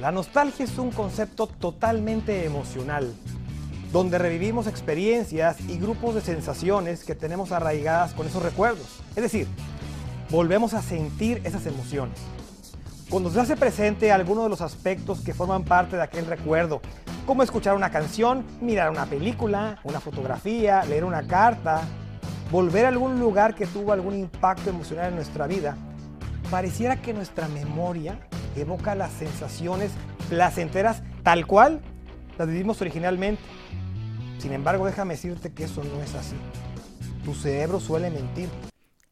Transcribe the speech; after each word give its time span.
La 0.00 0.12
nostalgia 0.12 0.64
es 0.64 0.78
un 0.78 0.92
concepto 0.92 1.48
totalmente 1.48 2.44
emocional, 2.44 3.12
donde 3.92 4.16
revivimos 4.16 4.68
experiencias 4.68 5.58
y 5.62 5.76
grupos 5.76 6.14
de 6.14 6.20
sensaciones 6.20 7.02
que 7.02 7.16
tenemos 7.16 7.50
arraigadas 7.50 8.14
con 8.14 8.28
esos 8.28 8.40
recuerdos. 8.40 9.00
Es 9.16 9.24
decir, 9.24 9.48
volvemos 10.30 10.72
a 10.74 10.82
sentir 10.82 11.40
esas 11.42 11.66
emociones. 11.66 12.16
Cuando 13.10 13.28
se 13.28 13.40
hace 13.40 13.56
presente 13.56 14.12
alguno 14.12 14.44
de 14.44 14.50
los 14.50 14.60
aspectos 14.60 15.20
que 15.20 15.34
forman 15.34 15.64
parte 15.64 15.96
de 15.96 16.02
aquel 16.02 16.26
recuerdo, 16.26 16.80
como 17.26 17.42
escuchar 17.42 17.74
una 17.74 17.90
canción, 17.90 18.44
mirar 18.60 18.90
una 18.90 19.06
película, 19.06 19.80
una 19.82 19.98
fotografía, 19.98 20.84
leer 20.84 21.02
una 21.02 21.26
carta, 21.26 21.80
volver 22.52 22.84
a 22.84 22.90
algún 22.90 23.18
lugar 23.18 23.56
que 23.56 23.66
tuvo 23.66 23.92
algún 23.92 24.14
impacto 24.14 24.70
emocional 24.70 25.08
en 25.08 25.16
nuestra 25.16 25.48
vida, 25.48 25.76
pareciera 26.52 27.02
que 27.02 27.12
nuestra 27.12 27.48
memoria 27.48 28.27
evoca 28.60 28.94
las 28.94 29.12
sensaciones 29.12 29.92
placenteras 30.28 31.02
tal 31.22 31.46
cual 31.46 31.80
las 32.38 32.48
vivimos 32.48 32.80
originalmente. 32.80 33.42
Sin 34.38 34.52
embargo, 34.52 34.86
déjame 34.86 35.14
decirte 35.14 35.52
que 35.52 35.64
eso 35.64 35.82
no 35.82 36.02
es 36.02 36.14
así. 36.14 36.36
Tu 37.24 37.34
cerebro 37.34 37.80
suele 37.80 38.10
mentir. 38.10 38.48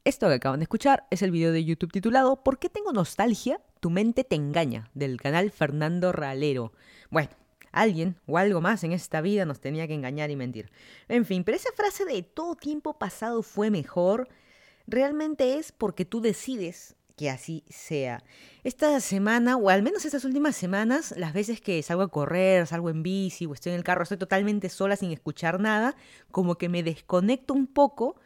Esto 0.04 0.28
que 0.28 0.34
acaban 0.34 0.60
de 0.60 0.64
escuchar 0.64 1.06
es 1.10 1.22
el 1.22 1.32
video 1.32 1.50
de 1.50 1.64
YouTube 1.64 1.90
titulado 1.90 2.42
¿Por 2.44 2.58
qué 2.58 2.68
tengo 2.68 2.92
nostalgia? 2.92 3.60
Tu 3.80 3.90
mente 3.90 4.22
te 4.22 4.36
engaña, 4.36 4.88
del 4.94 5.20
canal 5.20 5.50
Fernando 5.50 6.12
Ralero. 6.12 6.72
Bueno, 7.10 7.30
alguien 7.72 8.16
o 8.26 8.38
algo 8.38 8.60
más 8.60 8.84
en 8.84 8.92
esta 8.92 9.20
vida 9.20 9.44
nos 9.44 9.60
tenía 9.60 9.86
que 9.86 9.94
engañar 9.94 10.30
y 10.30 10.36
mentir. 10.36 10.70
En 11.08 11.24
fin, 11.24 11.44
pero 11.44 11.56
esa 11.56 11.70
frase 11.74 12.04
de 12.04 12.22
todo 12.22 12.54
tiempo 12.54 12.98
pasado 12.98 13.42
fue 13.42 13.70
mejor, 13.70 14.28
realmente 14.86 15.58
es 15.58 15.72
porque 15.72 16.04
tú 16.04 16.20
decides 16.20 16.95
que 17.16 17.30
así 17.30 17.64
sea. 17.68 18.22
Esta 18.62 19.00
semana, 19.00 19.56
o 19.56 19.70
al 19.70 19.82
menos 19.82 20.04
estas 20.04 20.24
últimas 20.24 20.54
semanas, 20.54 21.14
las 21.16 21.32
veces 21.32 21.60
que 21.60 21.82
salgo 21.82 22.02
a 22.02 22.08
correr, 22.08 22.66
salgo 22.66 22.90
en 22.90 23.02
bici 23.02 23.46
o 23.46 23.54
estoy 23.54 23.72
en 23.72 23.78
el 23.78 23.84
carro, 23.84 24.02
estoy 24.02 24.18
totalmente 24.18 24.68
sola 24.68 24.96
sin 24.96 25.10
escuchar 25.12 25.58
nada, 25.58 25.96
como 26.30 26.56
que 26.56 26.68
me 26.68 26.82
desconecto 26.82 27.54
un 27.54 27.66
poco 27.66 28.16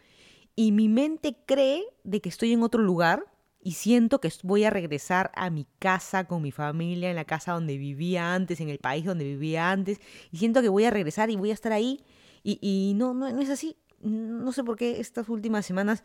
y 0.56 0.72
mi 0.72 0.88
mente 0.88 1.36
cree 1.46 1.84
de 2.02 2.20
que 2.20 2.28
estoy 2.28 2.52
en 2.52 2.62
otro 2.62 2.82
lugar 2.82 3.24
y 3.62 3.72
siento 3.72 4.20
que 4.20 4.32
voy 4.42 4.64
a 4.64 4.70
regresar 4.70 5.30
a 5.34 5.50
mi 5.50 5.66
casa 5.78 6.24
con 6.24 6.42
mi 6.42 6.50
familia, 6.50 7.10
en 7.10 7.16
la 7.16 7.26
casa 7.26 7.52
donde 7.52 7.76
vivía 7.76 8.34
antes, 8.34 8.60
en 8.60 8.70
el 8.70 8.78
país 8.78 9.04
donde 9.04 9.24
vivía 9.24 9.70
antes, 9.70 10.00
y 10.32 10.38
siento 10.38 10.62
que 10.62 10.68
voy 10.68 10.84
a 10.84 10.90
regresar 10.90 11.30
y 11.30 11.36
voy 11.36 11.50
a 11.50 11.54
estar 11.54 11.72
ahí 11.72 12.02
y, 12.42 12.94
no, 12.96 13.12
no, 13.12 13.30
no 13.30 13.40
es 13.40 13.50
así. 13.50 13.76
No 14.00 14.50
sé 14.52 14.64
por 14.64 14.76
qué 14.76 14.98
estas 14.98 15.28
últimas 15.28 15.66
semanas 15.66 16.04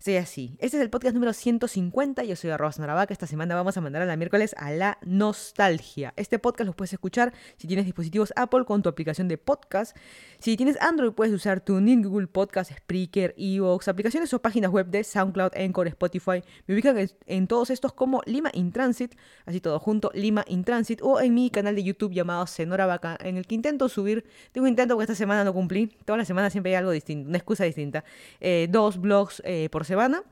sea 0.00 0.22
así. 0.22 0.56
Este 0.60 0.78
es 0.78 0.82
el 0.82 0.88
podcast 0.88 1.12
número 1.12 1.34
150. 1.34 2.24
Yo 2.24 2.34
soy 2.34 2.48
Arroba 2.48 2.72
Naravaca. 2.78 3.12
Esta 3.12 3.26
semana 3.26 3.54
vamos 3.54 3.76
a 3.76 3.82
mandar 3.82 4.00
a 4.00 4.06
la 4.06 4.16
miércoles 4.16 4.54
a 4.56 4.70
la 4.70 4.96
nostalgia. 5.02 6.14
Este 6.16 6.38
podcast 6.38 6.66
lo 6.66 6.74
puedes 6.74 6.94
escuchar 6.94 7.34
si 7.58 7.68
tienes 7.68 7.84
dispositivos 7.84 8.32
Apple 8.34 8.64
con 8.64 8.80
tu 8.80 8.88
aplicación 8.88 9.28
de 9.28 9.36
podcast. 9.36 9.94
Si 10.38 10.56
tienes 10.56 10.80
Android, 10.80 11.12
puedes 11.12 11.34
usar 11.34 11.60
tu 11.60 11.78
Google 11.78 12.28
Podcast, 12.28 12.72
Spreaker, 12.74 13.34
Evox, 13.36 13.88
aplicaciones 13.88 14.32
o 14.32 14.40
páginas 14.40 14.70
web 14.70 14.86
de 14.86 15.04
SoundCloud, 15.04 15.50
Encore, 15.54 15.90
Spotify. 15.90 16.42
Me 16.66 16.74
ubican 16.74 16.96
en 17.26 17.46
todos 17.46 17.68
estos 17.68 17.92
como 17.92 18.22
Lima 18.24 18.50
in 18.54 18.72
Transit, 18.72 19.14
así 19.44 19.60
todo 19.60 19.78
junto, 19.78 20.10
Lima 20.14 20.46
in 20.48 20.64
Transit, 20.64 21.00
o 21.02 21.20
en 21.20 21.34
mi 21.34 21.50
canal 21.50 21.74
de 21.76 21.82
YouTube 21.82 22.14
llamado 22.14 22.46
Senora 22.46 22.86
Vaca, 22.86 23.18
en 23.20 23.36
el 23.36 23.46
que 23.46 23.54
intento 23.54 23.90
subir. 23.90 24.24
Tengo 24.52 24.64
un 24.64 24.70
intento 24.70 24.94
porque 24.94 25.12
esta 25.12 25.14
semana 25.14 25.44
no 25.44 25.52
cumplí. 25.52 25.88
Toda 26.06 26.16
la 26.16 26.24
semana 26.24 26.48
siempre 26.48 26.72
hay 26.72 26.76
algo 26.76 26.90
distinto, 26.90 27.28
una 27.28 27.36
excusa 27.36 27.64
distinta. 27.64 28.02
Eh, 28.40 28.66
dos 28.70 28.98
blogs 28.98 29.42
eh, 29.44 29.68
por 29.70 29.84
semana. 29.90 30.22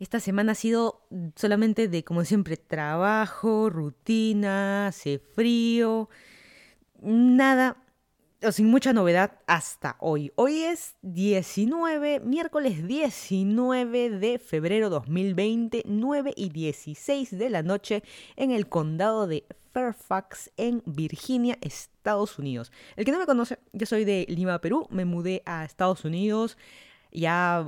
Esta 0.00 0.18
semana 0.18 0.52
ha 0.52 0.54
sido 0.56 1.06
solamente 1.36 1.86
de, 1.86 2.02
como 2.02 2.24
siempre, 2.24 2.56
trabajo, 2.56 3.70
rutina, 3.70 4.88
hace 4.88 5.20
frío, 5.20 6.08
nada, 7.00 7.76
o 8.42 8.50
sin 8.50 8.66
mucha 8.66 8.92
novedad 8.92 9.38
hasta 9.46 9.96
hoy. 10.00 10.32
Hoy 10.34 10.62
es 10.62 10.96
19, 11.02 12.20
miércoles 12.20 12.86
19 12.88 14.10
de 14.10 14.40
febrero 14.40 14.90
2020, 14.90 15.84
9 15.86 16.32
y 16.36 16.48
16 16.48 17.38
de 17.38 17.50
la 17.50 17.62
noche 17.62 18.02
en 18.34 18.50
el 18.50 18.68
condado 18.68 19.28
de 19.28 19.44
Fairfax, 19.72 20.50
en 20.56 20.82
Virginia, 20.86 21.56
Estados 21.60 22.36
Unidos. 22.40 22.72
El 22.96 23.04
que 23.04 23.12
no 23.12 23.20
me 23.20 23.26
conoce, 23.26 23.60
yo 23.72 23.86
soy 23.86 24.04
de 24.04 24.26
Lima, 24.28 24.60
Perú, 24.60 24.88
me 24.90 25.04
mudé 25.04 25.42
a 25.46 25.64
Estados 25.64 26.04
Unidos 26.04 26.58
ya 27.14 27.66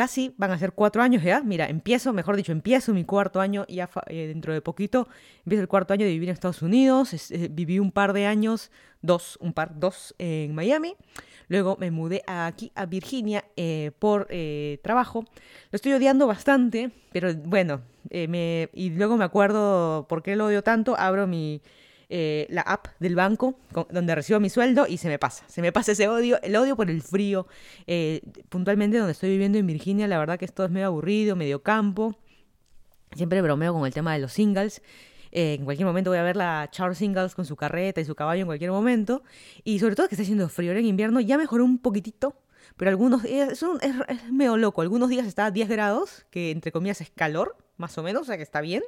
casi 0.00 0.32
van 0.38 0.50
a 0.50 0.56
ser 0.56 0.72
cuatro 0.72 1.02
años 1.02 1.22
ya. 1.22 1.42
Mira, 1.42 1.68
empiezo, 1.68 2.14
mejor 2.14 2.34
dicho, 2.34 2.52
empiezo 2.52 2.94
mi 2.94 3.04
cuarto 3.04 3.38
año 3.38 3.66
ya 3.68 3.90
eh, 4.06 4.28
dentro 4.28 4.54
de 4.54 4.62
poquito. 4.62 5.08
Empiezo 5.44 5.60
el 5.60 5.68
cuarto 5.68 5.92
año 5.92 6.06
de 6.06 6.12
vivir 6.12 6.30
en 6.30 6.32
Estados 6.32 6.62
Unidos. 6.62 7.12
Eh, 7.30 7.48
viví 7.50 7.78
un 7.78 7.92
par 7.92 8.14
de 8.14 8.24
años, 8.24 8.70
dos, 9.02 9.36
un 9.42 9.52
par, 9.52 9.78
dos 9.78 10.14
en 10.16 10.54
Miami. 10.54 10.94
Luego 11.48 11.76
me 11.78 11.90
mudé 11.90 12.22
aquí 12.26 12.72
a 12.74 12.86
Virginia 12.86 13.44
eh, 13.58 13.90
por 13.98 14.26
trabajo. 14.80 15.26
Lo 15.70 15.76
estoy 15.76 15.92
odiando 15.92 16.26
bastante, 16.26 16.92
pero 17.12 17.34
bueno, 17.34 17.82
me, 18.10 18.70
y 18.72 18.88
luego 18.88 19.18
me 19.18 19.24
acuerdo 19.26 20.06
por 20.08 20.22
qué 20.22 20.34
lo 20.34 20.46
odio 20.46 20.62
tanto. 20.62 20.96
Abro 20.98 21.26
mi, 21.26 21.60
eh, 22.12 22.48
la 22.50 22.62
app 22.62 22.88
del 22.98 23.14
banco 23.14 23.54
donde 23.88 24.16
recibo 24.16 24.40
mi 24.40 24.50
sueldo 24.50 24.88
y 24.88 24.96
se 24.96 25.06
me 25.06 25.20
pasa. 25.20 25.44
Se 25.46 25.62
me 25.62 25.70
pasa 25.70 25.92
ese 25.92 26.08
odio, 26.08 26.42
el 26.42 26.56
odio 26.56 26.74
por 26.74 26.90
el 26.90 27.02
frío. 27.02 27.46
Eh, 27.86 28.20
puntualmente 28.48 28.98
donde 28.98 29.12
estoy 29.12 29.30
viviendo 29.30 29.58
en 29.58 29.66
Virginia, 29.68 30.08
la 30.08 30.18
verdad 30.18 30.36
que 30.36 30.44
esto 30.44 30.64
es 30.64 30.72
medio 30.72 30.88
aburrido, 30.88 31.36
medio 31.36 31.62
campo. 31.62 32.16
Siempre 33.14 33.40
bromeo 33.42 33.72
con 33.72 33.86
el 33.86 33.94
tema 33.94 34.12
de 34.12 34.18
los 34.18 34.32
singles. 34.32 34.82
Eh, 35.30 35.54
en 35.54 35.64
cualquier 35.64 35.86
momento 35.86 36.10
voy 36.10 36.18
a 36.18 36.24
ver 36.24 36.34
la 36.34 36.68
Charles 36.72 36.98
Singles 36.98 37.36
con 37.36 37.46
su 37.46 37.54
carreta 37.54 38.00
y 38.00 38.04
su 38.04 38.16
caballo 38.16 38.40
en 38.40 38.46
cualquier 38.46 38.72
momento. 38.72 39.22
Y 39.62 39.78
sobre 39.78 39.94
todo 39.94 40.08
que 40.08 40.16
está 40.16 40.24
haciendo 40.24 40.48
frío. 40.48 40.72
en 40.72 40.86
invierno 40.86 41.20
ya 41.20 41.38
mejoró 41.38 41.64
un 41.64 41.78
poquitito. 41.78 42.34
Pero 42.76 42.90
algunos 42.90 43.22
días, 43.22 43.52
es, 43.52 43.94
es 44.08 44.32
medio 44.32 44.56
loco. 44.56 44.82
Algunos 44.82 45.10
días 45.10 45.28
está 45.28 45.46
a 45.46 45.50
10 45.52 45.68
grados, 45.68 46.26
que 46.30 46.50
entre 46.50 46.72
comillas 46.72 47.00
es 47.00 47.10
calor, 47.10 47.56
más 47.76 47.96
o 47.98 48.02
menos, 48.02 48.22
o 48.22 48.24
sea 48.24 48.36
que 48.36 48.42
está 48.42 48.60
bien 48.60 48.82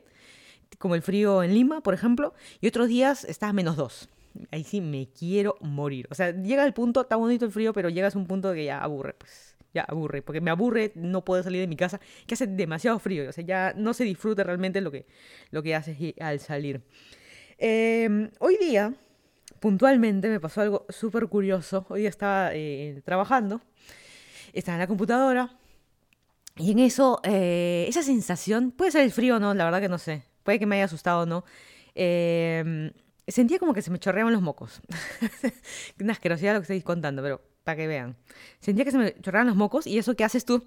como 0.78 0.94
el 0.94 1.02
frío 1.02 1.42
en 1.42 1.54
Lima, 1.54 1.82
por 1.82 1.94
ejemplo, 1.94 2.34
y 2.60 2.66
otros 2.66 2.88
días 2.88 3.24
está 3.24 3.48
a 3.48 3.52
menos 3.52 3.76
dos. 3.76 4.08
Ahí 4.50 4.64
sí 4.64 4.80
me 4.80 5.08
quiero 5.08 5.56
morir. 5.60 6.06
O 6.10 6.14
sea, 6.14 6.30
llega 6.30 6.64
el 6.64 6.72
punto, 6.72 7.02
está 7.02 7.16
bonito 7.16 7.44
el 7.44 7.52
frío, 7.52 7.72
pero 7.72 7.88
llegas 7.88 8.16
a 8.16 8.18
un 8.18 8.26
punto 8.26 8.52
que 8.52 8.64
ya 8.64 8.78
aburre, 8.78 9.14
pues. 9.14 9.56
Ya 9.74 9.82
aburre, 9.82 10.20
porque 10.20 10.40
me 10.40 10.50
aburre 10.50 10.92
no 10.94 11.24
poder 11.24 11.44
salir 11.44 11.60
de 11.60 11.66
mi 11.66 11.76
casa, 11.76 11.98
que 12.26 12.34
hace 12.34 12.46
demasiado 12.46 12.98
frío. 12.98 13.28
O 13.28 13.32
sea, 13.32 13.44
ya 13.44 13.72
no 13.74 13.94
se 13.94 14.04
disfruta 14.04 14.44
realmente 14.44 14.80
lo 14.80 14.90
que, 14.90 15.06
lo 15.50 15.62
que 15.62 15.74
haces 15.74 15.96
al 16.20 16.40
salir. 16.40 16.82
Em, 17.58 18.30
hoy 18.38 18.58
día, 18.58 18.94
puntualmente, 19.60 20.28
me 20.28 20.40
pasó 20.40 20.60
algo 20.60 20.86
súper 20.90 21.26
curioso. 21.28 21.86
Hoy 21.88 22.00
día 22.00 22.10
estaba 22.10 22.50
eh, 22.54 23.00
trabajando, 23.04 23.62
estaba 24.52 24.76
en 24.76 24.80
la 24.80 24.86
computadora, 24.86 25.56
y 26.56 26.72
en 26.72 26.80
eso, 26.80 27.20
eh, 27.24 27.86
esa 27.88 28.02
sensación, 28.02 28.72
puede 28.72 28.90
ser 28.90 29.02
el 29.02 29.12
frío 29.12 29.36
o 29.36 29.40
no, 29.40 29.54
la 29.54 29.64
verdad 29.64 29.80
que 29.80 29.88
no 29.88 29.98
sé 29.98 30.31
puede 30.42 30.58
que 30.58 30.66
me 30.66 30.76
haya 30.76 30.84
asustado 30.84 31.22
o 31.22 31.26
no, 31.26 31.44
em, 31.94 32.92
sentía 33.26 33.58
como 33.58 33.74
que 33.74 33.82
se 33.82 33.90
me 33.90 33.98
chorreaban 33.98 34.32
los 34.32 34.42
mocos. 34.42 34.80
Una 36.00 36.12
asquerosidad 36.12 36.54
lo 36.54 36.60
que 36.60 36.64
estoy 36.64 36.82
contando, 36.82 37.22
pero 37.22 37.40
para 37.64 37.76
que 37.76 37.86
vean. 37.86 38.16
Sentía 38.60 38.84
que 38.84 38.90
se 38.90 38.98
me 38.98 39.14
chorreaban 39.20 39.46
los 39.46 39.56
mocos 39.56 39.86
y 39.86 39.98
eso 39.98 40.14
que 40.14 40.24
haces 40.24 40.44
tú, 40.44 40.66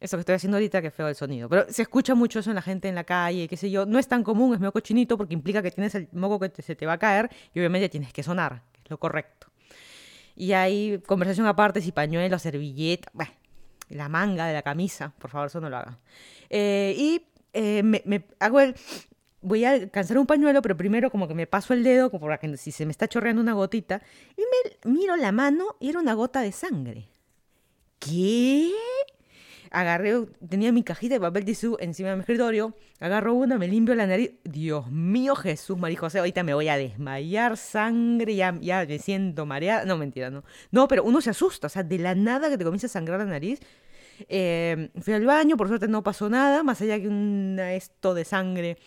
eso 0.00 0.16
que 0.16 0.20
estoy 0.20 0.34
haciendo 0.34 0.56
ahorita, 0.56 0.82
que 0.82 0.90
feo 0.90 1.08
el 1.08 1.14
sonido. 1.14 1.48
Pero 1.48 1.66
se 1.68 1.82
escucha 1.82 2.14
mucho 2.14 2.40
eso 2.40 2.50
en 2.50 2.56
la 2.56 2.62
gente 2.62 2.88
en 2.88 2.94
la 2.94 3.04
calle, 3.04 3.48
qué 3.48 3.56
sé 3.56 3.70
yo. 3.70 3.86
No 3.86 3.98
es 3.98 4.08
tan 4.08 4.22
común, 4.22 4.54
es 4.54 4.60
medio 4.60 4.72
cochinito 4.72 5.16
porque 5.16 5.34
implica 5.34 5.62
que 5.62 5.70
tienes 5.70 5.94
el 5.94 6.08
moco 6.12 6.38
que 6.38 6.62
se 6.62 6.74
te 6.74 6.86
va 6.86 6.94
a 6.94 6.98
caer 6.98 7.30
y 7.54 7.60
obviamente 7.60 7.88
tienes 7.88 8.12
que 8.12 8.22
sonar, 8.22 8.62
que 8.72 8.80
es 8.84 8.90
lo 8.90 8.98
correcto. 8.98 9.48
Y 10.34 10.52
hay 10.52 10.98
conversación 11.06 11.46
aparte, 11.46 11.80
si 11.80 11.92
pañuelo, 11.92 12.38
servilleta, 12.38 13.10
bueno, 13.14 13.32
la 13.88 14.08
manga 14.08 14.46
de 14.46 14.52
la 14.52 14.62
camisa, 14.62 15.14
por 15.18 15.30
favor, 15.30 15.46
eso 15.46 15.60
no 15.60 15.70
lo 15.70 15.78
hagan. 15.78 15.98
Eh, 16.50 16.94
y 16.96 17.22
eh, 17.52 17.82
me, 17.82 18.26
hago 18.38 18.60
el... 18.60 18.74
Voy 19.42 19.64
a 19.64 19.72
alcanzar 19.72 20.18
un 20.18 20.26
pañuelo, 20.26 20.60
pero 20.60 20.76
primero 20.76 21.10
como 21.10 21.28
que 21.28 21.34
me 21.34 21.46
paso 21.46 21.72
el 21.72 21.84
dedo, 21.84 22.10
como 22.10 22.26
para 22.26 22.38
que 22.38 22.56
si 22.56 22.72
se 22.72 22.84
me 22.84 22.90
está 22.90 23.06
chorreando 23.06 23.40
una 23.40 23.52
gotita, 23.52 24.02
y 24.36 24.40
me 24.40 24.92
miro 24.92 25.14
la 25.14 25.30
mano 25.30 25.76
y 25.78 25.90
era 25.90 26.00
una 26.00 26.14
gota 26.14 26.40
de 26.40 26.50
sangre. 26.50 27.08
¿Qué? 28.00 28.72
Agarré, 29.70 30.26
tenía 30.48 30.72
mi 30.72 30.82
cajita 30.82 31.14
de 31.14 31.20
papel 31.20 31.44
tisú 31.44 31.76
encima 31.80 32.10
de 32.10 32.16
mi 32.16 32.20
escritorio, 32.20 32.74
agarro 33.00 33.34
una, 33.34 33.58
me 33.58 33.68
limpio 33.68 33.94
la 33.94 34.06
nariz. 34.06 34.32
Dios 34.44 34.90
mío, 34.90 35.34
Jesús, 35.36 35.76
María 35.78 35.98
José, 35.98 36.18
ahorita 36.18 36.42
me 36.42 36.54
voy 36.54 36.68
a 36.68 36.76
desmayar, 36.76 37.56
sangre, 37.56 38.36
ya, 38.36 38.56
ya 38.60 38.86
me 38.86 38.98
siento 38.98 39.44
mareada. 39.46 39.84
No, 39.84 39.96
mentira, 39.96 40.30
no. 40.30 40.44
No, 40.70 40.88
pero 40.88 41.04
uno 41.04 41.20
se 41.20 41.30
asusta, 41.30 41.66
o 41.66 41.70
sea, 41.70 41.82
de 41.82 41.98
la 41.98 42.14
nada 42.14 42.48
que 42.48 42.58
te 42.58 42.64
comienza 42.64 42.86
a 42.86 42.90
sangrar 42.90 43.18
la 43.18 43.26
nariz, 43.26 43.60
eh, 44.28 44.90
fui 45.00 45.14
al 45.14 45.24
baño, 45.24 45.56
por 45.56 45.68
suerte 45.68 45.88
no 45.88 46.02
pasó 46.02 46.28
nada, 46.28 46.62
más 46.62 46.80
allá 46.80 46.98
que 46.98 47.76
esto 47.76 48.14
de 48.14 48.24
sangre 48.24 48.78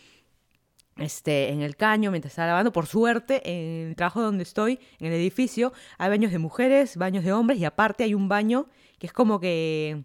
este, 0.97 1.49
en 1.49 1.61
el 1.61 1.75
caño 1.75 2.11
mientras 2.11 2.33
estaba 2.33 2.49
lavando. 2.49 2.71
Por 2.71 2.85
suerte, 2.85 3.41
en 3.45 3.89
el 3.89 3.95
trabajo 3.95 4.21
donde 4.21 4.43
estoy, 4.43 4.79
en 4.99 5.07
el 5.07 5.13
edificio, 5.13 5.73
hay 5.97 6.09
baños 6.09 6.31
de 6.31 6.39
mujeres, 6.39 6.97
baños 6.97 7.23
de 7.23 7.33
hombres 7.33 7.59
y 7.59 7.65
aparte 7.65 8.03
hay 8.03 8.13
un 8.13 8.27
baño 8.27 8.67
que 8.97 9.07
es 9.07 9.13
como 9.13 9.39
que 9.39 10.03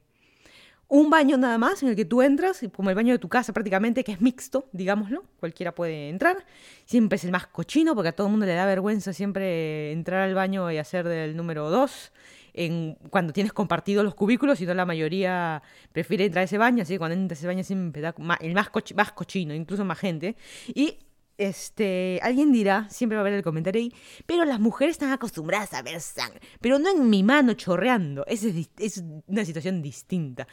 un 0.89 1.11
baño 1.11 1.37
nada 1.37 1.59
más 1.59 1.83
en 1.83 1.89
el 1.89 1.97
que 1.97 2.05
tú 2.05 2.23
entras, 2.23 2.61
como 2.75 2.91
el 2.91 2.97
baño 2.97 3.13
de 3.13 3.19
tu 3.19 3.29
casa 3.29 3.53
prácticamente, 3.53 4.05
que 4.05 4.13
es 4.13 4.21
mixto, 4.21 4.69
digámoslo, 4.73 5.25
cualquiera 5.41 5.75
puede 5.75 6.09
entrar. 6.09 6.45
Siempre 6.85 7.17
es 7.17 7.25
el 7.25 7.33
más 7.33 7.47
cochino 7.47 7.95
porque 7.95 8.11
a 8.11 8.13
todo 8.13 8.29
el 8.29 8.31
mundo 8.31 8.47
le 8.47 8.55
da 8.55 8.67
vergüenza 8.67 9.13
siempre 9.13 9.93
entrar 9.93 10.21
al 10.21 10.35
baño 10.35 10.71
y 10.71 10.79
hacer 10.79 11.09
del 11.09 11.37
número 11.37 11.71
dos. 11.71 12.13
En, 12.55 12.97
cuando 13.11 13.33
tienes 13.33 13.53
compartido 13.53 14.03
los 14.03 14.15
cubículos, 14.15 14.61
y 14.61 14.67
no 14.67 14.75
la 14.75 14.87
mayoría 14.87 15.63
prefiere 15.93 16.27
entrar 16.27 16.43
a 16.43 16.45
ese 16.45 16.57
baño, 16.57 16.83
así 16.83 16.95
que 16.95 16.99
cuando 16.99 17.15
entras 17.17 17.39
a 17.39 17.41
ese 17.41 17.47
baño 17.49 17.65
siempre 17.65 18.01
da 18.01 18.15
el 18.41 18.55
más, 18.55 18.71
más 18.95 19.13
cochino, 19.13 19.55
incluso 19.55 19.85
más 19.85 19.99
gente. 19.99 20.37
Y 20.69 20.99
este, 21.37 22.21
alguien 22.23 22.53
dirá, 22.53 22.89
siempre 22.91 23.17
va 23.17 23.21
a 23.21 23.23
haber 23.23 23.35
el 23.35 23.43
comentario 23.43 23.81
ahí, 23.81 23.93
pero 24.27 24.45
las 24.45 24.61
mujeres 24.61 24.95
están 24.95 25.13
acostumbradas 25.13 25.75
a 25.75 25.83
ver 25.83 26.01
sangre, 26.01 26.41
pero 26.61 26.79
no 26.79 26.91
en 26.91 27.11
mi 27.11 27.23
mano 27.23 27.55
chorreando, 27.55 28.25
es, 28.27 28.45
es 28.79 29.03
una 29.27 29.45
situación 29.45 29.83
distinta. 29.83 30.47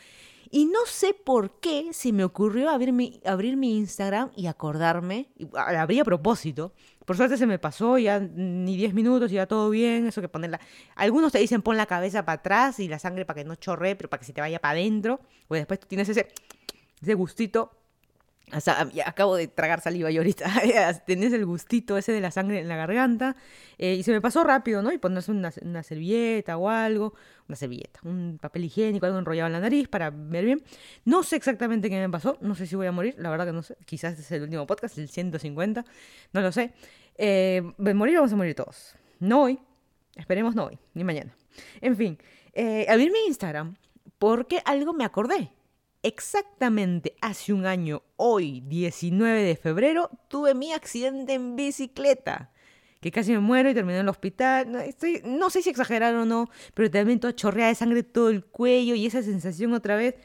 Y 0.53 0.65
no 0.65 0.79
sé 0.85 1.13
por 1.13 1.59
qué 1.59 1.93
se 1.93 2.11
me 2.11 2.25
ocurrió 2.25 2.69
abrir 2.69 2.91
mi, 2.91 3.21
abrir 3.25 3.55
mi 3.55 3.77
Instagram 3.77 4.31
y 4.35 4.47
acordarme, 4.47 5.29
y 5.37 5.47
abrí 5.55 5.99
a 5.99 6.03
propósito. 6.03 6.73
Por 7.05 7.15
suerte 7.15 7.37
se 7.37 7.47
me 7.47 7.57
pasó, 7.57 7.97
ya 7.97 8.19
ni 8.19 8.75
10 8.75 8.93
minutos, 8.93 9.31
ya 9.31 9.47
todo 9.47 9.69
bien, 9.69 10.07
eso 10.07 10.21
que 10.21 10.27
ponerla... 10.27 10.59
Algunos 10.95 11.31
te 11.31 11.39
dicen 11.39 11.61
pon 11.61 11.77
la 11.77 11.85
cabeza 11.85 12.25
para 12.25 12.39
atrás 12.39 12.79
y 12.79 12.89
la 12.89 12.99
sangre 12.99 13.25
para 13.25 13.41
que 13.41 13.47
no 13.47 13.55
chorre, 13.55 13.95
pero 13.95 14.09
para 14.09 14.19
que 14.19 14.25
se 14.25 14.33
te 14.33 14.41
vaya 14.41 14.59
para 14.59 14.73
adentro. 14.73 15.21
O 15.47 15.55
después 15.55 15.79
tú 15.79 15.87
tienes 15.87 16.09
ese, 16.09 16.27
ese 17.01 17.13
gustito 17.13 17.80
acabo 19.05 19.35
de 19.35 19.47
tragar 19.47 19.81
saliva 19.81 20.11
y 20.11 20.17
ahorita. 20.17 20.49
Tenés 21.05 21.33
el 21.33 21.45
gustito 21.45 21.97
ese 21.97 22.11
de 22.11 22.21
la 22.21 22.31
sangre 22.31 22.59
en 22.59 22.67
la 22.67 22.75
garganta. 22.75 23.35
Eh, 23.77 23.95
y 23.95 24.03
se 24.03 24.11
me 24.11 24.21
pasó 24.21 24.43
rápido, 24.43 24.81
¿no? 24.81 24.91
Y 24.91 24.97
ponerse 24.97 25.31
una, 25.31 25.51
una, 25.61 25.83
servilleta 25.83 26.57
o 26.57 26.69
algo. 26.69 27.13
Una 27.47 27.55
servilleta, 27.55 27.99
un 28.03 28.37
papel 28.41 28.65
higiénico, 28.65 29.05
algo 29.05 29.19
enrollado 29.19 29.47
en 29.47 29.53
la 29.53 29.59
nariz 29.59 29.87
para 29.87 30.09
ver 30.09 30.45
bien. 30.45 30.63
No 31.05 31.23
sé 31.23 31.35
exactamente 31.35 31.89
qué 31.89 31.99
me 31.99 32.09
pasó. 32.09 32.37
No 32.41 32.55
sé 32.55 32.67
si 32.67 32.75
voy 32.75 32.87
a 32.87 32.91
morir. 32.91 33.15
La 33.17 33.29
verdad 33.29 33.45
que 33.45 33.53
no 33.53 33.63
sé. 33.63 33.77
Quizás 33.85 34.17
es 34.19 34.31
el 34.31 34.43
último 34.43 34.67
podcast, 34.67 34.97
el 34.97 35.09
150. 35.09 35.85
No 36.33 36.41
lo 36.41 36.51
sé. 36.51 36.73
Eh, 37.17 37.61
morir 37.77 38.15
vamos 38.15 38.33
a 38.33 38.35
morir 38.35 38.55
todos. 38.55 38.95
No 39.19 39.43
hoy. 39.43 39.59
Esperemos 40.15 40.55
no 40.55 40.65
hoy, 40.65 40.77
ni 40.93 41.03
mañana. 41.03 41.35
En 41.79 41.95
fin. 41.95 42.17
Eh, 42.53 42.85
mi 42.97 43.27
Instagram 43.27 43.75
porque 44.21 44.61
algo 44.65 44.93
me 44.93 45.03
acordé 45.03 45.51
Exactamente 46.03 47.15
hace 47.21 47.53
un 47.53 47.65
año, 47.67 48.01
hoy, 48.15 48.61
19 48.61 49.43
de 49.43 49.55
febrero, 49.55 50.09
tuve 50.27 50.55
mi 50.55 50.73
accidente 50.73 51.33
en 51.33 51.55
bicicleta. 51.55 52.51
Que 53.01 53.11
casi 53.11 53.31
me 53.31 53.39
muero 53.39 53.69
y 53.69 53.73
terminé 53.73 53.97
en 53.99 54.05
el 54.05 54.09
hospital. 54.09 54.71
No 55.23 55.49
sé 55.49 55.61
si 55.61 55.69
exagerar 55.69 56.15
o 56.15 56.25
no, 56.25 56.49
pero 56.73 56.89
también 56.89 57.19
toda 57.19 57.35
chorreada 57.35 57.69
de 57.69 57.75
sangre 57.75 58.03
todo 58.03 58.29
el 58.29 58.45
cuello 58.45 58.95
y 58.95 59.05
esa 59.05 59.21
sensación 59.21 59.73
otra 59.73 59.95
vez. 59.95 60.15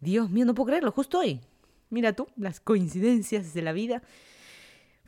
Dios 0.00 0.30
mío, 0.30 0.44
no 0.44 0.54
puedo 0.54 0.68
creerlo, 0.68 0.92
justo 0.92 1.20
hoy. 1.20 1.40
Mira 1.90 2.12
tú, 2.12 2.26
las 2.36 2.60
coincidencias 2.60 3.54
de 3.54 3.62
la 3.62 3.72
vida. 3.72 4.02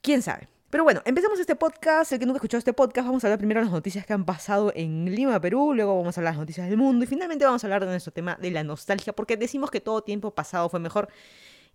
¿Quién 0.03 0.23
sabe? 0.23 0.49
Pero 0.75 0.83
bueno, 0.83 1.03
empezamos 1.05 1.39
este 1.39 1.55
podcast. 1.55 2.11
El 2.11 2.19
que 2.19 2.27
nunca 2.27 2.39
escuchó 2.39 2.57
este 2.57 2.73
podcast, 2.73 3.07
vamos 3.07 3.23
a 3.23 3.29
hablar 3.29 3.39
primero 3.39 3.61
de 3.61 3.67
las 3.67 3.73
noticias 3.73 4.05
que 4.05 4.13
han 4.13 4.25
pasado 4.25 4.73
en 4.75 5.05
Lima, 5.05 5.41
Perú. 5.41 5.73
Luego 5.73 5.97
vamos 5.97 6.19
a 6.19 6.21
hablar 6.21 6.33
de 6.33 6.39
las 6.39 6.41
noticias 6.41 6.69
del 6.69 6.77
mundo. 6.77 7.05
Y 7.05 7.07
finalmente 7.07 7.45
vamos 7.45 7.63
a 7.63 7.69
hablar 7.69 7.85
de 7.85 7.93
nuestro 7.93 8.13
tema 8.13 8.37
de 8.43 8.51
la 8.51 8.65
nostalgia, 8.65 9.13
porque 9.13 9.37
decimos 9.37 9.71
que 9.71 9.81
todo 9.81 10.03
tiempo 10.03 10.35
pasado 10.35 10.69
fue 10.69 10.81
mejor. 10.81 11.09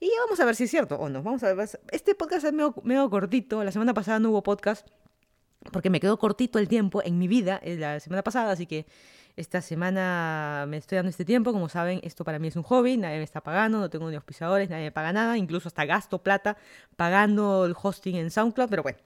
Y 0.01 0.11
vamos 0.19 0.37
a 0.41 0.43
ver 0.43 0.53
si 0.53 0.65
es 0.65 0.71
cierto 0.71 0.97
o 0.97 1.07
no. 1.07 1.23
Vamos 1.23 1.41
a 1.43 1.53
ver. 1.53 1.69
Este 1.93 2.13
podcast 2.13 2.43
es 2.43 2.51
medio, 2.51 3.09
cortito. 3.09 3.63
La 3.63 3.71
semana 3.71 3.93
pasada 3.93 4.19
no 4.19 4.31
hubo 4.31 4.43
podcast 4.43 4.85
porque 5.71 5.89
me 5.89 6.01
quedó 6.01 6.19
cortito 6.19 6.59
el 6.59 6.67
tiempo 6.67 7.01
en 7.01 7.17
mi 7.17 7.29
vida 7.29 7.57
eh, 7.63 7.77
la 7.77 8.01
semana 8.01 8.21
pasada, 8.21 8.51
así 8.51 8.65
que 8.65 8.85
esta 9.39 9.61
semana 9.61 10.65
me 10.67 10.77
estoy 10.77 10.97
dando 10.97 11.09
este 11.09 11.23
tiempo. 11.23 11.53
Como 11.53 11.69
saben, 11.69 12.01
esto 12.03 12.25
para 12.25 12.39
mí 12.39 12.49
es 12.49 12.55
un 12.55 12.63
hobby, 12.63 12.97
nadie 12.97 13.17
me 13.17 13.23
está 13.23 13.41
pagando, 13.41 13.79
no 13.79 13.89
tengo 13.89 14.09
ni 14.09 14.15
auspiciadores, 14.15 14.69
nadie 14.69 14.85
me 14.85 14.91
paga 14.91 15.13
nada, 15.13 15.37
incluso 15.37 15.69
hasta 15.69 15.85
gasto 15.85 16.21
plata 16.21 16.57
pagando 16.97 17.65
el 17.65 17.73
hosting 17.81 18.15
en 18.15 18.31
SoundCloud, 18.31 18.69
pero 18.69 18.83
bueno. 18.83 18.99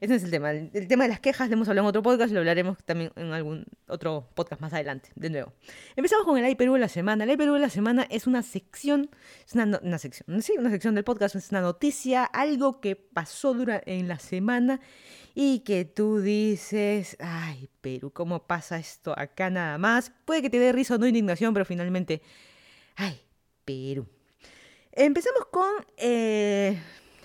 Ese 0.00 0.14
es 0.14 0.24
el 0.24 0.30
tema. 0.30 0.52
El, 0.52 0.88
tema 0.88 1.04
de 1.04 1.10
las 1.10 1.20
quejas 1.20 1.48
lo 1.48 1.54
hemos 1.54 1.68
hablado 1.68 1.86
en 1.86 1.88
otro 1.88 2.02
podcast 2.02 2.32
lo 2.32 2.40
hablaremos 2.40 2.78
también 2.84 3.12
en 3.16 3.32
algún 3.32 3.64
otro 3.88 4.28
podcast 4.34 4.60
más 4.60 4.72
adelante, 4.72 5.10
de 5.14 5.30
nuevo. 5.30 5.52
Empezamos 5.96 6.24
con 6.24 6.38
el 6.38 6.56
Perú 6.56 6.74
de 6.74 6.80
la 6.80 6.88
semana. 6.88 7.24
El 7.24 7.36
Perú 7.36 7.54
de 7.54 7.60
la 7.60 7.70
semana 7.70 8.06
es 8.10 8.26
una 8.26 8.42
sección, 8.42 9.10
es 9.46 9.54
una, 9.54 9.80
una, 9.82 9.98
sección, 9.98 10.42
sí, 10.42 10.54
una 10.58 10.70
sección 10.70 10.94
del 10.94 11.04
podcast, 11.04 11.36
es 11.36 11.50
una 11.50 11.60
noticia, 11.60 12.24
algo 12.24 12.80
que 12.80 12.96
pasó 12.96 13.54
durante 13.54 13.98
en 13.98 14.08
la 14.08 14.18
semana 14.18 14.80
y 15.34 15.60
que 15.60 15.84
tú 15.84 16.20
dices, 16.20 17.16
ay, 17.20 17.68
Perú, 17.80 18.12
¿cómo 18.12 18.46
pasa 18.46 18.78
esto 18.78 19.14
acá 19.16 19.50
nada 19.50 19.78
más? 19.78 20.12
Puede 20.24 20.42
que 20.42 20.50
te 20.50 20.58
dé 20.58 20.72
risa 20.72 20.96
o 20.96 20.98
no 20.98 21.06
indignación, 21.06 21.54
pero 21.54 21.64
finalmente, 21.64 22.22
ay, 22.96 23.20
Perú. 23.64 24.06
Empezamos 24.92 25.46
con 25.50 25.70
eh, 25.96 26.76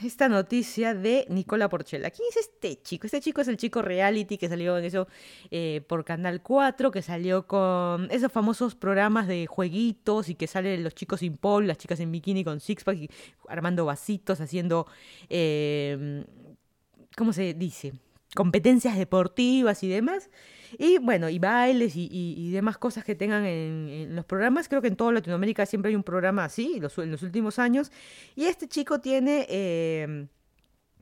esta 0.04 0.30
noticia 0.30 0.94
de 0.94 1.26
Nicola 1.30 1.70
Porchela. 1.70 2.10
¿Quién 2.12 2.28
es 2.30 2.38
este 2.38 2.82
chico? 2.82 3.08
Este 3.08 3.22
chico 3.22 3.42
es 3.42 3.48
el 3.48 3.58
chico 3.58 3.82
reality 3.82 4.38
que 4.38 4.50
salió 4.50 4.78
en 4.78 4.86
eso 4.86 5.08
eh, 5.52 5.82
por 5.88 6.04
Canal 6.06 6.42
4, 6.42 6.92
que 6.92 7.02
salió 7.02 7.48
con 7.48 8.10
esos 8.12 8.32
famosos 8.32 8.76
programas 8.76 9.28
de 9.28 9.48
jueguitos 9.48 10.30
y 10.30 10.36
que 10.36 10.48
salen 10.48 10.84
los 10.84 10.96
chicos 10.96 11.22
sin 11.22 11.38
pol, 11.38 11.68
las 11.68 11.78
chicas 11.78 12.00
en 12.00 12.12
bikini 12.12 12.44
con 12.44 12.60
six-pack, 12.60 13.12
armando 13.48 13.86
vasitos, 13.86 14.40
haciendo, 14.42 14.88
eh, 15.30 16.26
¿cómo 17.16 17.34
se 17.34 17.54
dice? 17.54 17.94
Competencias 18.36 18.98
deportivas 18.98 19.84
y 19.84 19.90
demás. 19.90 20.30
Y 20.78 20.98
bueno, 20.98 21.30
y 21.30 21.40
bailes 21.40 21.94
y, 21.96 22.52
demás 22.52 22.78
cosas 22.78 23.04
que 23.04 23.16
tengan 23.16 23.46
en, 23.46 24.16
los 24.16 24.26
programas. 24.26 24.68
Creo 24.68 24.82
que 24.82 24.88
en 24.88 24.96
toda 24.96 25.12
Latinoamérica 25.12 25.66
siempre 25.66 25.90
hay 25.90 25.96
un 25.96 26.04
programa 26.04 26.46
así, 26.46 26.80
los, 26.80 26.98
en 26.98 27.12
los 27.12 27.24
últimos 27.24 27.60
años. 27.60 27.92
Y 28.36 28.46
este 28.46 28.68
chico 28.68 29.00
tiene... 29.00 29.46
Eh, 29.50 30.28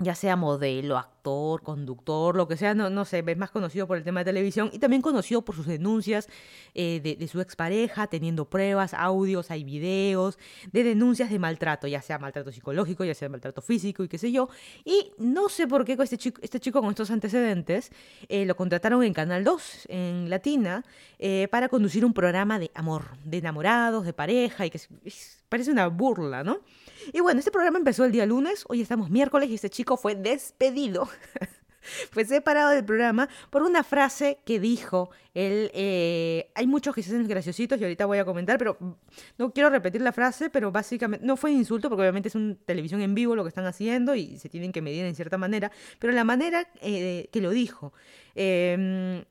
ya 0.01 0.15
sea 0.15 0.36
modelo, 0.36 0.98
actor, 0.98 1.62
conductor, 1.62 2.36
lo 2.36 2.48
que 2.48 2.57
sea, 2.57 2.74
no, 2.74 2.89
no 2.89 3.06
sé, 3.06 3.24
es 3.25 3.38
más 3.38 3.51
conocido 3.51 3.88
por 3.88 3.98
el 3.98 4.03
tema 4.03 4.21
de 4.21 4.25
televisión 4.25 4.69
y 4.74 4.80
también 4.80 5.01
conocido 5.01 5.44
por 5.44 5.56
sus 5.56 5.68
denuncias 5.68 6.27
eh, 6.74 7.00
de, 7.01 7.27
su 7.27 7.39
expareja, 7.39 8.07
teniendo 8.07 8.45
pruebas, 8.45 8.94
audios, 8.94 9.51
hay 9.51 9.63
videos 9.63 10.39
de 10.71 10.83
denuncias 10.83 11.30
de 11.30 11.39
maltrato, 11.39 11.88
ya 11.88 12.01
sea 12.01 12.18
maltrato 12.18 12.51
psicológico, 12.51 13.06
ya 13.06 13.13
sea 13.13 13.30
maltrato 13.30 13.62
físico 13.62 14.03
y 14.03 14.07
qué 14.07 14.18
sé 14.18 14.31
yo. 14.31 14.50
Y 14.83 15.12
no 15.18 15.50
sé 15.50 15.68
por 15.68 15.86
qué 15.86 15.98
este 16.01 16.18
chico, 16.18 16.42
este 16.42 16.59
chico 16.59 16.81
con 16.81 16.89
estos 16.89 17.12
antecedentes 17.12 17.92
eh, 18.27 18.45
lo 18.45 18.56
contrataron 18.56 19.03
en 19.03 19.13
Canal 19.13 19.44
2, 19.44 19.88
en 19.89 20.30
Latina, 20.30 20.83
eh, 21.19 21.48
para 21.51 21.69
conducir 21.69 22.03
un 22.03 22.13
programa 22.13 22.57
de 22.57 22.71
amor, 22.74 23.18
de 23.24 23.38
enamorados, 23.38 24.06
de 24.06 24.13
pareja, 24.13 24.65
y 24.65 24.71
que 24.71 24.81
parece 25.50 25.71
una 25.71 25.88
burla, 25.88 26.44
¿no? 26.44 26.62
Y 27.13 27.19
bueno, 27.19 27.39
este 27.39 27.51
programa 27.51 27.77
empezó 27.77 28.06
el 28.06 28.12
día 28.12 28.25
lunes, 28.25 28.65
hoy 28.68 28.81
estamos 28.81 29.09
miércoles 29.09 29.50
y 29.50 29.56
este 29.56 29.69
chico 29.69 29.98
fue 29.98 30.15
despedido. 30.15 31.09
fue 32.12 32.25
separado 32.25 32.70
del 32.72 32.86
programa 32.86 33.27
por 33.50 33.63
una 33.63 33.84
frase 33.84 34.39
que 34.46 34.60
dijo 34.60 35.10
él. 35.34 35.72
Eh, 35.74 36.51
hay 36.55 36.67
muchos 36.67 36.93
que 36.93 37.03
se 37.03 37.10
hacen 37.12 37.27
graciositos 37.27 37.79
y 37.79 37.84
ahorita 37.84 38.05
voy 38.05 38.20
a 38.20 38.25
comentar, 38.25 38.58
pero 38.58 38.77
no 39.38 39.51
quiero 39.51 39.70
repetir 39.70 40.01
la 40.01 40.12
frase, 40.12 40.50
pero 40.50 40.72
básicamente 40.72 41.25
no 41.25 41.38
fue 41.38 41.51
insulto 41.51 41.89
porque 41.89 42.01
obviamente 42.01 42.29
es 42.29 42.36
una 42.36 42.55
televisión 42.65 43.01
en 43.01 43.15
vivo 43.15 43.36
lo 43.36 43.43
que 43.43 43.50
están 43.50 43.65
haciendo 43.65 44.15
y 44.15 44.38
se 44.38 44.50
tienen 44.50 44.72
que 44.72 44.81
medir 44.81 45.05
en 45.05 45.15
cierta 45.15 45.38
manera, 45.38 45.72
pero 46.00 46.13
la 46.13 46.24
manera 46.24 46.67
eh, 46.81 47.29
que 47.31 47.41
lo 47.41 47.50
dijo. 47.50 47.93
Eh, 48.36 49.25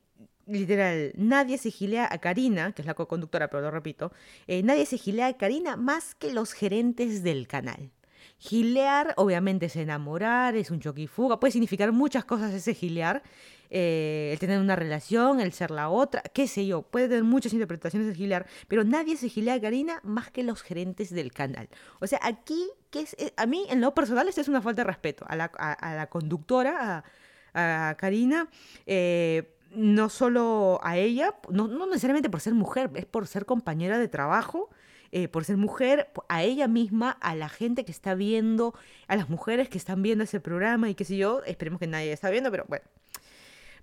literal, 0.51 1.13
nadie 1.15 1.57
se 1.57 1.71
gilea 1.71 2.07
a 2.11 2.17
Karina, 2.19 2.73
que 2.73 2.81
es 2.81 2.85
la 2.85 2.93
co-conductora, 2.93 3.49
pero 3.49 3.61
lo 3.61 3.71
repito, 3.71 4.11
eh, 4.47 4.63
nadie 4.63 4.85
se 4.85 4.97
gilea 4.97 5.27
a 5.27 5.37
Karina 5.37 5.77
más 5.77 6.15
que 6.15 6.33
los 6.33 6.53
gerentes 6.53 7.23
del 7.23 7.47
canal. 7.47 7.91
Gilear, 8.37 9.13
obviamente, 9.17 9.67
es 9.67 9.75
enamorar, 9.75 10.55
es 10.55 10.71
un 10.71 10.79
choque 10.79 11.01
y 11.01 11.07
fuga, 11.07 11.39
puede 11.39 11.51
significar 11.51 11.91
muchas 11.91 12.25
cosas 12.25 12.53
ese 12.53 12.73
gilear, 12.73 13.21
eh, 13.69 14.31
el 14.33 14.39
tener 14.39 14.59
una 14.59 14.75
relación, 14.75 15.39
el 15.39 15.53
ser 15.53 15.71
la 15.71 15.89
otra, 15.89 16.21
qué 16.33 16.47
sé 16.47 16.65
yo, 16.65 16.81
puede 16.81 17.07
tener 17.07 17.23
muchas 17.23 17.53
interpretaciones 17.53 18.07
de 18.09 18.15
gilear, 18.15 18.47
pero 18.67 18.83
nadie 18.83 19.15
se 19.15 19.29
gilea 19.29 19.53
a 19.53 19.61
Karina 19.61 20.01
más 20.03 20.29
que 20.29 20.43
los 20.43 20.61
gerentes 20.61 21.11
del 21.11 21.31
canal. 21.31 21.69
O 21.99 22.07
sea, 22.07 22.19
aquí, 22.21 22.69
que 22.89 23.01
es, 23.01 23.15
eh, 23.17 23.31
a 23.37 23.45
mí 23.45 23.65
en 23.69 23.79
lo 23.79 23.93
personal 23.93 24.27
esto 24.27 24.41
es 24.41 24.49
una 24.49 24.61
falta 24.61 24.81
de 24.81 24.87
respeto 24.87 25.25
a 25.27 25.35
la, 25.35 26.07
conductora, 26.09 27.05
a, 27.53 27.95
Karina. 27.97 28.49
Eh, 28.85 29.55
no 29.73 30.09
solo 30.09 30.79
a 30.83 30.97
ella, 30.97 31.35
no, 31.49 31.67
necesariamente 31.87 32.29
por 32.29 32.41
ser 32.41 32.53
mujer, 32.53 32.91
es 32.95 33.05
por 33.05 33.27
ser 33.27 33.45
compañera 33.45 33.97
de 33.97 34.07
trabajo, 34.07 34.69
eh, 35.11 35.27
por 35.27 35.43
ser 35.45 35.57
mujer, 35.57 36.11
a 36.29 36.43
ella 36.43 36.67
misma, 36.67 37.11
a 37.11 37.35
la 37.35 37.49
gente 37.49 37.85
que 37.85 37.91
está 37.91 38.15
viendo, 38.15 38.73
a 39.07 39.15
las 39.15 39.29
mujeres 39.29 39.69
que 39.69 39.77
están 39.77 40.01
viendo 40.01 40.23
ese 40.23 40.39
programa 40.39 40.89
y 40.89 40.95
qué 40.95 41.05
sé 41.05 41.17
yo, 41.17 41.41
esperemos 41.43 41.79
que 41.79 41.87
nadie 41.87 42.11
está 42.11 42.29
viendo, 42.29 42.51
pero 42.51 42.65
bueno, 42.67 42.85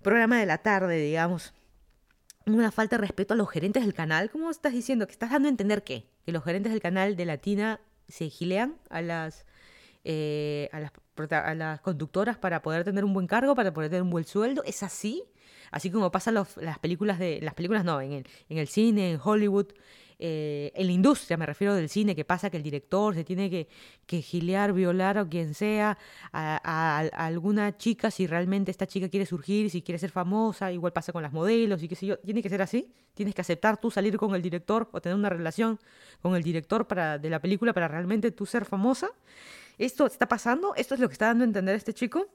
programa 0.01 0.39
de 0.39 0.45
la 0.45 0.59
tarde, 0.59 0.99
digamos. 0.99 1.53
Una 2.45 2.71
falta 2.71 2.95
de 2.95 3.01
respeto 3.01 3.35
a 3.35 3.37
los 3.37 3.49
gerentes 3.49 3.83
del 3.83 3.93
canal. 3.93 4.31
¿Cómo 4.31 4.49
estás 4.49 4.73
diciendo? 4.73 5.05
¿Que 5.05 5.11
estás 5.11 5.29
dando 5.29 5.47
a 5.47 5.51
entender 5.51 5.83
qué? 5.83 6.09
Que 6.25 6.31
los 6.31 6.43
gerentes 6.43 6.71
del 6.71 6.81
canal 6.81 7.15
de 7.15 7.25
Latina 7.25 7.79
se 8.07 8.29
gilean 8.29 8.77
a 8.89 9.01
las, 9.01 9.45
eh, 10.03 10.67
a 10.71 10.79
las, 10.79 10.91
a 11.31 11.55
las 11.55 11.81
conductoras 11.81 12.37
para 12.37 12.61
poder 12.61 12.83
tener 12.83 13.03
un 13.03 13.13
buen 13.13 13.27
cargo, 13.27 13.55
para 13.55 13.73
poder 13.73 13.89
tener 13.89 14.03
un 14.03 14.09
buen 14.09 14.25
sueldo. 14.25 14.63
¿Es 14.65 14.83
así? 14.83 15.23
Así 15.71 15.91
como 15.91 16.11
pasa 16.11 16.31
las 16.31 16.79
películas 16.79 17.19
de. 17.19 17.39
Las 17.41 17.53
películas 17.53 17.83
no, 17.85 18.01
en 18.01 18.11
el, 18.13 18.27
en 18.49 18.57
el 18.57 18.67
cine, 18.67 19.11
en 19.11 19.19
Hollywood. 19.23 19.67
eh, 20.21 20.73
en 20.75 20.87
la 20.87 20.91
industria, 20.91 21.37
me 21.37 21.45
refiero 21.45 21.73
del 21.73 21.87
cine, 21.87 22.13
que 22.13 22.25
pasa 22.25 22.49
que 22.49 22.57
el 22.57 22.63
director 22.63 23.15
se 23.15 23.23
tiene 23.23 23.49
que, 23.49 23.69
que 24.05 24.21
gilear, 24.21 24.73
violar 24.73 25.17
o 25.17 25.29
quien 25.29 25.53
sea 25.53 25.97
a, 26.33 26.99
alguna 27.13 27.77
chica 27.77 28.11
si 28.11 28.27
realmente 28.27 28.69
esta 28.69 28.85
chica 28.85 29.07
quiere 29.07 29.25
surgir, 29.25 29.69
si 29.69 29.81
quiere 29.81 29.97
ser 29.97 30.11
famosa, 30.11 30.73
igual 30.73 30.91
pasa 30.91 31.13
con 31.13 31.23
las 31.23 31.31
modelos 31.31 31.81
y 31.81 31.87
qué 31.87 31.95
sé 31.95 32.05
yo, 32.05 32.19
tiene 32.19 32.41
que 32.43 32.49
ser 32.49 32.61
así, 32.61 32.91
tienes 33.13 33.33
que 33.33 33.41
aceptar 33.41 33.79
tú 33.79 33.91
salir 33.91 34.17
con 34.17 34.35
el 34.35 34.41
director 34.41 34.89
o 34.91 34.99
tener 34.99 35.15
una 35.15 35.29
relación 35.29 35.79
con 36.21 36.35
el 36.35 36.43
director 36.43 36.85
para, 36.85 37.17
de 37.17 37.29
la 37.29 37.39
película 37.39 37.71
para 37.71 37.87
realmente 37.87 38.31
tú 38.31 38.45
ser 38.45 38.65
famosa. 38.65 39.09
Esto 39.79 40.05
está 40.05 40.27
pasando, 40.27 40.75
esto 40.75 40.93
es 40.93 40.99
lo 40.99 41.07
que 41.07 41.13
está 41.13 41.25
dando 41.27 41.43
a 41.43 41.47
entender 41.47 41.75
este 41.75 41.93
chico. 41.93 42.27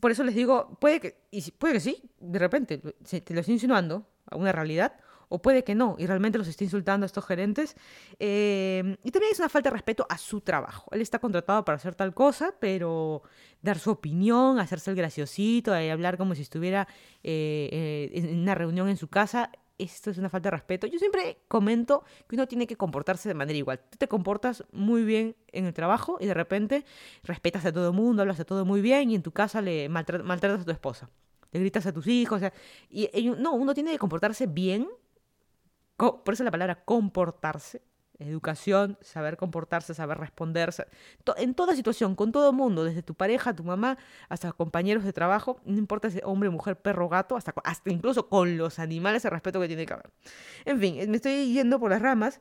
Por 0.00 0.10
eso 0.10 0.24
les 0.24 0.34
digo, 0.34 0.76
puede 0.80 1.00
que, 1.00 1.22
y 1.30 1.50
puede 1.52 1.74
que 1.74 1.80
sí, 1.80 2.10
de 2.18 2.38
repente, 2.38 2.78
te 2.78 3.34
lo 3.34 3.40
estoy 3.40 3.54
insinuando 3.54 4.06
a 4.26 4.36
una 4.36 4.52
realidad, 4.52 4.94
o 5.28 5.40
puede 5.40 5.62
que 5.62 5.76
no, 5.76 5.94
y 5.96 6.06
realmente 6.06 6.38
los 6.38 6.48
esté 6.48 6.64
insultando 6.64 7.04
a 7.04 7.06
estos 7.06 7.24
gerentes. 7.24 7.76
Eh, 8.18 8.96
y 9.04 9.10
también 9.12 9.32
es 9.32 9.38
una 9.38 9.48
falta 9.48 9.70
de 9.70 9.74
respeto 9.74 10.04
a 10.08 10.18
su 10.18 10.40
trabajo. 10.40 10.90
Él 10.92 11.00
está 11.00 11.20
contratado 11.20 11.64
para 11.64 11.76
hacer 11.76 11.94
tal 11.94 12.12
cosa, 12.12 12.52
pero 12.58 13.22
dar 13.62 13.78
su 13.78 13.90
opinión, 13.92 14.58
hacerse 14.58 14.90
el 14.90 14.96
graciosito, 14.96 15.72
hablar 15.72 16.18
como 16.18 16.34
si 16.34 16.42
estuviera 16.42 16.88
eh, 17.22 17.68
eh, 17.72 18.10
en 18.12 18.40
una 18.40 18.56
reunión 18.56 18.88
en 18.88 18.96
su 18.96 19.06
casa, 19.06 19.52
esto 19.82 20.10
es 20.10 20.18
una 20.18 20.28
falta 20.28 20.48
de 20.48 20.56
respeto. 20.56 20.86
Yo 20.86 20.98
siempre 20.98 21.38
comento 21.48 22.04
que 22.28 22.36
uno 22.36 22.46
tiene 22.46 22.66
que 22.66 22.76
comportarse 22.76 23.28
de 23.28 23.34
manera 23.34 23.56
igual. 23.56 23.80
Tú 23.90 23.98
te 23.98 24.08
comportas 24.08 24.64
muy 24.72 25.04
bien 25.04 25.36
en 25.48 25.66
el 25.66 25.74
trabajo 25.74 26.18
y 26.20 26.26
de 26.26 26.34
repente 26.34 26.84
respetas 27.22 27.64
a 27.64 27.72
todo 27.72 27.88
el 27.88 27.94
mundo, 27.94 28.22
hablas 28.22 28.40
a 28.40 28.44
todo 28.44 28.64
muy 28.64 28.80
bien 28.80 29.10
y 29.10 29.14
en 29.14 29.22
tu 29.22 29.32
casa 29.32 29.60
le 29.60 29.88
maltratas 29.88 30.60
a 30.60 30.64
tu 30.64 30.70
esposa. 30.70 31.10
Le 31.52 31.60
gritas 31.60 31.86
a 31.86 31.92
tus 31.92 32.06
hijos. 32.06 32.42
y, 32.88 33.08
no, 33.38 33.52
uno 33.54 33.74
tiene 33.74 33.90
que 33.92 33.98
comportarse 33.98 34.46
bien 34.46 34.88
por 36.24 36.32
eso 36.32 36.44
la 36.44 36.50
palabra 36.50 36.82
comportarse, 36.84 37.82
educación, 38.20 38.98
saber 39.00 39.36
comportarse, 39.36 39.94
saber 39.94 40.18
responderse, 40.18 40.86
en 41.36 41.54
toda 41.54 41.74
situación, 41.74 42.14
con 42.14 42.32
todo 42.32 42.52
mundo, 42.52 42.84
desde 42.84 43.02
tu 43.02 43.14
pareja, 43.14 43.54
tu 43.54 43.64
mamá, 43.64 43.98
hasta 44.28 44.52
compañeros 44.52 45.04
de 45.04 45.12
trabajo, 45.12 45.60
no 45.64 45.78
importa 45.78 46.10
si 46.10 46.20
hombre, 46.24 46.50
mujer, 46.50 46.76
perro, 46.76 47.08
gato, 47.08 47.36
hasta, 47.36 47.54
incluso 47.86 48.28
con 48.28 48.56
los 48.56 48.78
animales 48.78 49.24
el 49.24 49.30
respeto 49.30 49.60
que 49.60 49.68
tiene 49.68 49.86
que 49.86 49.92
haber. 49.94 50.10
En 50.64 50.78
fin, 50.78 51.10
me 51.10 51.16
estoy 51.16 51.52
yendo 51.52 51.78
por 51.78 51.90
las 51.90 52.02
ramas. 52.02 52.40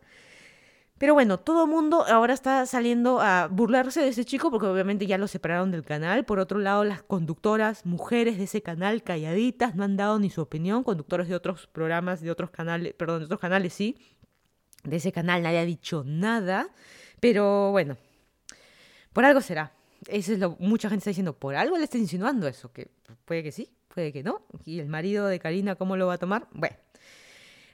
Pero 0.99 1.13
bueno, 1.13 1.39
todo 1.39 1.65
mundo 1.65 2.03
ahora 2.05 2.33
está 2.33 2.65
saliendo 2.65 3.21
a 3.21 3.47
burlarse 3.47 4.01
de 4.01 4.09
ese 4.09 4.25
chico 4.25 4.51
porque 4.51 4.67
obviamente 4.67 5.07
ya 5.07 5.17
lo 5.17 5.29
separaron 5.29 5.71
del 5.71 5.85
canal. 5.85 6.25
Por 6.25 6.39
otro 6.39 6.59
lado, 6.59 6.83
las 6.83 7.01
conductoras, 7.01 7.85
mujeres 7.85 8.37
de 8.37 8.43
ese 8.43 8.61
canal, 8.61 9.01
calladitas, 9.01 9.75
no 9.75 9.85
han 9.85 9.95
dado 9.95 10.19
ni 10.19 10.29
su 10.29 10.41
opinión. 10.41 10.83
Conductores 10.83 11.29
de 11.29 11.35
otros 11.35 11.67
programas, 11.67 12.19
de 12.19 12.31
otros 12.31 12.49
canales, 12.49 12.93
perdón, 12.95 13.19
de 13.19 13.25
otros 13.25 13.39
canales 13.39 13.73
sí. 13.73 13.95
De 14.83 14.97
ese 14.97 15.11
canal 15.11 15.43
nadie 15.43 15.59
ha 15.59 15.65
dicho 15.65 16.03
nada. 16.05 16.69
Pero 17.19 17.71
bueno, 17.71 17.97
por 19.13 19.25
algo 19.25 19.41
será. 19.41 19.73
Eso 20.07 20.33
es 20.33 20.39
lo 20.39 20.55
mucha 20.59 20.89
gente 20.89 21.01
está 21.01 21.09
diciendo, 21.09 21.33
por 21.33 21.55
algo 21.55 21.77
le 21.77 21.83
está 21.83 21.97
insinuando 21.97 22.47
eso, 22.47 22.71
que 22.71 22.87
puede 23.25 23.43
que 23.43 23.51
sí, 23.51 23.69
puede 23.93 24.13
que 24.13 24.23
no. 24.23 24.43
Y 24.65 24.79
el 24.79 24.87
marido 24.87 25.27
de 25.27 25.39
Karina, 25.39 25.75
¿cómo 25.75 25.97
lo 25.97 26.07
va 26.07 26.13
a 26.13 26.17
tomar? 26.17 26.47
Bueno. 26.51 26.75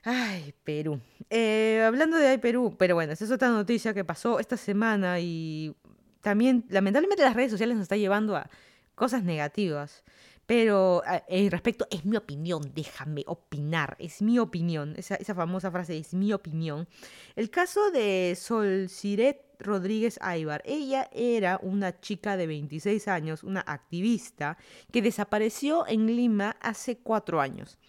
Ay, 0.03 0.53
Perú. 0.63 0.99
Eh, 1.31 1.83
hablando 1.83 2.17
de 2.17 2.27
Ay, 2.27 2.37
Perú, 2.37 2.75
pero 2.77 2.93
bueno, 2.93 3.13
esa 3.13 3.25
es 3.25 3.31
otra 3.31 3.49
noticia 3.49 3.93
que 3.93 4.05
pasó 4.05 4.39
esta 4.39 4.55
semana 4.55 5.19
y 5.19 5.75
también, 6.21 6.65
lamentablemente, 6.69 7.23
las 7.23 7.35
redes 7.35 7.51
sociales 7.51 7.75
nos 7.75 7.83
están 7.83 7.99
llevando 7.99 8.35
a 8.35 8.49
cosas 8.93 9.23
negativas. 9.23 10.03
Pero 10.45 11.01
en 11.27 11.49
respecto, 11.49 11.87
es 11.89 12.05
mi 12.05 12.17
opinión, 12.17 12.71
déjame 12.75 13.23
opinar, 13.25 13.95
es 13.99 14.21
mi 14.21 14.37
opinión, 14.37 14.93
esa, 14.95 15.15
esa 15.15 15.33
famosa 15.33 15.71
frase 15.71 15.97
es 15.97 16.13
mi 16.13 16.33
opinión. 16.33 16.87
El 17.35 17.49
caso 17.49 17.89
de 17.89 18.37
Sol 18.39 18.87
Siret 18.89 19.41
Rodríguez 19.59 20.19
Aybar, 20.21 20.61
ella 20.65 21.09
era 21.11 21.59
una 21.63 21.99
chica 21.99 22.37
de 22.37 22.45
26 22.45 23.07
años, 23.07 23.43
una 23.43 23.61
activista, 23.61 24.57
que 24.91 25.01
desapareció 25.01 25.87
en 25.87 26.05
Lima 26.05 26.57
hace 26.61 26.97
cuatro 26.97 27.41
años. 27.41 27.79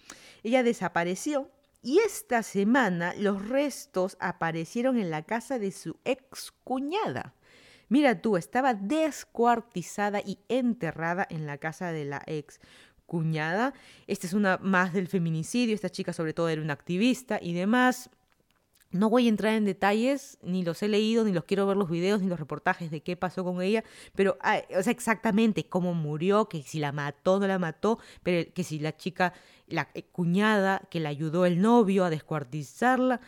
Ella 0.43 0.63
desapareció 0.63 1.51
y 1.83 1.99
esta 1.99 2.43
semana 2.43 3.15
los 3.17 3.49
restos 3.49 4.17
aparecieron 4.19 4.99
en 4.99 5.11
la 5.11 5.23
casa 5.23 5.59
de 5.59 5.73
su 5.73 5.99
ex 6.05 6.53
cuñada. 6.65 7.35
Mira 7.89 8.21
tú, 8.21 8.37
estaba 8.37 8.75
descuartizada 8.75 10.21
y 10.21 10.39
enterrada 10.49 11.27
en 11.31 11.47
la 11.47 11.59
casa 11.59 11.93
de 11.93 12.05
la 12.05 12.23
ex 12.27 12.59
cuñada. 13.07 13.75
Esta 14.07 14.27
es 14.27 14.33
una 14.33 14.59
más 14.59 14.93
del 14.93 15.07
feminicidio, 15.07 15.75
esta 15.75 15.91
chica 15.91 16.13
sobre 16.13 16.35
todo 16.35 16.49
era 16.49 16.61
una 16.61 16.73
activista 16.73 17.39
y 17.41 17.55
demás. 17.55 18.11
No 18.91 19.11
voy 19.11 19.27
a 19.27 19.29
entrar 19.29 19.55
en 19.55 19.65
detalles, 19.65 20.39
ni 20.43 20.65
los 20.65 20.83
he 20.83 20.89
leído, 20.89 21.25
ni 21.25 21.33
los 21.33 21.45
quiero 21.45 21.67
ver 21.67 21.77
los 21.77 21.91
videos, 21.91 22.23
ni 22.23 22.29
los 22.29 22.39
reportajes 22.39 22.91
de 22.91 23.03
qué 23.03 23.17
pasó 23.17 23.45
con 23.45 23.61
ella, 23.61 23.85
pero, 24.15 24.39
o 24.41 24.83
sea, 24.83 24.93
exactamente 24.93 25.69
cómo 25.69 25.93
murió, 25.93 26.49
que 26.49 26.63
si 26.63 26.79
la 26.79 26.93
mató 26.93 27.39
no 27.41 27.47
la 27.47 27.59
mató, 27.59 27.99
pero 28.23 28.51
que 28.55 28.63
si 28.65 28.79
la 28.79 28.97
chica, 28.97 29.35
la 29.67 29.89
eh, 29.95 30.05
cuñada, 30.05 30.83
que 30.89 31.01
la 31.01 31.09
ayudó 31.09 31.47
el 31.47 31.61
novio 31.61 32.05
a 32.05 32.11
descuartizarla. 32.11 33.21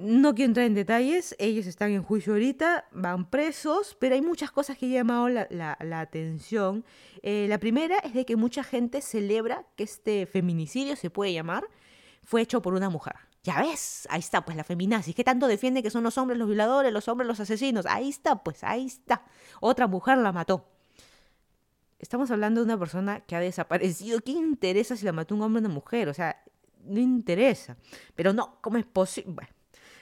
No 0.00 0.32
quiero 0.32 0.50
entrar 0.50 0.66
en 0.66 0.74
detalles, 0.74 1.34
ellos 1.40 1.66
están 1.66 1.90
en 1.90 2.04
juicio 2.04 2.32
ahorita, 2.32 2.84
van 2.92 3.28
presos, 3.28 3.96
pero 3.98 4.14
hay 4.14 4.22
muchas 4.22 4.52
cosas 4.52 4.78
que 4.78 4.86
han 4.86 4.92
llamado 4.92 5.28
la, 5.28 5.76
atención. 5.98 6.84
Eh, 7.24 7.46
la 7.48 7.58
primera 7.58 7.98
es 7.98 8.14
de 8.14 8.24
que 8.24 8.36
mucha 8.36 8.62
gente 8.62 9.02
celebra 9.02 9.66
que 9.74 9.82
este 9.82 10.26
feminicidio, 10.26 10.94
se 10.94 11.10
puede 11.10 11.32
llamar, 11.32 11.64
fue 12.22 12.42
hecho 12.42 12.62
por 12.62 12.74
una 12.74 12.88
mujer. 12.90 13.16
Ya 13.42 13.60
ves, 13.60 14.06
ahí 14.08 14.20
está, 14.20 14.44
pues 14.44 14.56
la 14.56 14.62
feminazis. 14.62 15.16
¿Qué 15.16 15.24
tanto 15.24 15.48
defiende 15.48 15.82
que 15.82 15.90
son 15.90 16.04
los 16.04 16.16
hombres 16.16 16.38
los 16.38 16.46
violadores, 16.46 16.92
los 16.92 17.08
hombres 17.08 17.26
los 17.26 17.40
asesinos? 17.40 17.84
Ahí 17.86 18.08
está, 18.08 18.40
pues 18.44 18.62
ahí 18.62 18.86
está. 18.86 19.24
Otra 19.60 19.88
mujer 19.88 20.18
la 20.18 20.30
mató. 20.30 20.64
Estamos 21.98 22.30
hablando 22.30 22.60
de 22.60 22.66
una 22.66 22.78
persona 22.78 23.18
que 23.18 23.34
ha 23.34 23.40
desaparecido. 23.40 24.20
¿Qué 24.20 24.30
interesa 24.30 24.94
si 24.94 25.04
la 25.04 25.12
mató 25.12 25.34
un 25.34 25.42
hombre 25.42 25.58
o 25.58 25.66
una 25.66 25.74
mujer? 25.74 26.08
O 26.08 26.14
sea, 26.14 26.40
no 26.84 27.00
interesa. 27.00 27.76
Pero 28.14 28.32
no, 28.32 28.60
¿cómo 28.60 28.78
es 28.78 28.86
posible? 28.86 29.32
Bueno, 29.34 29.57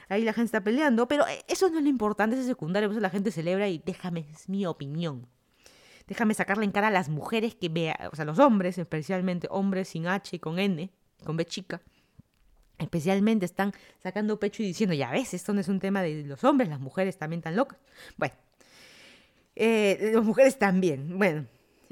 ahí 0.09 0.23
la 0.23 0.33
gente 0.33 0.47
está 0.47 0.61
peleando, 0.63 1.09
pero 1.09 1.25
eso 1.49 1.69
no 1.71 1.79
es 1.79 1.85
lo 1.85 1.91
importante, 1.91 2.39
es 2.39 2.47
secundario. 2.47 2.89
Por 2.89 2.95
eso 2.95 3.01
la 3.01 3.11
gente 3.11 3.31
celebra 3.31 3.69
y 3.69 3.83
déjame, 3.85 4.27
es 4.33 4.49
mi 4.49 4.67
opinión. 4.67 5.27
Déjame 6.07 6.35
sacarle 6.35 6.65
en 6.65 6.71
cara 6.71 6.89
a 6.89 6.91
las 6.91 7.09
mujeres 7.09 7.55
que 7.55 7.69
vean, 7.69 7.97
o 8.13 8.17
sea, 8.17 8.25
los 8.25 8.39
hombres, 8.39 8.79
especialmente 8.79 9.49
hombres 9.51 9.89
sin 9.89 10.07
H 10.07 10.37
y 10.37 10.39
con 10.39 10.59
N, 10.59 10.91
con 11.25 11.37
B 11.37 11.45
chica 11.45 11.81
especialmente 12.79 13.47
están 13.47 13.73
sacando 14.03 14.39
pecho 14.39 14.63
y 14.63 14.67
diciendo, 14.67 14.95
ya 14.95 15.11
ves, 15.11 15.35
esto 15.35 15.53
no 15.53 15.61
es 15.61 15.69
un 15.69 15.81
tema 15.81 16.03
de 16.03 16.25
los 16.25 16.45
hombres, 16.45 16.69
las 16.69 16.81
mujeres 16.81 17.17
también 17.17 17.39
están 17.39 17.57
locas. 17.57 17.79
Bueno, 18.17 18.35
eh, 19.55 20.11
las 20.15 20.25
mujeres 20.25 20.59
también. 20.59 21.19
Bueno, 21.19 21.47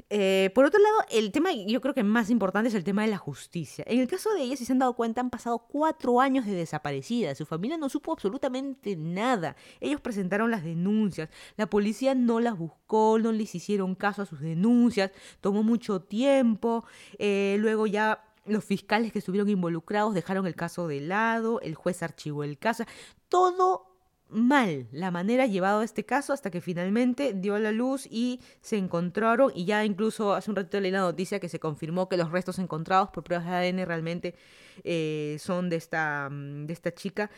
eh, 0.09 0.51
por 0.53 0.65
otro 0.65 0.79
lado, 0.79 0.97
el 1.09 1.31
tema 1.31 1.51
yo 1.51 1.81
creo 1.81 1.95
que 1.95 2.03
más 2.03 2.29
importante 2.29 2.69
es 2.69 2.75
el 2.75 2.83
tema 2.83 3.01
de 3.01 3.07
la 3.07 3.17
justicia. 3.17 3.83
En 3.87 3.99
el 3.99 4.07
caso 4.07 4.33
de 4.33 4.41
ella, 4.43 4.55
si 4.55 4.65
se 4.65 4.71
han 4.71 4.79
dado 4.79 4.93
cuenta, 4.93 5.21
han 5.21 5.31
pasado 5.31 5.59
cuatro 5.59 6.21
años 6.21 6.45
de 6.45 6.53
desaparecida. 6.53 7.33
Su 7.33 7.45
familia 7.45 7.77
no 7.77 7.89
supo 7.89 8.11
absolutamente 8.11 8.95
nada. 8.95 9.55
Ellos 9.79 10.01
presentaron 10.01 10.51
las 10.51 10.63
denuncias. 10.63 11.29
La 11.57 11.67
policía 11.67 12.13
no 12.13 12.39
las 12.39 12.57
buscó, 12.57 13.17
no 13.19 13.31
les 13.31 13.55
hicieron 13.55 13.95
caso 13.95 14.21
a 14.21 14.25
sus 14.25 14.41
denuncias. 14.41 15.11
Tomó 15.41 15.63
mucho 15.63 16.01
tiempo. 16.01 16.85
Eh, 17.17 17.57
luego 17.59 17.87
ya 17.87 18.23
los 18.45 18.63
fiscales 18.63 19.11
que 19.11 19.19
estuvieron 19.19 19.49
involucrados 19.49 20.13
dejaron 20.13 20.45
el 20.45 20.55
caso 20.55 20.87
de 20.87 21.01
lado, 21.01 21.59
el 21.61 21.73
juez 21.73 22.03
archivó 22.03 22.43
el 22.43 22.59
caso, 22.59 22.83
todo 23.27 23.94
mal 24.29 24.87
la 24.91 25.11
manera 25.11 25.45
llevado 25.45 25.81
a 25.81 25.85
este 25.85 26.05
caso 26.05 26.33
hasta 26.33 26.49
que 26.51 26.61
finalmente 26.61 27.33
dio 27.33 27.55
a 27.55 27.59
la 27.59 27.71
luz 27.71 28.07
y 28.09 28.39
se 28.61 28.77
encontraron 28.77 29.51
y 29.53 29.65
ya 29.65 29.85
incluso 29.85 30.33
hace 30.33 30.49
un 30.49 30.55
ratito 30.55 30.79
leí 30.79 30.91
la 30.91 30.99
noticia 30.99 31.39
que 31.39 31.49
se 31.49 31.59
confirmó 31.59 32.09
que 32.09 32.17
los 32.17 32.31
restos 32.31 32.59
encontrados 32.59 33.09
por 33.09 33.23
pruebas 33.23 33.47
de 33.47 33.53
ADN 33.53 33.85
realmente 33.85 34.35
eh, 34.83 35.37
son 35.39 35.69
de 35.69 35.75
esta, 35.77 36.29
de 36.31 36.73
esta 36.73 36.93
chica. 36.93 37.29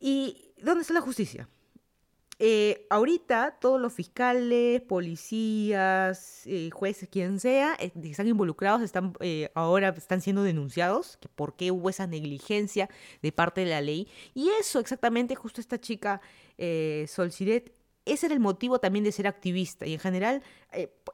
¿Y 0.00 0.52
dónde 0.62 0.82
está 0.82 0.94
la 0.94 1.00
justicia? 1.00 1.48
Eh, 2.38 2.86
ahorita 2.90 3.58
todos 3.60 3.80
los 3.80 3.92
fiscales, 3.92 4.80
policías, 4.82 6.42
eh, 6.46 6.70
jueces, 6.72 7.08
quien 7.08 7.40
sea, 7.40 7.76
eh, 7.78 7.92
están 8.02 8.28
involucrados, 8.28 8.82
están 8.82 9.12
ahora 9.54 9.88
están 9.96 10.20
siendo 10.20 10.42
denunciados, 10.42 11.16
que 11.18 11.28
por 11.28 11.56
qué 11.56 11.70
hubo 11.70 11.90
esa 11.90 12.06
negligencia 12.06 12.88
de 13.22 13.32
parte 13.32 13.62
de 13.62 13.70
la 13.70 13.80
ley. 13.80 14.08
Y 14.34 14.48
eso 14.60 14.80
exactamente, 14.80 15.34
justo 15.34 15.60
esta 15.60 15.80
chica, 15.80 16.20
Sol 17.08 17.32
Siret, 17.32 17.72
ese 18.04 18.26
era 18.26 18.34
el 18.34 18.40
motivo 18.40 18.78
también 18.80 19.04
de 19.04 19.12
ser 19.12 19.26
activista. 19.26 19.86
Y 19.86 19.94
en 19.94 20.00
general, 20.00 20.42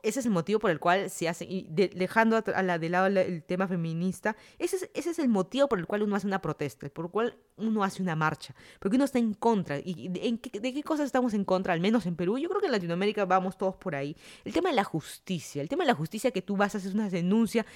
ese 0.03 0.21
es 0.21 0.27
el 0.27 0.33
motivo 0.33 0.59
por 0.59 0.71
el 0.71 0.81
cual 0.81 1.11
se 1.11 1.29
hace, 1.29 1.67
dejando 1.69 2.43
a, 2.55 2.63
la, 2.63 2.79
de 2.79 2.89
lado 2.89 3.07
el 3.07 3.43
tema 3.43 3.69
feminista, 3.69 4.37
ese 4.59 4.91
es, 4.95 5.19
el 5.19 5.29
motivo 5.29 5.69
por 5.69 5.79
el 5.79 5.87
cual 5.87 6.03
uno 6.03 6.17
hace 6.17 6.27
una 6.27 6.41
protesta, 6.41 6.89
por 6.89 7.07
el 7.07 7.11
cual 7.11 7.37
uno 7.57 7.85
hace 7.85 8.03
una 8.03 8.17
marcha, 8.17 8.55
porque 8.79 8.97
uno 8.97 9.05
está 9.05 9.19
en 9.19 9.35
contra. 9.35 9.79
¿Y 9.79 10.09
de, 10.09 10.27
en 10.27 10.39
qué, 10.39 10.59
de 10.59 10.73
qué 10.73 10.83
cosas 10.83 11.07
estamos 11.07 11.35
en 11.35 11.45
contra? 11.45 11.73
Al 11.73 11.81
menos 11.81 12.07
en 12.07 12.17
Perú, 12.17 12.39
yo 12.39 12.49
creo 12.49 12.61
que 12.61 12.67
en 12.67 12.73
Latinoamérica 12.73 13.25
vamos 13.25 13.57
todos 13.59 13.77
por 13.77 13.95
ahí. 13.95 14.17
El 14.45 14.53
tema 14.53 14.71
de 14.71 14.77
la 14.77 14.85
justicia, 14.85 15.63
el 15.63 15.69
tema 15.69 15.85
de 15.85 15.89
la 15.89 15.95
justicia 15.95 16.31
que 16.31 16.43
tú 16.43 16.57
vas 16.57 16.75
a 16.75 16.79
hacer 16.79 16.93
una 16.95 17.09
denuncia, 17.09 17.67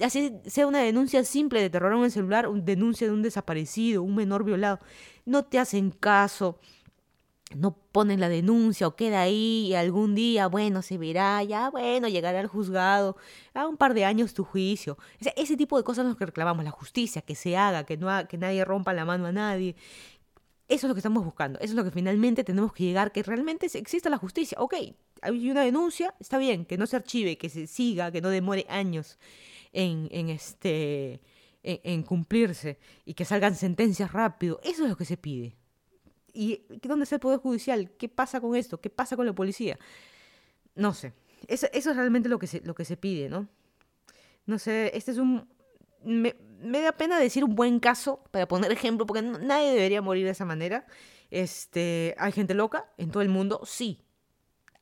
así 0.00 0.32
sea 0.46 0.66
una 0.66 0.80
denuncia 0.80 1.22
simple 1.24 1.60
de 1.60 1.70
terror 1.70 1.92
en 1.92 2.04
el 2.04 2.10
celular, 2.10 2.48
una 2.48 2.62
denuncia 2.62 3.06
de 3.06 3.12
un 3.12 3.22
desaparecido, 3.22 4.02
un 4.02 4.16
menor 4.16 4.44
violado, 4.44 4.80
no 5.24 5.44
te 5.44 5.58
hacen 5.58 5.90
caso 5.90 6.58
no 7.54 7.76
ponen 7.92 8.20
la 8.20 8.28
denuncia 8.28 8.88
o 8.88 8.96
queda 8.96 9.20
ahí 9.22 9.66
y 9.68 9.74
algún 9.74 10.14
día, 10.14 10.48
bueno, 10.48 10.82
se 10.82 10.98
verá, 10.98 11.42
ya, 11.44 11.70
bueno, 11.70 12.08
llegará 12.08 12.40
al 12.40 12.48
juzgado, 12.48 13.16
a 13.54 13.68
un 13.68 13.76
par 13.76 13.94
de 13.94 14.04
años 14.04 14.34
tu 14.34 14.44
juicio. 14.44 14.98
ese 15.36 15.56
tipo 15.56 15.76
de 15.76 15.84
cosas 15.84 16.06
los 16.06 16.16
que 16.16 16.26
reclamamos, 16.26 16.64
la 16.64 16.70
justicia, 16.70 17.22
que 17.22 17.34
se 17.34 17.56
haga, 17.56 17.84
que, 17.84 17.96
no 17.96 18.08
que 18.28 18.38
nadie 18.38 18.64
rompa 18.64 18.92
la 18.92 19.04
mano 19.04 19.26
a 19.26 19.32
nadie. 19.32 19.76
Eso 20.68 20.86
es 20.86 20.88
lo 20.88 20.94
que 20.94 21.00
estamos 21.00 21.24
buscando, 21.24 21.60
eso 21.60 21.70
es 21.70 21.76
lo 21.76 21.84
que 21.84 21.92
finalmente 21.92 22.42
tenemos 22.42 22.72
que 22.72 22.82
llegar, 22.82 23.12
que 23.12 23.22
realmente 23.22 23.66
exista 23.72 24.10
la 24.10 24.18
justicia. 24.18 24.58
Ok, 24.60 24.74
hay 25.22 25.50
una 25.50 25.62
denuncia, 25.62 26.14
está 26.18 26.38
bien, 26.38 26.64
que 26.64 26.76
no 26.76 26.86
se 26.86 26.96
archive, 26.96 27.38
que 27.38 27.48
se 27.48 27.68
siga, 27.68 28.10
que 28.10 28.20
no 28.20 28.30
demore 28.30 28.66
años 28.68 29.18
en, 29.72 30.08
en 30.10 30.30
este... 30.30 31.20
en 31.62 32.02
cumplirse 32.02 32.78
y 33.04 33.14
que 33.14 33.24
salgan 33.24 33.54
sentencias 33.54 34.12
rápido. 34.12 34.60
Eso 34.64 34.82
es 34.84 34.90
lo 34.90 34.96
que 34.96 35.04
se 35.04 35.16
pide. 35.16 35.56
¿Y 36.36 36.66
dónde 36.82 37.04
está 37.04 37.16
el 37.16 37.20
Poder 37.20 37.40
Judicial? 37.40 37.90
¿Qué 37.96 38.10
pasa 38.10 38.42
con 38.42 38.54
esto? 38.54 38.78
¿Qué 38.78 38.90
pasa 38.90 39.16
con 39.16 39.24
la 39.24 39.32
policía? 39.32 39.78
No 40.74 40.92
sé. 40.92 41.14
Eso, 41.48 41.66
es 41.72 41.84
realmente 41.86 42.28
lo 42.28 42.38
que, 42.38 42.46
se, 42.46 42.60
lo 42.60 42.74
que 42.74 42.84
se 42.84 42.98
pide, 42.98 43.30
¿no? 43.30 43.48
No 44.44 44.58
sé, 44.58 44.90
este 44.94 45.12
es 45.12 45.18
un... 45.18 45.48
Me, 46.04 46.34
da 46.82 46.92
pena 46.92 47.18
decir 47.18 47.42
un 47.42 47.54
buen 47.54 47.80
caso 47.80 48.22
para 48.30 48.46
poner 48.46 48.70
ejemplo, 48.70 49.06
porque 49.06 49.22
nadie 49.22 49.70
debería 49.70 50.02
morir 50.02 50.26
de 50.26 50.32
esa 50.32 50.44
manera. 50.44 50.86
Este, 51.30 52.14
hay 52.18 52.32
gente 52.32 52.52
loca 52.52 52.92
en 52.98 53.10
todo 53.10 53.22
el 53.22 53.30
mundo, 53.30 53.62
sí. 53.64 54.02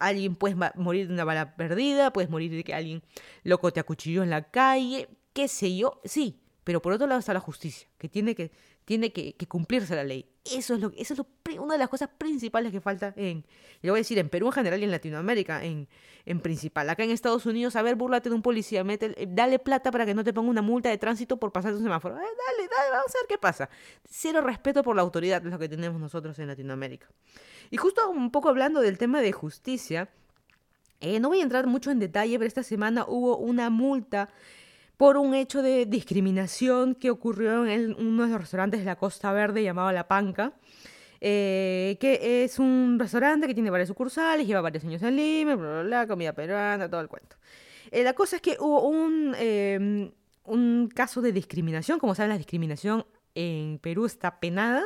Alguien 0.01 0.35
puede 0.35 0.57
morir 0.75 1.07
de 1.07 1.15
una 1.15 1.25
bala 1.25 1.55
perdida, 1.55 2.13
puedes 2.13 2.31
morir 2.31 2.51
de 2.51 2.65
que 2.65 2.75
alguien 2.75 3.03
loco 3.45 3.73
te 3.73 3.79
acuchilló 3.79 4.25
en 4.25 4.31
la 4.31 4.51
calle, 4.51 5.09
qué 5.33 5.47
sé 5.47 5.77
yo, 5.77 6.01
sí. 6.05 6.41
Pero 6.65 6.83
por 6.83 6.93
otro 6.93 7.07
lado 7.07 7.21
está 7.21 7.33
la 7.33 7.41
justicia, 7.41 7.89
que 7.97 8.09
tiene 8.09 8.35
que 8.35 8.51
tiene 8.85 9.13
que, 9.13 9.35
cumplirse 9.49 9.95
la 9.95 10.05
ley. 10.05 10.31
Eso 10.45 10.75
es, 10.75 10.81
lo, 10.81 10.93
eso 10.97 11.15
es 11.15 11.59
una 11.59 11.75
de 11.75 11.79
las 11.79 11.89
cosas 11.89 12.11
principales 12.19 12.71
que 12.71 12.81
falta 12.81 13.15
en, 13.17 13.47
le 13.81 13.91
voy 13.91 13.99
a 13.99 14.01
decir, 14.01 14.19
en 14.19 14.29
Perú 14.29 14.47
en 14.49 14.53
general 14.53 14.81
y 14.81 14.85
en 14.85 14.91
Latinoamérica 14.91 15.65
en, 15.65 15.89
en 16.27 16.41
principal. 16.41 16.91
Acá 16.91 17.03
en 17.03 17.11
Estados 17.11 17.47
Unidos, 17.47 17.77
a 17.77 17.83
ver, 17.83 17.97
búrlate 17.97 18.29
de 18.29 18.35
un 18.35 18.43
policía, 18.43 18.85
mete, 18.85 19.15
eh, 19.17 19.27
dale 19.29 19.59
plata 19.59 19.91
para 19.91 20.05
que 20.05 20.15
no 20.15 20.23
te 20.23 20.35
ponga 20.35 20.51
una 20.51 20.61
multa 20.61 20.91
de 20.91 20.99
tránsito 20.99 21.39
por 21.39 21.51
pasar 21.51 21.73
un 21.73 21.83
semáforo. 21.83 22.17
Eh, 22.17 22.19
dale, 22.19 22.69
dale, 22.69 22.91
vamos 22.91 23.15
a 23.15 23.19
ver 23.21 23.27
qué 23.29 23.39
pasa. 23.39 23.71
Cero 24.07 24.43
respeto 24.43 24.83
por 24.83 24.97
la 24.97 25.03
autoridad 25.03 25.45
es 25.45 25.51
lo 25.51 25.59
que 25.59 25.69
tenemos 25.69 25.99
nosotros 25.99 26.39
en 26.39 26.49
Latinoamérica. 26.49 27.07
Y 27.71 27.79
justo 27.79 28.09
un 28.11 28.31
poco 28.31 28.51
hablando 28.51 28.81
del 28.81 28.99
tema 28.99 29.23
de 29.23 29.33
justicia, 29.33 30.11
eh, 31.01 31.21
no 31.21 31.29
voy 31.29 31.41
a 31.41 31.43
entrar 31.43 31.67
mucho 31.67 31.91
en 31.91 31.99
detalle, 31.99 32.39
pero 32.39 32.49
esta 32.49 32.63
semana 32.63 33.07
hubo 33.09 33.39
una 33.39 33.71
multa 33.71 34.29
por 34.97 35.17
un 35.17 35.35
hecho 35.35 35.63
de 35.63 35.87
discriminación 35.87 36.95
que 36.95 37.11
ocurrió 37.11 37.67
en 37.67 37.95
uno 37.95 38.25
de 38.25 38.31
los 38.31 38.41
restaurantes 38.41 38.81
de 38.81 38.87
la 38.87 38.97
Costa 38.97 39.33
Verde 39.33 39.63
llamado 39.63 39.91
La 39.93 40.07
Panca. 40.07 40.53
Eh, 41.27 41.97
que 42.01 42.45
es 42.45 42.59
un 42.59 42.99
restaurante 42.99 43.47
que 43.47 43.55
tiene 43.55 43.71
varias 43.71 43.89
sucursales, 43.89 44.47
lleva 44.47 44.61
varios 44.61 44.85
años 44.85 45.03
en 45.03 45.17
Lima, 45.17 45.55
bla, 45.55 45.69
bla, 45.71 45.83
bla, 45.83 46.07
comida 46.07 46.35
peruana, 46.35 46.87
todo 46.91 47.01
el 47.01 47.09
cuento. 47.09 47.37
Eh, 47.91 48.03
la 48.05 48.13
cosa 48.13 48.37
es 48.37 48.43
que 48.43 48.59
hubo 48.61 48.87
un, 48.87 49.35
em, 49.39 50.11
un 50.45 50.89
caso 50.95 51.23
de 51.23 51.33
discriminación, 51.33 51.99
como 51.99 52.15
saben 52.15 52.29
la 52.29 52.37
discriminación 52.37 53.07
en 53.35 53.79
Perú 53.79 54.05
está 54.05 54.39
penada, 54.39 54.85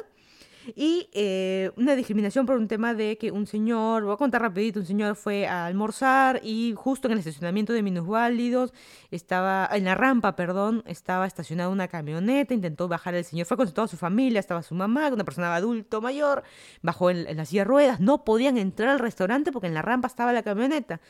y 0.75 1.09
eh, 1.13 1.71
una 1.77 1.95
discriminación 1.97 2.47
por 2.47 2.57
un 2.57 2.69
tema 2.69 2.95
de 2.95 3.17
que 3.19 3.31
un 3.31 3.47
señor, 3.47 4.05
voy 4.05 4.15
a 4.15 4.17
contar 4.17 4.43
rapidito, 4.43 4.81
un 4.81 4.87
señor 4.87 5.17
fue 5.17 5.47
a 5.47 5.67
almorzar 5.67 6.41
y 6.43 6.75
justo 6.77 7.09
en 7.09 7.13
el 7.13 7.19
estacionamiento 7.19 7.73
de 7.73 7.83
minusválidos, 7.83 8.73
estaba, 9.11 9.69
en 9.73 9.85
la 9.85 9.95
rampa, 9.95 10.37
perdón, 10.37 10.83
estaba 10.87 11.27
estacionada 11.27 11.71
una 11.71 11.89
camioneta, 11.89 12.55
intentó 12.55 12.89
bajar 12.89 13.15
el 13.15 13.25
señor, 13.25 13.47
fue 13.47 13.57
con 13.57 13.71
toda 13.73 13.89
su 13.89 13.97
familia, 13.97 14.41
estaba 14.41 14.63
su 14.63 14.75
mamá, 14.75 15.09
una 15.09 15.25
persona 15.25 15.55
adulto 15.55 16.01
mayor, 16.01 16.43
bajó 16.83 17.11
en, 17.11 17.37
la 17.37 17.45
silla 17.45 17.65
ruedas, 17.65 18.01
no 18.01 18.25
podían 18.25 18.59
entrar 18.59 18.91
al 18.91 18.99
restaurante 18.99 19.53
porque 19.53 19.69
en 19.69 19.75
la 19.75 19.83
rampa 19.83 20.09
estaba 20.09 20.33
la 20.33 20.43
camioneta. 20.43 21.01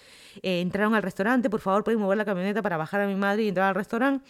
Eh, 0.42 0.60
entraron 0.60 0.94
al 0.94 1.02
restaurante, 1.02 1.50
por 1.50 1.60
favor, 1.60 1.84
pueden 1.84 2.00
mover 2.00 2.18
la 2.18 2.24
camioneta 2.24 2.62
para 2.62 2.76
bajar 2.76 3.00
a 3.00 3.06
mi 3.06 3.14
madre 3.14 3.44
y 3.44 3.48
entrar 3.48 3.68
al 3.68 3.74
restaurante 3.74 4.24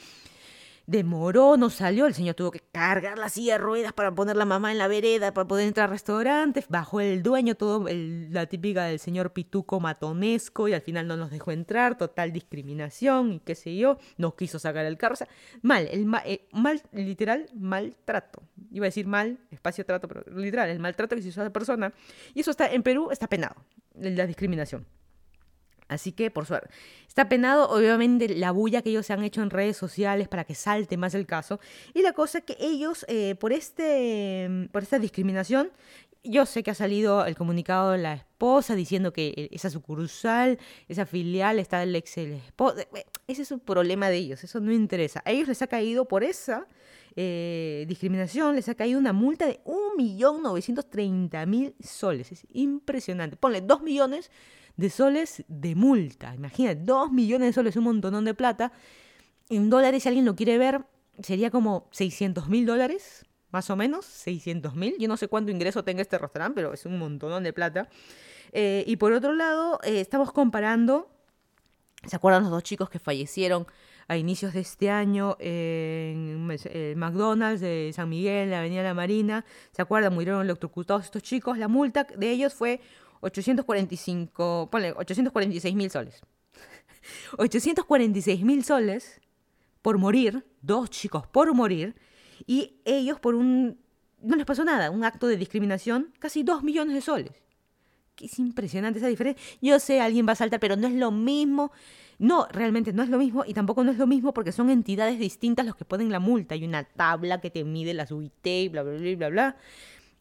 demoró, 0.89 1.59
no 1.59 1.69
salió, 1.69 2.07
el 2.07 2.15
señor 2.15 2.35
tuvo 2.35 2.51
que 2.51 2.61
cargar 2.61 3.19
la 3.19 3.29
silla 3.29 3.53
de 3.53 3.59
ruedas 3.59 3.93
para 3.93 4.11
poner 4.15 4.37
la 4.37 4.47
mamá 4.47 4.73
en 4.73 4.79
la 4.79 4.89
vereda 4.89 5.35
para 5.35 5.47
poder 5.47 5.69
entrar 5.69 5.85
al 5.85 5.91
restaurante, 5.91 6.65
bajó 6.71 7.03
el 7.03 7.23
dueño, 7.23 7.57
todo 7.57 7.85
la 7.91 8.47
típica 8.47 8.87
del 8.87 8.99
señor 8.99 9.35
pituco 9.35 9.81
matonesco 9.81 10.67
y 10.67 10.73
al 10.73 10.81
final 10.81 11.07
no 11.07 11.19
nos 11.19 11.31
dejó 11.31 11.53
entrar, 11.53 11.99
total 11.99 12.33
discriminación 12.33 13.35
y 13.35 13.41
qué 13.41 13.55
sé 13.55 13.77
yo, 13.77 13.99
no 14.17 14.35
quiso 14.35 14.59
sacar 14.59 14.87
el 14.87 14.97
carro, 14.97 15.13
o 15.13 15.17
sea, 15.17 15.29
mal, 15.61 15.87
el 15.93 16.11
eh, 16.25 16.49
mal, 16.53 16.81
literal, 16.93 17.51
maltrato, 17.55 18.43
iba 18.71 18.87
a 18.87 18.89
decir 18.89 19.07
mal, 19.07 19.39
espacio 19.51 19.85
trato, 19.85 20.09
pero 20.09 20.23
literal, 20.35 20.71
el 20.71 20.79
maltrato 20.79 21.15
que 21.15 21.21
se 21.21 21.29
hizo 21.29 21.43
a 21.43 21.45
la 21.45 21.53
persona, 21.53 21.93
y 22.33 22.41
eso 22.41 22.51
está, 22.51 22.73
en 22.73 22.83
Perú 22.83 23.11
está 23.11 23.27
penado, 23.27 23.57
la 23.95 24.27
discriminación. 24.27 24.87
Así 25.89 26.13
que, 26.13 26.31
por 26.31 26.47
suerte, 26.47 26.69
está 27.07 27.29
penado 27.29 27.69
obviamente 27.71 28.29
la 28.29 28.53
bulla 28.53 28.83
que 28.83 28.91
ellos 28.91 29.07
se 29.07 29.15
han 29.15 29.25
hecho 29.25 29.43
en 29.43 29.51
redes 29.51 29.77
sociales 29.77 30.29
para 30.29 30.45
que 30.45 30.55
salte 30.55 30.97
más 30.97 31.15
el 31.15 31.27
caso. 31.27 31.59
Y 31.95 32.03
la 32.03 32.13
cosa 32.13 32.39
es 32.39 32.45
que 32.45 32.57
ellos, 32.61 33.05
eh, 33.09 33.35
por, 33.37 33.53
este, 33.53 34.69
por 34.71 34.83
esta 34.83 34.99
discriminación, 34.99 35.71
yo 36.25 36.47
sé 36.47 36.63
que 36.63 36.71
ha 36.71 36.75
salido 36.75 37.25
el 37.25 37.37
comunicado 37.37 37.93
de 37.93 37.99
la 37.99 38.15
esposa 38.15 38.75
diciendo 38.75 39.13
que 39.13 39.49
esa 39.53 39.71
sucursal, 39.71 40.59
esa 40.89 41.07
filial 41.07 41.59
está 41.59 41.81
del 41.81 41.95
ex 41.97 42.19
esposo. 42.19 42.79
Eh, 42.79 43.07
ese 43.27 43.43
es 43.43 43.51
un 43.51 43.61
problema 43.61 44.11
de 44.11 44.17
ellos, 44.17 44.45
eso 44.45 44.61
no 44.61 44.73
interesa. 44.73 45.23
A 45.25 45.31
ellos 45.31 45.49
les 45.49 45.63
ha 45.63 45.67
caído 45.69 46.07
por 46.07 46.25
esa 46.25 46.67
eh, 47.17 47.85
discriminación, 47.89 48.57
les 48.57 48.69
ha 48.69 48.75
caído 48.75 48.99
una 48.99 49.13
multa 49.13 49.47
de 49.47 49.61
1.930.000 49.65 51.75
soles. 51.83 52.33
Es 52.33 52.47
impresionante. 52.53 53.37
Ponle 53.37 53.61
2 53.61 53.83
millones 53.83 54.31
de 54.79 54.91
soles 54.91 55.45
de 55.49 55.75
multa. 55.75 56.35
Imagínate, 56.35 56.81
2 56.85 57.11
millones 57.13 57.49
de 57.49 57.53
soles, 57.53 57.77
un 57.77 57.85
montonón 57.85 58.25
de 58.25 58.33
plata. 58.33 58.73
En 59.51 59.69
dólares, 59.69 60.05
si 60.05 60.09
alguien 60.09 60.25
lo 60.25 60.37
quiere 60.37 60.57
ver, 60.57 60.85
sería 61.21 61.51
como 61.51 61.89
600 61.91 62.49
mil 62.49 62.65
dólares, 62.65 63.27
más 63.51 63.69
o 63.71 63.77
menos, 63.77 64.07
600 64.07 64.77
mil. 64.77 64.95
Yo 64.99 65.09
no 65.09 65.17
sé 65.17 65.27
cuánto 65.27 65.51
ingreso 65.51 65.83
tenga 65.83 66.01
este 66.01 66.17
restaurante, 66.17 66.55
pero 66.55 66.73
es 66.73 66.87
un 66.87 66.97
montonón 66.97 67.43
de 67.43 67.53
plata. 67.53 67.89
Eh, 68.53 68.85
y 68.87 68.97
por 68.97 69.13
otro 69.13 69.33
lado, 69.33 69.81
eh, 69.83 70.01
estamos 70.01 70.31
comparando, 70.31 71.11
¿se 72.07 72.15
acuerdan 72.15 72.45
los 72.45 72.53
dos 72.53 72.63
chicos 72.63 72.89
que 72.89 73.01
fallecieron 73.01 73.67
a 74.07 74.17
inicios 74.17 74.53
de 74.53 74.61
este 74.61 74.91
año 74.91 75.37
en 75.41 76.49
eh, 76.51 76.95
McDonald's 76.97 77.61
de 77.61 77.91
San 77.93 78.09
Miguel, 78.09 78.45
en 78.45 78.51
la 78.53 78.61
Avenida 78.61 78.85
La 78.85 78.95
Marina? 78.95 79.45
¿Se 79.73 79.83
acuerdan? 79.83 80.15
Murieron 80.15 80.43
electrocutados 80.43 81.07
estos 81.07 81.25
chicos. 81.25 81.59
La 81.59 81.67
multa 81.67 82.05
de 82.05 82.31
ellos 82.31 82.55
fue 82.55 82.81
845, 83.21 84.69
ponle, 84.71 84.93
846 84.93 85.75
mil 85.75 85.91
soles. 85.91 86.21
846 87.39 88.45
mil 88.45 88.65
soles 88.65 89.21
por 89.83 89.99
morir, 89.99 90.45
dos 90.61 90.91
chicos 90.91 91.27
por 91.27 91.53
morir, 91.55 91.95
y 92.47 92.81
ellos 92.85 93.21
por 93.21 93.35
un... 93.35 93.79
No 94.21 94.37
les 94.37 94.47
pasó 94.47 94.65
nada, 94.65 94.91
un 94.91 95.05
acto 95.05 95.29
de 95.29 95.37
discriminación, 95.37 96.13
casi 96.19 96.43
dos 96.43 96.63
millones 96.63 96.95
de 96.95 97.01
soles. 97.01 97.33
Que 98.17 98.27
es 98.27 98.39
impresionante 98.41 98.99
esa 98.99 99.07
diferencia. 99.07 99.43
Yo 99.63 99.79
sé, 99.79 100.01
alguien 100.01 100.27
va 100.27 100.33
a 100.33 100.37
saltar, 100.37 100.59
pero 100.59 100.75
no 100.75 100.89
es 100.89 100.95
lo 100.95 101.13
mismo. 101.13 101.71
No, 102.19 102.49
realmente 102.51 102.93
no 102.93 103.05
es 103.05 103.09
lo 103.11 103.19
mismo 103.19 103.45
y 103.47 103.55
tampoco 103.55 103.85
no 103.85 103.93
es 103.93 103.99
lo 103.99 104.09
mismo 104.09 104.35
porque 104.35 104.51
son 104.51 104.71
entidades 104.71 105.21
distintas 105.21 105.65
los 105.65 105.77
que 105.77 105.85
ponen 105.85 106.11
la 106.11 106.19
multa. 106.19 106.57
Hay 106.57 106.65
una 106.65 106.83
tabla 106.83 107.41
que 107.41 107.49
te 107.49 107.63
mide 107.63 107.95
las 107.95 108.11
UIT 108.11 108.47
y 108.47 108.69
bla, 108.69 108.83
bla, 108.83 108.99
bla, 109.17 109.29
bla 109.29 109.57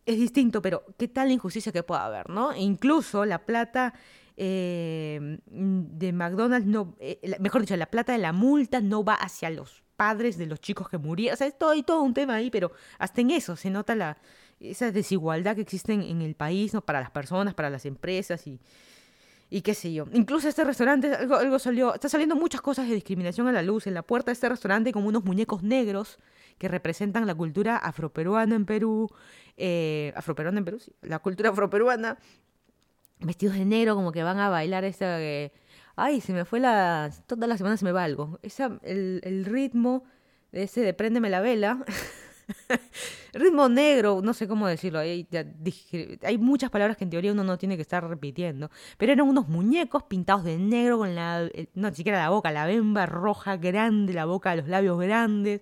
es 0.07 0.17
distinto, 0.17 0.61
pero 0.61 0.83
qué 0.97 1.09
tal 1.09 1.27
la 1.27 1.33
injusticia 1.33 1.73
que 1.73 1.83
pueda 1.83 2.05
haber, 2.05 2.29
¿no? 2.29 2.53
E 2.53 2.61
incluso 2.61 3.25
la 3.25 3.45
plata 3.45 3.93
eh, 4.37 5.39
de 5.45 6.13
McDonald's, 6.13 6.65
no, 6.65 6.95
eh, 6.99 7.35
mejor 7.39 7.61
dicho, 7.61 7.75
la 7.75 7.87
plata 7.87 8.13
de 8.13 8.17
la 8.19 8.31
multa 8.31 8.79
no 8.79 9.03
va 9.03 9.15
hacia 9.15 9.49
los 9.49 9.83
padres 9.97 10.37
de 10.37 10.45
los 10.45 10.61
chicos 10.61 10.87
que 10.87 10.97
murieron. 10.97 11.33
O 11.33 11.37
sea, 11.37 11.47
es 11.47 11.57
todo, 11.57 11.71
hay 11.71 11.83
todo 11.83 12.01
un 12.03 12.13
tema 12.13 12.35
ahí, 12.35 12.49
pero 12.49 12.71
hasta 12.99 13.19
en 13.19 13.31
eso 13.31 13.57
se 13.57 13.69
nota 13.69 13.95
la, 13.95 14.17
esa 14.61 14.91
desigualdad 14.91 15.55
que 15.55 15.61
existe 15.61 15.91
en, 15.91 16.21
el 16.21 16.35
país, 16.35 16.73
¿no? 16.73 16.79
Para 16.79 17.01
las 17.01 17.11
personas, 17.11 17.53
para 17.53 17.69
las 17.69 17.85
empresas 17.85 18.47
y, 18.47 18.61
y 19.49 19.61
qué 19.61 19.73
sé 19.73 19.91
yo. 19.91 20.05
Incluso 20.13 20.47
este 20.47 20.63
restaurante, 20.63 21.13
algo, 21.13 21.35
algo 21.35 21.59
salió, 21.59 21.93
está 21.93 22.07
saliendo 22.07 22.37
muchas 22.37 22.61
cosas 22.61 22.87
de 22.87 22.95
discriminación 22.95 23.45
a 23.47 23.51
la 23.51 23.61
luz. 23.61 23.87
En 23.87 23.93
la 23.93 24.03
puerta 24.03 24.31
de 24.31 24.33
este 24.33 24.47
restaurante 24.47 24.93
como 24.93 25.09
unos 25.09 25.25
muñecos 25.25 25.63
negros 25.63 26.17
que 26.57 26.67
representan 26.67 27.27
la 27.27 27.35
cultura 27.35 27.77
afroperuana 27.77 28.55
en 28.55 28.65
Perú, 28.65 29.09
eh, 29.57 30.13
afroperuana 30.15 30.59
en 30.59 30.65
Perú, 30.65 30.79
sí, 30.79 30.93
la 31.01 31.19
cultura 31.19 31.49
afroperuana, 31.49 32.17
vestidos 33.19 33.55
de 33.55 33.65
negro, 33.65 33.95
como 33.95 34.11
que 34.11 34.23
van 34.23 34.39
a 34.39 34.49
bailar 34.49 34.83
esta... 34.83 35.17
Ay, 35.95 36.21
se 36.21 36.33
me 36.33 36.45
fue 36.45 36.59
la... 36.59 37.11
Toda 37.25 37.47
la 37.47 37.57
semana 37.57 37.75
se 37.77 37.85
me 37.85 37.91
va 37.91 38.03
algo. 38.03 38.39
Esa, 38.43 38.79
el, 38.83 39.19
el 39.23 39.45
ritmo 39.45 40.03
de 40.51 40.63
ese 40.63 40.81
de 40.81 40.93
Préndeme 40.93 41.29
la 41.29 41.41
vela. 41.41 41.83
ritmo 43.33 43.69
negro, 43.69 44.21
no 44.23 44.33
sé 44.33 44.47
cómo 44.47 44.67
decirlo. 44.67 44.99
Hay, 44.99 45.27
hay, 46.23 46.37
muchas 46.37 46.69
palabras 46.69 46.97
que 46.97 47.03
en 47.03 47.09
teoría 47.09 47.31
uno 47.31 47.43
no 47.43 47.57
tiene 47.57 47.75
que 47.75 47.81
estar 47.81 48.07
repitiendo. 48.07 48.69
Pero 48.97 49.11
eran 49.11 49.27
unos 49.27 49.47
muñecos 49.47 50.03
pintados 50.03 50.43
de 50.43 50.57
negro 50.57 50.99
con 50.99 51.15
la... 51.15 51.49
No, 51.73 51.89
ni 51.89 51.95
siquiera 51.95 52.19
la 52.19 52.29
boca, 52.29 52.51
la 52.51 52.65
bemba 52.65 53.05
roja 53.05 53.57
grande, 53.57 54.13
la 54.13 54.25
boca, 54.25 54.55
los 54.55 54.67
labios 54.67 54.99
grandes. 54.99 55.61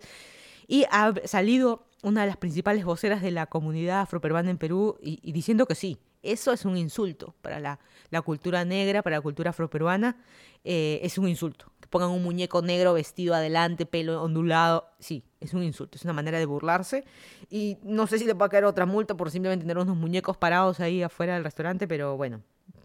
Y 0.67 0.86
ha 0.91 1.13
salido 1.25 1.88
una 2.04 2.21
de 2.21 2.28
las 2.28 2.38
principales 2.38 2.86
voceras 2.86 3.21
de 3.21 3.32
la 3.32 3.47
comunidad 3.47 4.01
afroperuana 4.01 4.51
en 4.51 4.58
Perú 4.58 4.97
y 5.01 5.32
diciendo 5.32 5.65
que 5.65 5.75
sí, 5.75 5.99
eso 6.25 6.51
es 6.51 6.65
un 6.65 6.75
insulto 6.75 7.36
para 7.41 7.60
la, 7.60 7.80
cultura 8.23 8.65
negra, 8.65 9.04
para 9.04 9.17
la 9.17 9.21
cultura 9.21 9.51
afroperuana. 9.51 10.17
Eh, 10.63 10.99
es 11.04 11.17
un 11.19 11.28
insulto. 11.28 11.71
Que 11.80 11.88
pongan 11.88 12.10
un 12.10 12.23
muñeco 12.23 12.63
negro 12.63 12.93
vestido 12.93 13.36
adelante, 13.36 13.86
pelo 13.86 14.23
ondulado. 14.23 14.89
Sí, 14.99 15.23
es 15.39 15.54
un 15.54 15.62
insulto. 15.62 15.97
Es 15.97 16.04
una 16.04 16.13
manera 16.13 16.39
de 16.39 16.47
burlarse. 16.47 17.06
Y 17.49 17.78
no 17.84 18.08
sé 18.08 18.17
si 18.17 18.25
le 18.25 18.34
va 18.34 18.47
a 18.47 18.49
caer 18.49 18.65
otra 18.65 18.88
multa 18.88 19.15
por 19.15 19.30
simplemente 19.30 19.63
tener 19.63 19.78
unos 19.78 19.95
muñecos 19.95 20.36
parados 20.36 20.80
ahí 20.80 21.04
afuera 21.04 21.36
del 21.36 21.43
restaurante, 21.43 21.88
pero 21.88 22.17
bueno, 22.17 22.41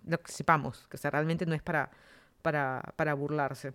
lo 0.07 0.19
que 0.21 0.31
sepamos, 0.31 0.87
que 0.89 0.99
realmente 1.11 1.47
no 1.47 1.55
es 1.55 1.63
para, 1.63 1.91
para, 2.43 2.93
para 2.97 3.15
burlarse. 3.15 3.73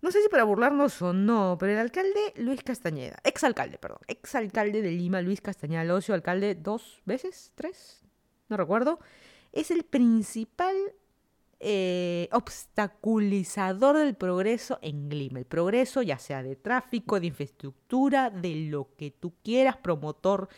No 0.00 0.10
sé 0.12 0.22
si 0.22 0.28
para 0.28 0.44
burlarnos 0.44 1.02
o 1.02 1.12
no, 1.12 1.56
pero 1.58 1.72
el 1.72 1.78
alcalde 1.78 2.32
Luis 2.36 2.62
Castañeda, 2.62 3.18
exalcalde, 3.24 3.78
perdón, 3.78 3.98
exalcalde 4.06 4.80
de 4.80 4.92
Lima, 4.92 5.20
Luis 5.22 5.40
Castañeda 5.40 5.84
Locio, 5.84 6.14
alcalde 6.14 6.54
dos 6.54 7.02
veces, 7.04 7.52
tres, 7.56 8.04
no 8.48 8.56
recuerdo, 8.56 9.00
es 9.52 9.70
el 9.70 9.82
principal 9.82 10.76
eh, 11.60 12.28
obstaculizador 12.30 13.96
del 13.98 14.14
progreso 14.14 14.78
en 14.80 15.08
Lima. 15.08 15.40
El 15.40 15.44
progreso 15.44 16.02
ya 16.02 16.18
sea 16.18 16.44
de 16.44 16.54
tráfico, 16.54 17.18
de 17.18 17.26
infraestructura, 17.26 18.30
de 18.30 18.54
lo 18.70 18.94
que 18.96 19.10
tú 19.10 19.34
quieras, 19.42 19.76
promotor 19.76 20.48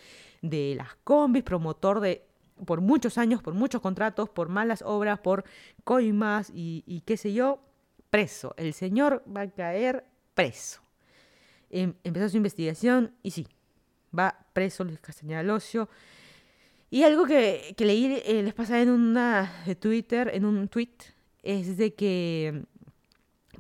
de 0.43 0.75
las 0.77 0.97
combis, 1.03 1.43
promotor 1.43 2.01
de, 2.01 2.27
por 2.67 2.83
muchos 2.83 3.17
años, 3.17 3.43
por 3.43 3.55
muchos 3.55 3.81
contratos, 3.81 4.29
por 4.29 4.51
malas 4.51 4.83
obras, 4.83 5.19
por 5.21 5.45
coimas 5.85 6.53
y, 6.55 7.03
qué 7.07 7.17
sé 7.17 7.33
yo, 7.33 7.61
preso. 8.11 8.55
El 8.57 8.75
señor 8.75 9.25
va 9.35 9.43
a 9.43 9.51
caer 9.51 10.05
preso. 10.35 10.83
Em, 11.71 11.95
empezó 12.05 12.29
su 12.29 12.37
investigación 12.37 13.15
y 13.23 13.31
sí, 13.31 13.47
va 14.17 14.47
preso 14.53 14.85
Luis 14.85 14.99
Castañeda 15.01 15.43
Locio. 15.43 15.89
Y 16.91 17.05
algo 17.05 17.25
que, 17.25 17.75
leí 17.79 18.21
eh, 18.25 18.43
les 18.43 18.53
pasa 18.53 18.83
en 18.83 19.15
de 19.15 19.75
Twitter, 19.77 20.31
en 20.35 20.45
un 20.45 20.67
tweet, 20.67 20.97
es 21.43 21.77
de 21.77 21.95
que 21.95 22.65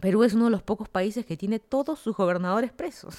Perú 0.00 0.24
es 0.24 0.34
uno 0.34 0.46
de 0.46 0.50
los 0.50 0.62
pocos 0.62 0.88
países 0.88 1.24
que 1.24 1.36
tiene 1.36 1.60
todos 1.60 2.00
sus 2.00 2.16
gobernadores 2.16 2.72
presos. 2.72 3.14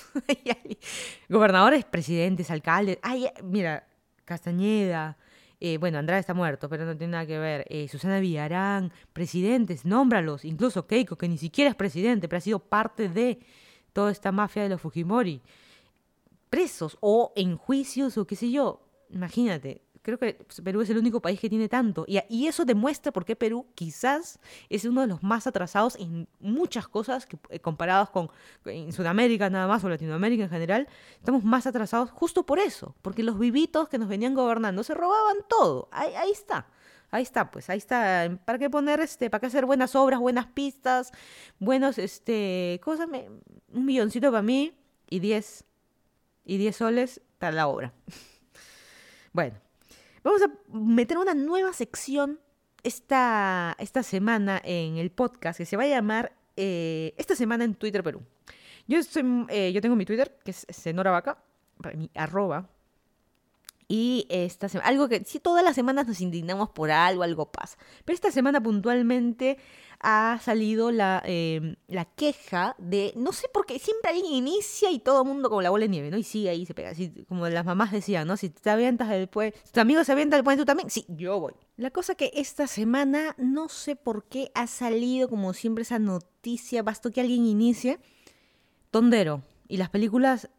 gobernadores, 1.29 1.85
presidentes, 1.85 2.51
alcaldes. 2.51 2.97
Ay, 3.01 3.27
mira, 3.41 3.87
Castañeda, 4.25 5.17
eh, 5.63 5.77
bueno, 5.77 5.99
Andrade 5.99 6.19
está 6.19 6.33
muerto, 6.33 6.67
pero 6.67 6.85
no 6.85 6.97
tiene 6.97 7.11
nada 7.11 7.25
que 7.27 7.37
ver. 7.37 7.65
Eh, 7.69 7.87
Susana 7.87 8.19
Villarán, 8.19 8.91
presidentes, 9.13 9.85
nómbralos. 9.85 10.43
Incluso 10.43 10.87
Keiko, 10.87 11.17
que 11.17 11.29
ni 11.29 11.37
siquiera 11.37 11.69
es 11.69 11.75
presidente, 11.75 12.27
pero 12.27 12.39
ha 12.39 12.41
sido 12.41 12.59
parte 12.59 13.09
de 13.09 13.39
toda 13.93 14.11
esta 14.11 14.31
mafia 14.31 14.63
de 14.63 14.69
los 14.69 14.81
Fujimori. 14.81 15.39
Presos 16.49 16.97
o 16.99 17.31
en 17.35 17.57
juicios 17.57 18.17
o 18.17 18.25
qué 18.25 18.35
sé 18.35 18.49
yo. 18.49 18.81
Imagínate, 19.11 19.83
creo 20.01 20.17
que 20.17 20.39
Perú 20.63 20.81
es 20.81 20.89
el 20.89 20.97
único 20.97 21.21
país 21.21 21.39
que 21.39 21.49
tiene 21.49 21.69
tanto. 21.69 22.05
Y, 22.07 22.47
eso 22.47 22.65
demuestra 22.65 23.11
por 23.11 23.25
qué 23.25 23.35
Perú 23.35 23.67
quizás 23.75 24.39
es 24.69 24.85
uno 24.85 25.01
de 25.01 25.07
los 25.07 25.23
más 25.23 25.47
atrasados 25.47 25.95
en 25.95 26.27
muchas 26.39 26.87
cosas 26.87 27.25
que, 27.25 27.37
eh, 27.49 27.59
comparados 27.59 28.09
con 28.09 28.29
en 28.65 28.91
Sudamérica 28.91 29.49
nada 29.49 29.67
más 29.67 29.83
o 29.83 29.89
Latinoamérica 29.89 30.43
en 30.43 30.49
general. 30.49 30.87
Estamos 31.17 31.43
más 31.43 31.67
atrasados 31.67 32.11
justo 32.11 32.45
por 32.45 32.59
eso, 32.59 32.95
porque 33.01 33.23
los 33.23 33.37
vivitos 33.39 33.89
que 33.89 33.97
nos 33.97 34.07
venían 34.07 34.33
gobernando 34.33 34.83
se 34.83 34.93
robaban 34.93 35.37
todo. 35.47 35.87
Ahí, 35.91 36.13
ahí 36.15 36.31
está. 36.31 36.67
Ahí 37.11 37.23
está, 37.23 37.51
pues 37.51 37.69
ahí 37.69 37.77
está. 37.77 38.39
¿Para 38.45 38.57
qué 38.57 38.69
poner, 38.69 39.01
este, 39.01 39.29
para 39.29 39.41
qué 39.41 39.47
hacer 39.47 39.65
buenas 39.65 39.95
obras, 39.95 40.19
buenas 40.19 40.47
pistas, 40.47 41.11
buenos, 41.59 41.97
este, 41.97 42.79
cosas? 42.83 43.07
Un 43.07 43.85
milloncito 43.85 44.31
para 44.31 44.41
mí 44.41 44.73
y 45.09 45.19
diez, 45.19 45.65
y 46.45 46.57
diez 46.57 46.77
soles 46.77 47.21
para 47.37 47.51
la 47.51 47.67
obra. 47.67 47.93
bueno, 49.33 49.59
Vamos 50.23 50.41
a 50.43 50.51
meter 50.71 51.17
una 51.17 51.33
nueva 51.33 51.73
sección 51.73 52.39
esta, 52.83 53.75
esta 53.79 54.03
semana 54.03 54.61
en 54.63 54.97
el 54.97 55.11
podcast 55.11 55.57
que 55.57 55.65
se 55.65 55.77
va 55.77 55.83
a 55.83 55.87
llamar 55.87 56.33
eh, 56.57 57.13
Esta 57.17 57.35
semana 57.35 57.63
en 57.63 57.75
Twitter 57.75 58.03
Perú. 58.03 58.21
Yo, 58.87 58.99
eh, 59.49 59.71
yo 59.71 59.81
tengo 59.81 59.95
mi 59.95 60.05
Twitter, 60.05 60.37
que 60.43 60.51
es 60.51 60.65
Senora 60.69 61.11
Vaca, 61.11 61.43
mi 61.95 62.09
arroba. 62.13 62.69
Y 63.93 64.25
esta 64.29 64.69
semana, 64.69 64.87
algo 64.87 65.09
que 65.09 65.25
si 65.25 65.41
todas 65.41 65.65
las 65.65 65.75
semanas 65.75 66.07
nos 66.07 66.21
indignamos 66.21 66.69
por 66.69 66.91
algo, 66.91 67.23
algo 67.23 67.51
pasa. 67.51 67.77
Pero 68.05 68.15
esta 68.15 68.31
semana 68.31 68.63
puntualmente 68.63 69.57
ha 69.99 70.39
salido 70.41 70.91
la, 70.91 71.21
em, 71.25 71.75
la 71.89 72.05
queja 72.05 72.73
de, 72.77 73.11
no 73.17 73.33
sé 73.33 73.49
por 73.53 73.65
qué, 73.65 73.79
siempre 73.79 74.11
alguien 74.11 74.31
inicia 74.31 74.89
y 74.91 74.99
todo 74.99 75.23
el 75.23 75.27
mundo 75.27 75.49
como 75.49 75.61
la 75.61 75.71
bola 75.71 75.83
de 75.83 75.89
nieve, 75.89 76.09
¿no? 76.09 76.15
Y 76.17 76.23
sigue 76.23 76.49
ahí, 76.49 76.65
se 76.65 76.73
pega, 76.73 76.91
así 76.91 77.11
como 77.27 77.49
las 77.49 77.65
mamás 77.65 77.91
decían, 77.91 78.29
¿no? 78.29 78.37
Si 78.37 78.49
te 78.49 78.69
avientas 78.69 79.09
después, 79.09 79.53
si 79.61 79.73
tu 79.73 79.81
amigo 79.81 80.01
se 80.05 80.13
avienta 80.13 80.37
después, 80.37 80.57
tú 80.57 80.63
también, 80.63 80.89
sí, 80.89 81.03
yo 81.09 81.37
voy. 81.41 81.53
La 81.75 81.91
cosa 81.91 82.15
que 82.15 82.31
esta 82.33 82.67
semana, 82.67 83.35
no 83.37 83.67
sé 83.67 83.97
por 83.97 84.23
qué 84.23 84.53
ha 84.55 84.67
salido 84.67 85.27
como 85.27 85.51
siempre 85.51 85.81
esa 85.81 85.99
noticia, 85.99 86.81
bastó 86.81 87.11
que 87.11 87.19
alguien 87.19 87.45
inicie, 87.45 87.99
Tondero. 88.89 89.41
Y 89.67 89.75
las 89.75 89.89
películas 89.89 90.49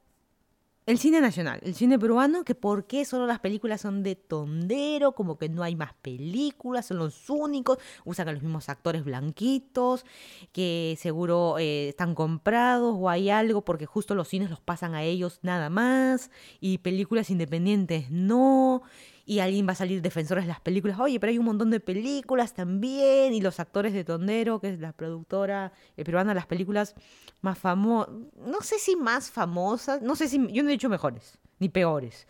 el 0.84 0.98
cine 0.98 1.20
nacional, 1.20 1.60
el 1.62 1.74
cine 1.74 1.98
peruano, 1.98 2.44
que 2.44 2.56
por 2.56 2.86
qué 2.86 3.04
solo 3.04 3.26
las 3.26 3.38
películas 3.38 3.80
son 3.80 4.02
de 4.02 4.16
tondero, 4.16 5.12
como 5.12 5.38
que 5.38 5.48
no 5.48 5.62
hay 5.62 5.76
más 5.76 5.94
películas, 5.94 6.86
son 6.86 6.98
los 6.98 7.30
únicos, 7.30 7.78
usan 8.04 8.28
a 8.28 8.32
los 8.32 8.42
mismos 8.42 8.68
actores 8.68 9.04
blanquitos, 9.04 10.04
que 10.52 10.96
seguro 10.98 11.58
eh, 11.58 11.90
están 11.90 12.14
comprados 12.16 12.96
o 12.98 13.08
hay 13.08 13.30
algo 13.30 13.64
porque 13.64 13.86
justo 13.86 14.16
los 14.16 14.26
cines 14.26 14.50
los 14.50 14.60
pasan 14.60 14.94
a 14.94 15.04
ellos 15.04 15.38
nada 15.42 15.70
más, 15.70 16.30
y 16.60 16.78
películas 16.78 17.30
independientes 17.30 18.10
no, 18.10 18.82
y 19.24 19.38
alguien 19.38 19.66
va 19.66 19.72
a 19.72 19.76
salir 19.76 20.02
defensores 20.02 20.44
de 20.44 20.48
las 20.48 20.60
películas. 20.60 20.98
Oye, 20.98 21.20
pero 21.20 21.30
hay 21.30 21.38
un 21.38 21.44
montón 21.44 21.70
de 21.70 21.80
películas 21.80 22.54
también. 22.54 23.34
Y 23.34 23.40
los 23.40 23.60
actores 23.60 23.92
de 23.92 24.04
Tondero, 24.04 24.60
que 24.60 24.70
es 24.70 24.80
la 24.80 24.92
productora 24.92 25.72
eh, 25.96 26.04
peruana 26.04 26.34
las 26.34 26.46
películas 26.46 26.94
más 27.40 27.58
famosas. 27.58 28.14
No 28.36 28.60
sé 28.62 28.78
si 28.78 28.96
más 28.96 29.30
famosas. 29.30 30.02
No 30.02 30.16
sé 30.16 30.28
si. 30.28 30.38
Yo 30.52 30.62
no 30.62 30.68
he 30.68 30.72
dicho 30.72 30.88
mejores, 30.88 31.38
ni 31.58 31.68
peores. 31.68 32.26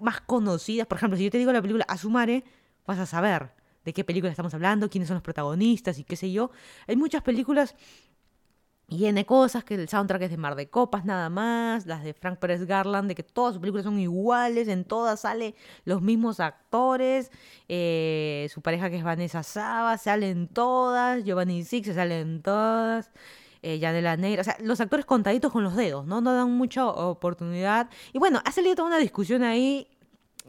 Más 0.00 0.20
conocidas. 0.20 0.86
Por 0.86 0.98
ejemplo, 0.98 1.16
si 1.16 1.24
yo 1.24 1.30
te 1.30 1.38
digo 1.38 1.52
la 1.52 1.62
película 1.62 1.84
Asumare, 1.88 2.44
vas 2.86 2.98
a 2.98 3.06
saber 3.06 3.52
de 3.84 3.92
qué 3.92 4.04
película 4.04 4.30
estamos 4.30 4.52
hablando, 4.54 4.90
quiénes 4.90 5.08
son 5.08 5.14
los 5.14 5.22
protagonistas 5.22 5.98
y 5.98 6.04
qué 6.04 6.14
sé 6.14 6.30
yo. 6.30 6.50
Hay 6.86 6.96
muchas 6.96 7.22
películas 7.22 7.74
y 8.90 9.04
N 9.04 9.26
cosas, 9.26 9.64
que 9.64 9.74
el 9.74 9.88
soundtrack 9.88 10.22
es 10.22 10.30
de 10.30 10.38
Mar 10.38 10.54
de 10.56 10.70
Copas 10.70 11.04
nada 11.04 11.28
más, 11.28 11.84
las 11.84 12.02
de 12.02 12.14
Frank 12.14 12.38
Pérez 12.38 12.64
Garland, 12.64 13.08
de 13.08 13.14
que 13.14 13.22
todas 13.22 13.52
sus 13.52 13.60
películas 13.60 13.84
son 13.84 13.98
iguales, 13.98 14.66
en 14.66 14.84
todas 14.84 15.20
sale 15.20 15.54
los 15.84 16.00
mismos 16.00 16.40
actores, 16.40 17.30
eh, 17.68 18.48
su 18.50 18.62
pareja 18.62 18.88
que 18.88 18.96
es 18.96 19.04
Vanessa 19.04 19.42
Saba, 19.42 19.98
salen 19.98 20.48
todas, 20.48 21.22
Giovanni 21.22 21.64
Six 21.64 21.94
salen 21.94 22.40
todas, 22.40 23.10
eh, 23.60 23.78
Yanela 23.78 24.16
Negra, 24.16 24.40
o 24.40 24.44
sea, 24.44 24.56
los 24.60 24.80
actores 24.80 25.04
contaditos 25.04 25.52
con 25.52 25.64
los 25.64 25.76
dedos, 25.76 26.06
¿no? 26.06 26.22
No 26.22 26.32
dan 26.32 26.50
mucha 26.52 26.86
oportunidad. 26.86 27.90
Y 28.14 28.18
bueno, 28.18 28.40
ha 28.42 28.52
salido 28.52 28.74
toda 28.74 28.88
una 28.88 28.98
discusión 28.98 29.42
ahí, 29.42 29.86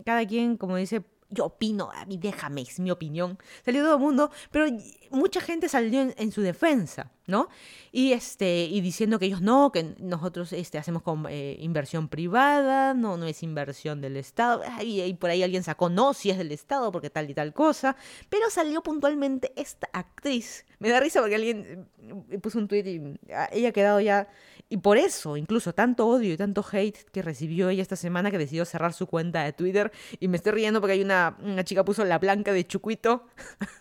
cada 0.05 0.25
quien, 0.25 0.55
como 0.55 0.77
dice, 0.77 1.03
yo 1.29 1.45
opino, 1.45 1.91
a 1.93 2.05
mí 2.05 2.17
déjame, 2.17 2.61
es 2.61 2.79
mi 2.79 2.91
opinión. 2.91 3.37
Salió 3.63 3.83
todo 3.83 3.95
el 3.95 3.99
mundo, 3.99 4.31
pero 4.51 4.65
mucha 5.11 5.41
gente 5.41 5.69
salió 5.69 6.11
en, 6.15 6.31
su 6.31 6.41
defensa, 6.41 7.11
¿no? 7.27 7.49
Y, 7.91 8.13
este, 8.13 8.65
y 8.65 8.81
diciendo 8.81 9.19
que 9.19 9.27
ellos 9.27 9.41
no, 9.41 9.71
que 9.71 9.95
nosotros 9.99 10.53
este, 10.53 10.77
hacemos 10.77 11.03
con 11.03 11.27
eh, 11.29 11.57
inversión 11.59 12.07
privada, 12.07 12.93
no, 12.93 13.17
no 13.17 13.25
es 13.25 13.43
inversión 13.43 14.01
del 14.01 14.17
Estado. 14.17 14.63
Y, 14.81 15.13
por 15.13 15.29
ahí 15.29 15.43
alguien 15.43 15.63
sacó, 15.63 15.89
no, 15.89 16.13
si 16.13 16.31
es 16.31 16.37
del 16.37 16.51
Estado, 16.51 16.91
porque 16.91 17.09
tal 17.09 17.29
y 17.29 17.33
tal 17.33 17.53
cosa. 17.53 17.95
Pero 18.29 18.49
salió 18.49 18.81
puntualmente 18.81 19.53
esta 19.55 19.87
actriz. 19.93 20.65
Me 20.79 20.89
da 20.89 20.99
risa 20.99 21.19
porque 21.21 21.35
alguien 21.35 21.87
eh, 22.29 22.39
puso 22.39 22.57
un 22.57 22.67
tweet 22.67 22.85
y 22.85 23.19
ah, 23.33 23.49
ella 23.51 23.69
ha 23.69 23.73
quedado 23.73 23.99
ya 23.99 24.27
y 24.71 24.77
por 24.77 24.97
eso, 24.97 25.35
incluso 25.35 25.73
tanto 25.73 26.05
odio 26.07 26.31
y 26.31 26.37
tanto 26.37 26.63
hate 26.71 27.03
que 27.11 27.23
recibió 27.23 27.69
ella 27.69 27.81
esta 27.81 27.95
semana 27.95 28.29
que 28.29 28.37
decidió 28.37 28.65
cerrar 28.65 28.93
su 28.93 29.07
cuenta 29.07 29.43
de 29.43 29.51
Twitter. 29.51 29.91
Y 30.19 30.27
me 30.27 30.37
estoy 30.37 30.51
riendo 30.51 30.79
porque 30.79 30.93
hay 30.93 31.01
una, 31.01 31.37
una 31.41 31.63
chica 31.63 31.83
puso 31.83 32.05
la 32.05 32.19
blanca 32.19 32.53
de 32.53 32.67
Chucuito, 32.67 33.25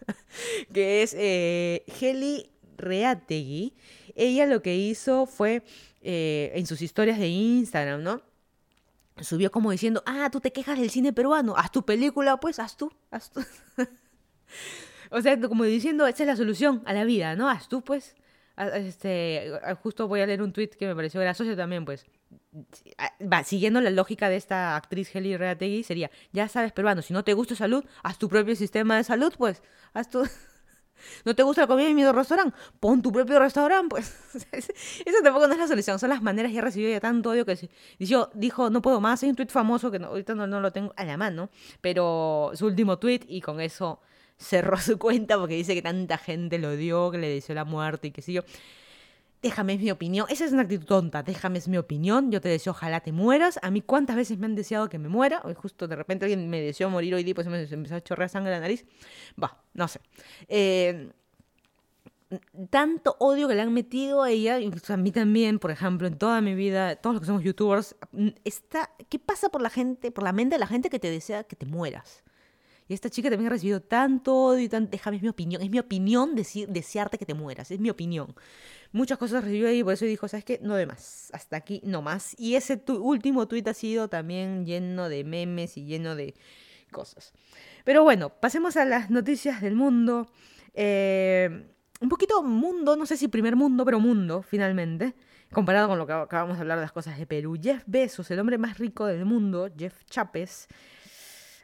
que 0.72 1.02
es 1.02 1.14
eh, 1.18 1.84
Heli 2.00 2.50
Reategui. 2.78 3.74
Ella 4.14 4.46
lo 4.46 4.62
que 4.62 4.76
hizo 4.76 5.26
fue 5.26 5.62
eh, 6.00 6.52
en 6.54 6.66
sus 6.66 6.80
historias 6.80 7.18
de 7.18 7.28
Instagram, 7.28 8.02
¿no? 8.02 8.22
Subió 9.20 9.50
como 9.50 9.70
diciendo, 9.70 10.02
ah, 10.06 10.30
tú 10.32 10.40
te 10.40 10.52
quejas 10.52 10.78
del 10.78 10.88
cine 10.88 11.12
peruano, 11.12 11.54
haz 11.56 11.70
tu 11.70 11.84
película, 11.84 12.38
pues, 12.38 12.58
haz 12.58 12.76
tú, 12.76 12.90
haz 13.10 13.30
tú. 13.30 13.44
O 15.10 15.22
sea, 15.22 15.40
como 15.40 15.64
diciendo, 15.64 16.06
esa 16.06 16.22
es 16.22 16.26
la 16.26 16.36
solución 16.36 16.82
a 16.84 16.92
la 16.92 17.04
vida, 17.04 17.34
¿no? 17.34 17.48
Haz 17.48 17.68
tú, 17.68 17.82
pues. 17.82 18.14
Este, 18.58 19.52
justo 19.82 20.08
voy 20.08 20.20
a 20.20 20.26
leer 20.26 20.42
un 20.42 20.52
tweet 20.52 20.70
que 20.70 20.86
me 20.86 20.96
pareció 20.96 21.20
gracioso 21.20 21.54
también, 21.56 21.84
pues. 21.84 22.06
Va, 23.20 23.44
siguiendo 23.44 23.80
la 23.80 23.90
lógica 23.90 24.28
de 24.28 24.36
esta 24.36 24.74
actriz 24.74 25.14
Heli 25.14 25.36
Reategui, 25.36 25.84
sería, 25.84 26.10
ya 26.32 26.48
sabes, 26.48 26.72
peruano, 26.72 27.02
si 27.02 27.12
no 27.12 27.22
te 27.22 27.34
gusta 27.34 27.54
salud, 27.54 27.84
haz 28.02 28.18
tu 28.18 28.28
propio 28.28 28.56
sistema 28.56 28.96
de 28.96 29.04
salud, 29.04 29.32
pues. 29.38 29.62
Haz 29.94 30.10
tu... 30.10 30.26
¿No 31.24 31.36
te 31.36 31.44
gusta 31.44 31.62
la 31.62 31.66
comida 31.68 31.88
en 31.88 31.94
mi 31.94 32.04
restaurante? 32.04 32.56
Pon 32.80 33.00
tu 33.00 33.12
propio 33.12 33.38
restaurante, 33.38 33.88
pues. 33.90 34.16
Eso 34.52 35.22
tampoco 35.22 35.46
no 35.46 35.52
es 35.52 35.60
la 35.60 35.68
solución, 35.68 36.00
son 36.00 36.10
las 36.10 36.22
maneras. 36.22 36.52
Ya 36.52 36.60
recibió 36.60 36.90
ya 36.90 36.98
tanto 36.98 37.30
odio 37.30 37.46
que 37.46 37.70
dijo, 38.00 38.28
dijo 38.34 38.70
no 38.70 38.82
puedo 38.82 39.00
más. 39.00 39.22
Hay 39.22 39.30
un 39.30 39.36
tweet 39.36 39.48
famoso 39.48 39.92
que 39.92 39.98
ahorita 39.98 40.34
no, 40.34 40.48
no, 40.48 40.60
lo 40.60 40.72
tengo 40.72 40.92
a 40.96 41.04
la 41.04 41.16
mano, 41.16 41.50
pero 41.80 42.50
su 42.54 42.66
último 42.66 42.98
tweet 42.98 43.20
y 43.28 43.40
con 43.40 43.60
eso 43.60 44.00
cerró 44.38 44.76
su 44.78 44.98
cuenta 44.98 45.38
porque 45.38 45.54
dice 45.54 45.74
que 45.74 45.82
tanta 45.82 46.18
gente 46.18 46.58
lo 46.58 46.70
odió, 46.70 47.10
que 47.10 47.18
le 47.18 47.28
deseó 47.28 47.54
la 47.54 47.64
muerte 47.64 48.08
y 48.08 48.10
que 48.10 48.22
sí 48.22 48.32
yo. 48.32 48.42
Déjame 49.42 49.74
es 49.74 49.80
mi 49.80 49.90
opinión. 49.90 50.26
Esa 50.28 50.44
es 50.44 50.52
una 50.52 50.62
actitud 50.62 50.84
tonta. 50.84 51.22
Déjame 51.22 51.58
es 51.58 51.68
mi 51.68 51.78
opinión. 51.78 52.32
Yo 52.32 52.40
te 52.40 52.48
deseo 52.48 52.72
ojalá 52.72 53.00
te 53.00 53.12
mueras. 53.12 53.60
A 53.62 53.70
mí 53.70 53.82
cuántas 53.82 54.16
veces 54.16 54.36
me 54.38 54.46
han 54.46 54.56
deseado 54.56 54.88
que 54.88 54.98
me 54.98 55.08
muera. 55.08 55.42
Hoy 55.44 55.54
justo 55.54 55.86
de 55.86 55.94
repente 55.94 56.24
alguien 56.24 56.50
me 56.50 56.60
deseó 56.60 56.90
morir 56.90 57.14
hoy 57.14 57.22
día 57.22 57.34
pues 57.34 57.46
me 57.46 57.62
empezó 57.62 57.94
a 57.94 58.00
chorrear 58.00 58.30
sangre 58.30 58.52
en 58.52 58.56
la 58.56 58.60
nariz. 58.60 58.84
Va, 59.40 59.62
no 59.74 59.86
sé. 59.86 60.00
Eh, 60.48 61.12
tanto 62.70 63.16
odio 63.20 63.48
que 63.48 63.54
le 63.54 63.62
han 63.62 63.72
metido 63.72 64.22
a 64.22 64.30
ella, 64.30 64.60
incluso 64.60 64.92
a 64.92 64.96
mí 64.96 65.12
también, 65.12 65.58
por 65.58 65.70
ejemplo, 65.70 66.06
en 66.06 66.18
toda 66.18 66.40
mi 66.40 66.54
vida, 66.54 66.96
todos 66.96 67.14
los 67.14 67.20
que 67.22 67.26
somos 67.26 67.42
youtubers, 67.42 67.96
está, 68.44 68.90
¿qué 69.08 69.18
pasa 69.18 69.48
por 69.48 69.62
la 69.62 69.70
gente, 69.70 70.10
por 70.10 70.24
la 70.24 70.32
mente 70.32 70.56
de 70.56 70.60
la 70.60 70.66
gente 70.66 70.90
que 70.90 70.98
te 70.98 71.10
desea 71.10 71.44
que 71.44 71.56
te 71.56 71.64
mueras? 71.64 72.22
Y 72.88 72.94
esta 72.94 73.10
chica 73.10 73.28
también 73.28 73.48
ha 73.48 73.50
recibido 73.50 73.80
tanto 73.80 74.34
odio 74.34 74.64
y 74.64 74.68
tanto... 74.68 74.90
Déjame, 74.90 75.18
es 75.18 75.22
mi 75.22 75.28
opinión. 75.28 75.62
Es 75.62 75.70
mi 75.70 75.78
opinión 75.78 76.34
decir, 76.34 76.68
desearte 76.68 77.18
que 77.18 77.26
te 77.26 77.34
mueras. 77.34 77.70
Es 77.70 77.78
mi 77.78 77.90
opinión. 77.90 78.34
Muchas 78.92 79.18
cosas 79.18 79.44
recibió 79.44 79.68
ahí, 79.68 79.84
por 79.84 79.92
eso 79.92 80.06
dijo, 80.06 80.26
¿sabes 80.26 80.44
qué? 80.44 80.58
No 80.62 80.74
de 80.74 80.86
más. 80.86 81.30
Hasta 81.34 81.58
aquí 81.58 81.82
no 81.84 82.00
más. 82.00 82.34
Y 82.38 82.54
ese 82.54 82.82
último 82.88 83.46
tuit 83.46 83.68
ha 83.68 83.74
sido 83.74 84.08
también 84.08 84.64
lleno 84.64 85.10
de 85.10 85.22
memes 85.24 85.76
y 85.76 85.84
lleno 85.84 86.16
de 86.16 86.34
cosas. 86.90 87.34
Pero 87.84 88.02
bueno, 88.02 88.30
pasemos 88.30 88.76
a 88.78 88.86
las 88.86 89.10
noticias 89.10 89.60
del 89.60 89.76
mundo. 89.76 90.30
Eh, 90.72 91.66
un 92.00 92.08
poquito 92.08 92.42
mundo, 92.42 92.96
no 92.96 93.04
sé 93.04 93.16
si 93.16 93.28
primer 93.28 93.56
mundo, 93.56 93.84
pero 93.84 94.00
mundo, 94.00 94.42
finalmente. 94.42 95.14
Comparado 95.52 95.88
con 95.88 95.98
lo 95.98 96.06
que 96.06 96.12
acabamos 96.12 96.56
de 96.56 96.62
hablar 96.62 96.78
de 96.78 96.82
las 96.84 96.92
cosas 96.92 97.18
de 97.18 97.26
Perú. 97.26 97.58
Jeff 97.60 97.82
Bezos, 97.86 98.30
el 98.30 98.38
hombre 98.38 98.58
más 98.58 98.78
rico 98.78 99.06
del 99.06 99.24
mundo, 99.24 99.68
Jeff 99.76 100.04
Chapes, 100.04 100.68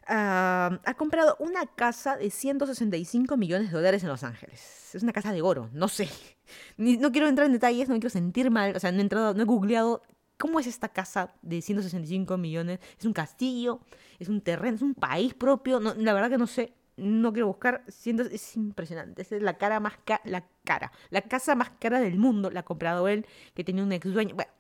Ah, 0.07 0.81
ha 0.85 0.95
comprado 0.95 1.37
una 1.39 1.67
casa 1.67 2.17
de 2.17 2.31
165 2.31 3.37
millones 3.37 3.71
de 3.71 3.77
dólares 3.77 4.03
en 4.03 4.09
Los 4.09 4.23
Ángeles. 4.23 4.95
Es 4.95 5.03
una 5.03 5.13
casa 5.13 5.33
de 5.33 5.43
oro, 5.43 5.71
no 5.73 5.89
sé. 5.89 6.09
no 6.77 7.13
quiero 7.13 7.29
entrar 7.29 7.47
en 7.47 7.53
detalles, 7.53 7.89
no 7.89 7.95
me 7.95 8.01
quiero 8.01 8.11
sentir 8.11 8.51
mal. 8.51 8.77
O 8.77 8.81
sea, 8.81 8.93
no 8.93 8.99
he 8.99 9.03
entrado, 9.03 9.35
no 9.35 9.43
he 9.43 9.47
googleado 9.47 10.03
cómo 10.39 10.61
es 10.61 10.67
esta 10.67 10.89
casa 10.89 11.35
de 11.43 11.63
165 11.63 12.37
millones. 12.37 12.81
Es 12.99 13.05
un 13.07 13.13
castillo, 13.13 13.81
es 14.19 14.29
un 14.29 14.41
terreno, 14.41 14.77
es 14.77 14.83
un 14.83 14.95
país 14.95 15.35
propio. 15.35 15.81
No, 15.81 15.95
la 15.95 16.13
verdad 16.13 16.31
que 16.31 16.39
no 16.39 16.47
sé. 16.47 16.75
No 16.97 17.33
quiero 17.33 17.49
buscar. 17.49 17.83
Es 17.87 18.57
impresionante. 18.57 19.23
es 19.23 19.43
la 19.43 19.57
cara 19.59 19.81
más 19.81 19.95
cara. 20.05 20.23
La 20.25 20.45
cara. 20.65 20.93
La 21.11 21.23
casa 21.23 21.55
más 21.55 21.71
cara 21.81 22.01
del 22.01 22.19
mundo 22.19 22.51
la 22.51 22.61
ha 22.61 22.65
comprado 22.65 23.09
él, 23.09 23.27
que 23.55 23.65
tenía 23.65 23.83
un 23.83 23.93
ex 23.93 24.13
dueño. 24.13 24.35
Bueno, 24.35 24.53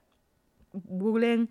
googleen 0.72 1.50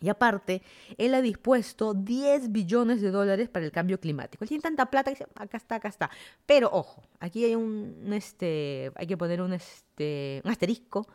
y 0.00 0.08
aparte, 0.08 0.62
él 0.96 1.14
ha 1.14 1.20
dispuesto 1.20 1.94
10 1.94 2.52
billones 2.52 3.00
de 3.00 3.10
dólares 3.10 3.48
para 3.48 3.66
el 3.66 3.72
cambio 3.72 3.98
climático. 3.98 4.44
Él 4.44 4.48
tiene 4.48 4.62
tanta 4.62 4.86
plata 4.86 5.10
que 5.10 5.18
dice, 5.18 5.26
acá 5.34 5.56
está, 5.56 5.74
acá 5.76 5.88
está. 5.88 6.10
Pero 6.46 6.70
ojo, 6.72 7.02
aquí 7.20 7.44
hay 7.44 7.54
un, 7.54 8.12
este, 8.12 8.92
hay 8.94 9.06
que 9.06 9.16
poner 9.16 9.40
un, 9.42 9.52
este, 9.52 10.40
un 10.44 10.50
asterisco 10.50 11.06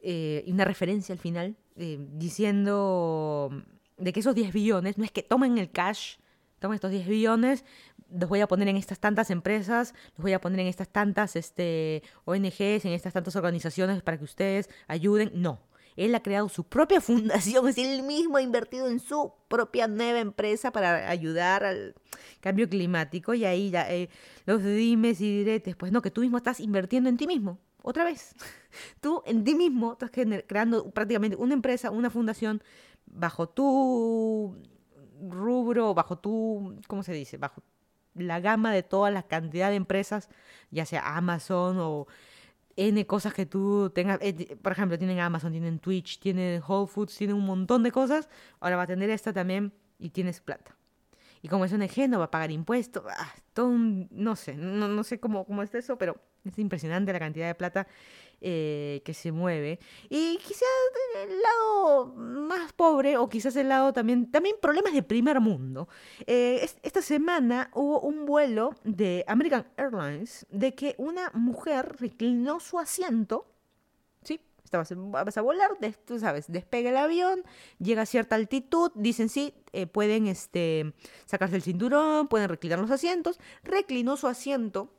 eh, 0.00 0.44
una 0.46 0.64
referencia 0.64 1.12
al 1.12 1.18
final 1.18 1.56
eh, 1.74 1.98
diciendo 2.12 3.50
de 3.96 4.12
que 4.12 4.20
esos 4.20 4.32
10 4.32 4.52
billones 4.52 4.96
no 4.96 5.02
es 5.02 5.10
que 5.10 5.24
tomen 5.24 5.58
el 5.58 5.72
cash, 5.72 6.18
tomen 6.60 6.76
estos 6.76 6.92
10 6.92 7.08
billones, 7.08 7.64
los 8.08 8.28
voy 8.28 8.40
a 8.40 8.46
poner 8.46 8.68
en 8.68 8.76
estas 8.76 9.00
tantas 9.00 9.30
empresas, 9.30 9.94
los 10.16 10.22
voy 10.22 10.34
a 10.34 10.40
poner 10.40 10.60
en 10.60 10.68
estas 10.68 10.88
tantas 10.88 11.34
este, 11.34 12.04
ONGs, 12.26 12.84
en 12.84 12.92
estas 12.92 13.12
tantas 13.12 13.34
organizaciones 13.34 14.00
para 14.02 14.18
que 14.18 14.24
ustedes 14.24 14.70
ayuden. 14.86 15.32
No, 15.34 15.60
él 15.98 16.14
ha 16.14 16.22
creado 16.22 16.48
su 16.48 16.64
propia 16.64 17.00
fundación, 17.02 17.68
es 17.68 17.78
él 17.78 18.02
mismo 18.02 18.36
ha 18.36 18.42
invertido 18.42 18.88
en 18.88 19.00
su 19.00 19.32
propia 19.48 19.88
nueva 19.88 20.20
empresa 20.20 20.70
para 20.70 21.10
ayudar 21.10 21.64
al 21.64 21.94
cambio 22.40 22.68
climático 22.68 23.34
y 23.34 23.44
ahí 23.44 23.70
ya 23.70 23.92
eh, 23.92 24.08
los 24.46 24.62
dimes 24.62 25.20
y 25.20 25.38
diretes, 25.38 25.76
pues 25.76 25.92
no, 25.92 26.00
que 26.00 26.10
tú 26.10 26.20
mismo 26.20 26.36
estás 26.36 26.60
invirtiendo 26.60 27.08
en 27.08 27.16
ti 27.16 27.26
mismo, 27.26 27.58
otra 27.82 28.04
vez. 28.04 28.34
Tú 29.00 29.22
en 29.26 29.44
ti 29.44 29.54
mismo 29.54 29.92
estás 29.92 30.10
creando 30.10 30.90
prácticamente 30.90 31.36
una 31.36 31.54
empresa, 31.54 31.90
una 31.90 32.10
fundación 32.10 32.62
bajo 33.06 33.48
tu 33.48 34.56
rubro, 35.20 35.94
bajo 35.94 36.18
tu, 36.18 36.78
¿cómo 36.86 37.02
se 37.02 37.12
dice? 37.12 37.38
Bajo 37.38 37.62
la 38.14 38.40
gama 38.40 38.72
de 38.72 38.82
toda 38.82 39.10
la 39.10 39.22
cantidad 39.22 39.70
de 39.70 39.76
empresas, 39.76 40.28
ya 40.70 40.84
sea 40.84 41.16
Amazon 41.16 41.78
o 41.78 42.06
N 42.78 43.06
cosas 43.06 43.34
que 43.34 43.44
tú 43.44 43.90
tengas. 43.90 44.18
Eh, 44.22 44.56
por 44.62 44.72
ejemplo, 44.72 44.96
tienen 44.96 45.18
Amazon, 45.18 45.50
tienen 45.50 45.80
Twitch, 45.80 46.20
tienen 46.20 46.62
Whole 46.66 46.86
Foods, 46.86 47.16
tienen 47.16 47.34
un 47.36 47.44
montón 47.44 47.82
de 47.82 47.90
cosas. 47.90 48.28
Ahora 48.60 48.76
va 48.76 48.82
a 48.84 48.86
tener 48.86 49.10
esta 49.10 49.32
también 49.32 49.72
y 49.98 50.10
tienes 50.10 50.40
plata. 50.40 50.77
Y 51.42 51.48
como 51.48 51.64
es 51.64 51.72
un 51.72 51.82
EG, 51.82 52.08
no 52.08 52.18
va 52.18 52.26
a 52.26 52.30
pagar 52.30 52.50
impuestos. 52.50 53.04
Ah, 53.08 53.34
todo 53.52 53.68
un, 53.68 54.08
no 54.10 54.36
sé, 54.36 54.54
no, 54.54 54.88
no 54.88 55.04
sé 55.04 55.20
cómo, 55.20 55.44
cómo 55.44 55.62
es 55.62 55.74
eso, 55.74 55.98
pero 55.98 56.20
es 56.44 56.58
impresionante 56.58 57.12
la 57.12 57.18
cantidad 57.18 57.46
de 57.46 57.54
plata 57.54 57.86
eh, 58.40 59.02
que 59.04 59.14
se 59.14 59.32
mueve. 59.32 59.80
Y 60.08 60.38
quizás 60.38 60.62
el 61.24 61.40
lado 61.40 62.06
más 62.14 62.72
pobre, 62.72 63.16
o 63.16 63.28
quizás 63.28 63.56
el 63.56 63.68
lado 63.68 63.92
también, 63.92 64.30
también 64.30 64.56
problemas 64.62 64.92
de 64.92 65.02
primer 65.02 65.40
mundo. 65.40 65.88
Eh, 66.26 66.68
esta 66.82 67.02
semana 67.02 67.70
hubo 67.74 68.00
un 68.00 68.26
vuelo 68.26 68.74
de 68.84 69.24
American 69.26 69.66
Airlines 69.76 70.46
de 70.50 70.74
que 70.74 70.94
una 70.98 71.30
mujer 71.34 71.96
reclinó 71.98 72.60
su 72.60 72.78
asiento. 72.78 73.46
Estabas, 74.68 74.92
vas 74.94 75.36
a 75.36 75.42
volar, 75.42 75.70
tú 76.04 76.18
sabes, 76.18 76.50
despega 76.50 76.90
el 76.90 76.96
avión, 76.96 77.42
llega 77.78 78.02
a 78.02 78.06
cierta 78.06 78.36
altitud, 78.36 78.92
dicen 78.94 79.28
sí, 79.28 79.54
eh, 79.72 79.86
pueden 79.86 80.26
este, 80.26 80.92
sacarse 81.24 81.56
el 81.56 81.62
cinturón, 81.62 82.28
pueden 82.28 82.48
reclinar 82.48 82.78
los 82.78 82.90
asientos, 82.90 83.40
reclinó 83.64 84.16
su 84.16 84.26
asiento 84.26 84.92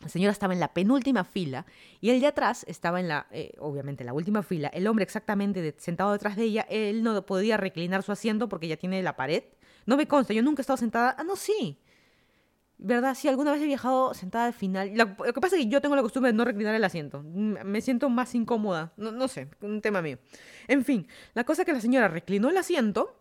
la 0.00 0.08
señora 0.08 0.32
estaba 0.32 0.52
en 0.52 0.60
la 0.60 0.72
penúltima 0.74 1.24
fila 1.24 1.66
y 2.00 2.10
él 2.10 2.20
de 2.20 2.28
atrás 2.28 2.64
estaba 2.68 3.00
en 3.00 3.08
la, 3.08 3.26
eh, 3.32 3.52
obviamente, 3.58 4.04
en 4.04 4.06
la 4.06 4.12
última 4.12 4.42
fila. 4.42 4.68
El 4.68 4.86
hombre 4.86 5.02
exactamente 5.02 5.74
sentado 5.78 6.12
detrás 6.12 6.36
de 6.36 6.44
ella, 6.44 6.66
él 6.70 7.02
no 7.02 7.26
podía 7.26 7.56
reclinar 7.56 8.04
su 8.04 8.12
asiento 8.12 8.48
porque 8.48 8.68
ya 8.68 8.76
tiene 8.76 9.02
la 9.02 9.16
pared. 9.16 9.42
No 9.86 9.96
me 9.96 10.06
consta, 10.06 10.34
yo 10.34 10.42
nunca 10.42 10.60
he 10.60 10.62
estado 10.62 10.76
sentada. 10.76 11.16
Ah, 11.18 11.24
no, 11.24 11.34
sí. 11.34 11.78
¿Verdad? 12.80 13.16
Sí, 13.16 13.26
alguna 13.26 13.50
vez 13.52 13.60
he 13.60 13.66
viajado 13.66 14.14
sentada 14.14 14.46
al 14.46 14.52
final. 14.52 14.92
Lo, 14.94 15.16
que 15.16 15.40
pasa 15.40 15.56
es 15.56 15.64
que 15.64 15.68
yo 15.68 15.80
tengo 15.80 15.96
la 15.96 16.02
costumbre 16.02 16.30
de 16.30 16.36
no 16.36 16.44
reclinar 16.44 16.74
el 16.74 16.84
asiento. 16.84 17.22
Me 17.22 17.80
siento 17.80 18.08
más 18.08 18.34
incómoda. 18.36 18.92
No, 18.96 19.10
no 19.10 19.26
sé, 19.26 19.48
un 19.60 19.80
tema 19.80 20.00
mío. 20.00 20.18
En 20.68 20.84
fin, 20.84 21.08
la 21.34 21.44
cosa 21.44 21.62
es 21.62 21.66
que 21.66 21.72
la 21.72 21.80
señora 21.80 22.06
reclinó 22.06 22.50
el 22.50 22.56
asiento 22.56 23.16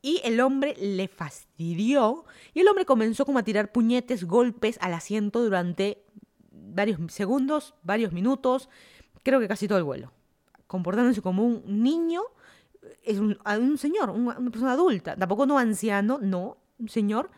y 0.00 0.20
el 0.24 0.40
hombre 0.40 0.74
le 0.78 1.08
fastidió 1.08 2.24
y 2.52 2.60
el 2.60 2.68
hombre 2.68 2.86
comenzó 2.86 3.26
como 3.26 3.38
a 3.38 3.42
tirar 3.42 3.72
puñetes, 3.72 4.24
golpes 4.24 4.78
al 4.80 4.94
asiento 4.94 5.42
durante 5.42 6.04
varios 6.50 6.98
segundos, 7.12 7.74
varios 7.82 8.12
minutos, 8.12 8.68
creo 9.22 9.40
que 9.40 9.48
casi 9.48 9.66
todo 9.66 9.78
el 9.78 9.84
vuelo, 9.84 10.12
comportándose 10.66 11.22
como 11.22 11.46
un 11.46 11.82
niño, 11.82 12.22
es 13.02 13.18
un, 13.18 13.38
señor, 13.78 14.10
una 14.10 14.50
persona 14.50 14.72
adulta, 14.72 15.16
tampoco 15.16 15.46
no 15.46 15.58
anciano, 15.58 16.18
no, 16.20 16.58
un 16.78 16.88
señor, 16.88 17.30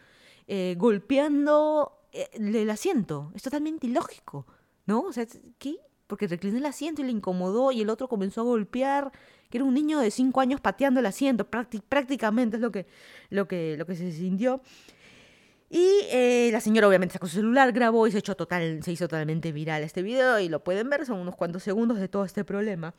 eh, 0.47 0.75
golpeando 0.79 1.93
eh, 2.13 2.29
el 2.35 2.71
asiento. 2.71 3.33
Es 3.35 3.43
totalmente 3.43 3.87
ilógico, 3.87 4.47
¿no? 4.87 5.01
O 5.03 5.13
sea, 5.13 5.27
¿qué? 5.59 5.77
Porque 6.07 6.29
reclinó 6.29 6.59
el 6.59 6.67
asiento 6.67 7.03
y 7.03 7.05
le 7.05 7.11
incomodó 7.11 7.73
y 7.73 7.81
el 7.81 7.91
otro 7.91 8.09
comenzó 8.09 8.43
a 8.43 8.45
golpear, 8.45 9.13
que 9.51 9.59
era 9.59 9.65
un 9.65 9.75
niño 9.75 9.99
de 9.99 10.11
5 10.11 10.41
años 10.41 10.61
pateando 10.61 11.01
el 11.01 11.07
asiento, 11.07 11.49
prácticamente 11.49 12.57
es 12.57 12.63
lo 12.63 12.71
que, 12.71 12.87
lo 13.31 13.49
que, 13.49 13.77
lo 13.77 13.87
que 13.87 13.97
se 13.97 14.13
sintió. 14.13 14.61
Y 15.69 16.01
eh, 16.11 16.51
la 16.53 16.61
señora 16.61 16.87
obviamente 16.87 17.15
sacó 17.15 17.27
su 17.27 17.37
celular, 17.37 17.73
grabó 17.73 18.07
y 18.07 18.13
se, 18.13 18.19
echó 18.19 18.37
total, 18.37 18.83
se 18.85 18.93
hizo 18.93 19.09
totalmente 19.09 19.51
viral 19.51 19.83
este 19.83 20.03
video 20.03 20.39
y 20.39 20.49
lo 20.49 20.63
pueden 20.63 20.89
ver, 20.89 21.05
son 21.07 21.19
unos 21.19 21.35
cuantos 21.35 21.65
segundos 21.65 21.99
de 21.99 22.09
todo 22.09 22.25
este 22.25 22.45
problema. 22.45 22.95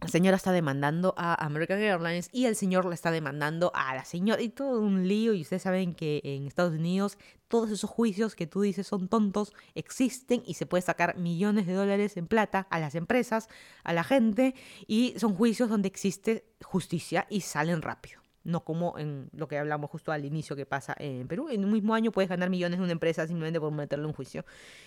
La 0.00 0.08
señora 0.08 0.36
está 0.36 0.50
demandando 0.50 1.12
a 1.18 1.44
American 1.44 1.78
Airlines 1.78 2.30
y 2.32 2.46
el 2.46 2.56
señor 2.56 2.86
le 2.86 2.94
está 2.94 3.10
demandando 3.10 3.70
a 3.74 3.94
la 3.94 4.06
señora. 4.06 4.40
Y 4.40 4.48
todo 4.48 4.80
un 4.80 5.06
lío. 5.06 5.34
Y 5.34 5.42
ustedes 5.42 5.62
saben 5.62 5.94
que 5.94 6.22
en 6.24 6.46
Estados 6.46 6.72
Unidos 6.72 7.18
todos 7.48 7.70
esos 7.70 7.90
juicios 7.90 8.34
que 8.34 8.46
tú 8.46 8.62
dices 8.62 8.86
son 8.86 9.08
tontos 9.08 9.52
existen 9.74 10.42
y 10.46 10.54
se 10.54 10.64
puede 10.64 10.82
sacar 10.82 11.18
millones 11.18 11.66
de 11.66 11.74
dólares 11.74 12.16
en 12.16 12.28
plata 12.28 12.66
a 12.70 12.78
las 12.78 12.94
empresas, 12.94 13.48
a 13.84 13.92
la 13.92 14.02
gente. 14.02 14.54
Y 14.86 15.14
son 15.18 15.34
juicios 15.34 15.68
donde 15.68 15.88
existe 15.88 16.46
justicia 16.62 17.26
y 17.28 17.42
salen 17.42 17.82
rápido. 17.82 18.19
No 18.44 18.64
como 18.64 18.98
en 18.98 19.28
lo 19.32 19.48
que 19.48 19.58
hablamos 19.58 19.90
justo 19.90 20.12
al 20.12 20.24
inicio 20.24 20.56
que 20.56 20.66
pasa 20.66 20.94
en 20.98 21.28
Perú. 21.28 21.48
En 21.50 21.64
un 21.64 21.72
mismo 21.72 21.94
año 21.94 22.10
puedes 22.10 22.28
ganar 22.28 22.50
millones 22.50 22.78
en 22.78 22.84
una 22.84 22.92
empresa 22.92 23.26
simplemente 23.26 23.60
por 23.60 23.72
meterle 23.72 24.06
un 24.06 24.12
juicio 24.12 24.44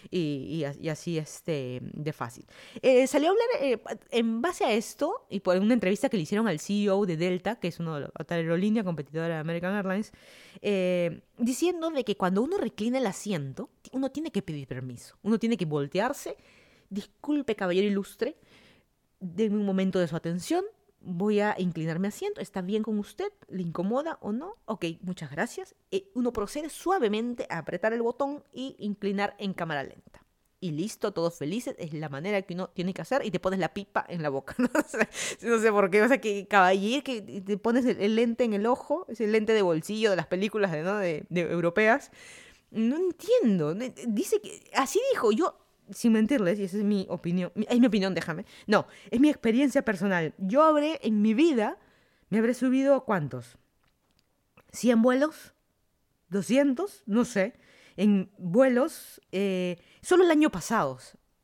y, 0.09 0.65
y, 0.79 0.89
así 0.89 1.17
este, 1.17 1.79
de 1.81 2.13
fácil. 2.13 2.45
Eh, 2.81 3.05
salió 3.07 3.29
a 3.29 3.31
hablar 3.31 3.47
eh, 3.61 3.81
en 4.11 4.41
base 4.41 4.65
a 4.65 4.73
esto 4.73 5.25
y 5.29 5.39
por 5.39 5.57
una 5.57 5.73
entrevista 5.73 6.09
que 6.09 6.17
le 6.17 6.23
hicieron 6.23 6.47
al 6.47 6.59
CEO 6.59 7.05
de 7.05 7.17
Delta, 7.17 7.59
que 7.59 7.67
es 7.67 7.79
una 7.79 8.09
otra 8.19 8.37
aerolínea 8.37 8.83
competidora 8.83 9.35
de 9.35 9.39
American 9.39 9.75
Airlines, 9.75 10.11
eh, 10.61 11.21
diciendo 11.37 11.89
de 11.89 12.03
que 12.03 12.15
cuando 12.15 12.41
uno 12.41 12.57
reclina 12.57 12.97
el 12.97 13.05
asiento, 13.05 13.69
uno 13.91 14.09
tiene 14.11 14.31
que 14.31 14.41
pedir 14.41 14.67
permiso, 14.67 15.15
uno 15.21 15.37
tiene 15.37 15.57
que 15.57 15.65
voltearse, 15.65 16.37
disculpe 16.89 17.55
caballero 17.55 17.87
ilustre, 17.87 18.35
denme 19.19 19.57
un 19.57 19.65
momento 19.65 19.99
de 19.99 20.07
su 20.07 20.15
atención, 20.15 20.63
voy 21.03 21.39
a 21.41 21.55
inclinar 21.57 21.99
mi 21.99 22.07
asiento, 22.07 22.41
¿está 22.41 22.61
bien 22.61 22.83
con 22.83 22.97
usted? 22.97 23.31
¿Le 23.49 23.61
incomoda 23.61 24.17
o 24.21 24.31
no? 24.31 24.55
Ok, 24.65 24.85
muchas 25.01 25.29
gracias. 25.29 25.75
Eh, 25.91 26.09
uno 26.15 26.33
procede 26.33 26.69
suavemente 26.69 27.45
a 27.49 27.59
apretar 27.59 27.93
el 27.93 28.01
botón 28.01 28.43
y 28.51 28.75
inclinar 28.79 29.35
en 29.37 29.53
cámara 29.53 29.83
lenta. 29.83 30.23
Y 30.59 30.71
listo, 30.71 31.11
todos 31.11 31.37
felices, 31.37 31.75
es 31.77 31.93
la 31.93 32.07
manera 32.07 32.41
que 32.41 32.53
uno 32.53 32.69
tiene 32.69 32.93
que 32.93 33.01
hacer 33.01 33.25
y 33.25 33.31
te 33.31 33.39
pones 33.41 33.59
la 33.59 33.73
pipa 33.73 34.05
en 34.07 34.21
la 34.21 34.29
boca. 34.29 34.55
No 35.41 35.59
sé, 35.59 35.71
por 35.71 35.89
qué, 35.89 36.01
o 36.01 36.07
sea, 36.07 36.21
que 36.21 36.47
caballero, 36.47 37.03
que 37.03 37.21
te 37.21 37.57
pones 37.57 37.85
el, 37.85 38.15
lente 38.15 38.45
en 38.45 38.53
el 38.53 38.65
ojo, 38.65 39.05
es 39.09 39.19
el 39.19 39.33
lente 39.33 39.51
de 39.53 39.61
bolsillo 39.61 40.09
de 40.09 40.15
las 40.15 40.27
películas 40.27 40.71
¿no? 40.83 40.97
de, 40.97 41.25
de 41.29 41.41
europeas. 41.41 42.11
No 42.71 42.95
entiendo. 42.95 43.75
Dice 44.07 44.41
que, 44.41 44.71
así 44.73 45.01
dijo, 45.11 45.33
yo 45.33 45.62
sin 45.91 46.13
mentirles, 46.13 46.59
y 46.59 46.63
esa 46.63 46.77
es 46.77 46.83
mi 46.83 47.05
opinión, 47.09 47.51
es 47.55 47.79
mi 47.79 47.87
opinión, 47.87 48.13
déjame. 48.13 48.45
No, 48.67 48.87
es 49.11 49.19
mi 49.19 49.29
experiencia 49.29 49.83
personal. 49.83 50.33
Yo 50.37 50.63
habré, 50.63 50.99
en 51.03 51.21
mi 51.21 51.33
vida, 51.33 51.77
me 52.29 52.39
habré 52.39 52.53
subido, 52.53 53.05
¿cuántos? 53.05 53.57
¿100 54.71 55.01
vuelos? 55.01 55.53
¿200? 56.31 57.03
No 57.05 57.25
sé. 57.25 57.53
En 57.95 58.31
vuelos, 58.37 59.21
eh, 59.31 59.77
solo 60.01 60.23
el 60.23 60.31
año 60.31 60.49
pasado, 60.49 60.97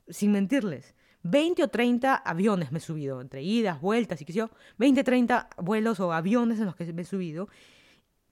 sin 0.07 0.31
mentirles. 0.31 0.95
20 1.23 1.63
o 1.63 1.67
30 1.67 2.15
aviones 2.15 2.71
me 2.71 2.79
he 2.79 2.81
subido, 2.81 3.21
entre 3.21 3.43
idas, 3.43 3.81
vueltas 3.81 4.21
y 4.21 4.25
qué 4.25 4.33
sé 4.33 4.39
yo. 4.39 4.49
20, 4.77 5.03
30 5.03 5.49
vuelos 5.57 5.99
o 5.99 6.11
aviones 6.13 6.59
en 6.59 6.65
los 6.65 6.75
que 6.75 6.91
me 6.93 7.03
he 7.03 7.05
subido 7.05 7.49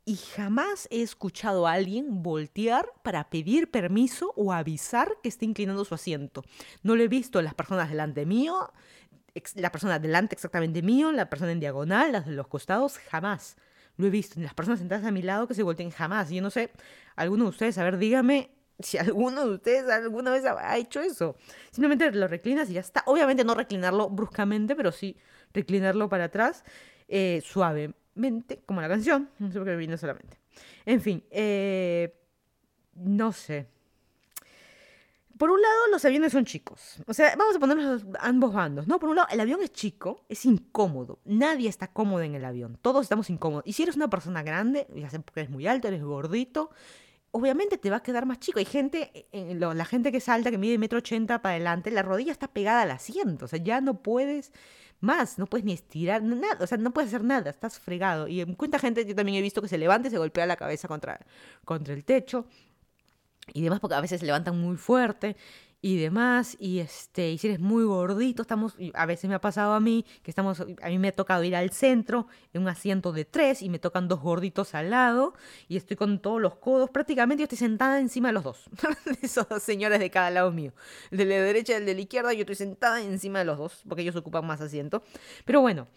y 0.07 0.15
jamás 0.15 0.87
he 0.89 1.01
escuchado 1.01 1.67
a 1.67 1.73
alguien 1.73 2.23
voltear 2.23 2.89
para 3.03 3.29
pedir 3.29 3.69
permiso 3.69 4.33
o 4.37 4.53
avisar 4.53 5.17
que 5.21 5.27
está 5.27 5.43
inclinando 5.43 5.83
su 5.83 5.93
asiento. 5.93 6.45
No 6.81 6.95
lo 6.95 7.03
he 7.03 7.09
visto 7.09 7.39
en 7.39 7.45
las 7.45 7.53
personas 7.53 7.89
delante 7.89 8.25
mío, 8.25 8.71
la 9.55 9.69
persona 9.69 9.99
delante 9.99 10.33
exactamente 10.33 10.81
mío, 10.81 11.11
la 11.11 11.29
persona 11.29 11.51
en 11.51 11.59
diagonal, 11.59 12.13
las 12.13 12.25
de 12.25 12.31
los 12.31 12.47
costados, 12.47 12.99
jamás. 12.99 13.57
Lo 13.97 14.07
he 14.07 14.09
visto 14.09 14.39
en 14.39 14.45
las 14.45 14.53
personas 14.53 14.79
sentadas 14.79 15.03
a 15.03 15.11
mi 15.11 15.21
lado 15.21 15.45
que 15.45 15.53
se 15.53 15.61
volteen 15.61 15.91
jamás. 15.91 16.29
Yo 16.29 16.41
no 16.41 16.51
sé, 16.51 16.71
alguno 17.17 17.43
de 17.43 17.49
ustedes, 17.49 17.77
a 17.77 17.83
ver, 17.83 17.97
dígame 17.97 18.51
si 18.79 18.97
alguno 18.97 19.45
de 19.45 19.55
ustedes 19.55 19.89
alguna 19.89 20.31
vez 20.31 20.45
ha 20.45 20.77
hecho 20.77 21.01
eso. 21.01 21.35
Simplemente 21.69 22.09
lo 22.13 22.29
reclinas 22.29 22.69
y 22.69 22.73
ya 22.73 22.79
está. 22.79 23.03
Obviamente 23.07 23.43
no 23.43 23.55
reclinarlo 23.55 24.09
bruscamente, 24.09 24.73
pero 24.73 24.93
sí 24.93 25.17
reclinarlo 25.53 26.07
para 26.07 26.25
atrás 26.25 26.63
eh, 27.09 27.41
suave 27.43 27.93
como 28.65 28.81
la 28.81 28.89
canción, 28.89 29.29
no 29.39 29.51
sé 29.51 29.57
por 29.57 29.67
qué 29.67 29.75
vino 29.75 29.97
solamente. 29.97 30.39
En 30.85 31.01
fin, 31.01 31.23
eh, 31.31 32.13
no 32.95 33.31
sé. 33.31 33.67
Por 35.37 35.51
un 35.51 35.61
lado, 35.61 35.87
los 35.91 36.03
aviones 36.03 36.31
son 36.31 36.45
chicos. 36.45 36.97
O 37.05 37.13
sea, 37.13 37.35
vamos 37.35 37.55
a 37.55 37.59
ponerlos 37.59 38.05
ambos 38.19 38.53
bandos, 38.53 38.87
¿no? 38.87 38.99
Por 38.99 39.09
un 39.09 39.17
lado, 39.17 39.27
el 39.31 39.39
avión 39.39 39.61
es 39.61 39.71
chico, 39.71 40.25
es 40.29 40.45
incómodo. 40.45 41.19
Nadie 41.25 41.69
está 41.69 41.87
cómodo 41.87 42.23
en 42.23 42.33
el 42.33 42.43
avión. 42.43 42.79
Todos 42.81 43.03
estamos 43.03 43.29
incómodos. 43.29 43.63
Y 43.67 43.73
si 43.73 43.83
eres 43.83 43.95
una 43.95 44.09
persona 44.09 44.41
grande, 44.41 44.87
ya 44.95 45.09
sea 45.11 45.19
porque 45.19 45.41
eres 45.41 45.51
muy 45.51 45.67
alto, 45.67 45.87
eres 45.87 46.03
gordito, 46.03 46.71
obviamente 47.31 47.77
te 47.77 47.91
va 47.91 47.97
a 47.97 48.03
quedar 48.03 48.25
más 48.25 48.39
chico. 48.39 48.57
Hay 48.57 48.65
gente, 48.65 49.27
la 49.31 49.85
gente 49.85 50.11
que 50.11 50.19
salta, 50.19 50.49
que 50.49 50.57
mide 50.57 50.79
metro 50.79 50.99
ochenta 50.99 51.41
para 51.41 51.55
adelante, 51.55 51.91
la 51.91 52.01
rodilla 52.01 52.31
está 52.31 52.47
pegada 52.47 52.81
al 52.81 52.91
asiento. 52.91 53.45
O 53.45 53.47
sea, 53.47 53.59
ya 53.61 53.79
no 53.79 54.01
puedes 54.01 54.51
más, 54.99 55.37
no 55.37 55.45
puedes 55.47 55.65
ni 55.65 55.73
estirar, 55.73 56.23
nada, 56.23 56.57
o 56.63 56.67
sea, 56.67 56.77
no 56.77 56.91
puedes 56.91 57.09
hacer 57.09 57.23
nada, 57.23 57.49
estás 57.49 57.79
fregado. 57.79 58.27
Y 58.27 58.41
en 58.41 58.55
cuenta 58.55 58.79
gente, 58.79 59.05
yo 59.05 59.15
también 59.15 59.37
he 59.37 59.41
visto 59.41 59.61
que 59.61 59.67
se 59.67 59.77
levanta 59.77 60.07
y 60.07 60.11
se 60.11 60.17
golpea 60.17 60.45
la 60.45 60.55
cabeza 60.55 60.87
contra, 60.87 61.19
contra 61.65 61.93
el 61.93 62.03
techo 62.03 62.45
y 63.53 63.61
demás, 63.61 63.79
porque 63.79 63.95
a 63.95 64.01
veces 64.01 64.19
se 64.19 64.25
levantan 64.25 64.59
muy 64.59 64.77
fuerte 64.77 65.35
y 65.81 65.97
demás, 65.97 66.57
y 66.59 66.79
este, 66.79 67.31
y 67.31 67.37
si 67.37 67.47
eres 67.47 67.59
muy 67.59 67.83
gordito, 67.83 68.41
estamos, 68.41 68.75
a 68.93 69.05
veces 69.05 69.29
me 69.29 69.35
ha 69.35 69.41
pasado 69.41 69.73
a 69.73 69.79
mí, 69.79 70.05
que 70.23 70.31
estamos, 70.31 70.59
a 70.59 70.87
mí 70.89 70.97
me 70.97 71.09
ha 71.09 71.11
tocado 71.11 71.43
ir 71.43 71.55
al 71.55 71.71
centro 71.71 72.27
en 72.53 72.63
un 72.63 72.67
asiento 72.67 73.11
de 73.11 73.25
tres 73.25 73.61
y 73.61 73.69
me 73.69 73.77
tocan 73.77 74.07
dos 74.07 74.21
gorditos 74.21 74.73
al 74.73 74.89
lado 74.89 75.33
y 75.67 75.77
estoy 75.77 75.95
con 75.95 76.19
todos 76.19 76.41
los 76.41 76.55
codos, 76.55 76.89
prácticamente 76.89 77.41
yo 77.41 77.45
estoy 77.45 77.59
sentada 77.59 77.99
encima 77.99 78.29
de 78.29 78.33
los 78.33 78.43
dos, 78.43 78.69
esos 79.21 79.47
dos 79.47 79.61
señores 79.61 79.99
de 79.99 80.09
cada 80.09 80.31
lado 80.31 80.51
mío, 80.51 80.73
de 81.11 81.25
la 81.25 81.35
derecha 81.35 81.73
y 81.73 81.75
el 81.75 81.85
de 81.85 81.93
la 81.93 82.01
izquierda, 82.01 82.33
yo 82.33 82.41
estoy 82.41 82.55
sentada 82.55 83.01
encima 83.01 83.39
de 83.39 83.45
los 83.45 83.57
dos, 83.57 83.83
porque 83.87 84.01
ellos 84.01 84.15
ocupan 84.15 84.45
más 84.45 84.61
asiento, 84.61 85.03
pero 85.45 85.61
bueno, 85.61 85.87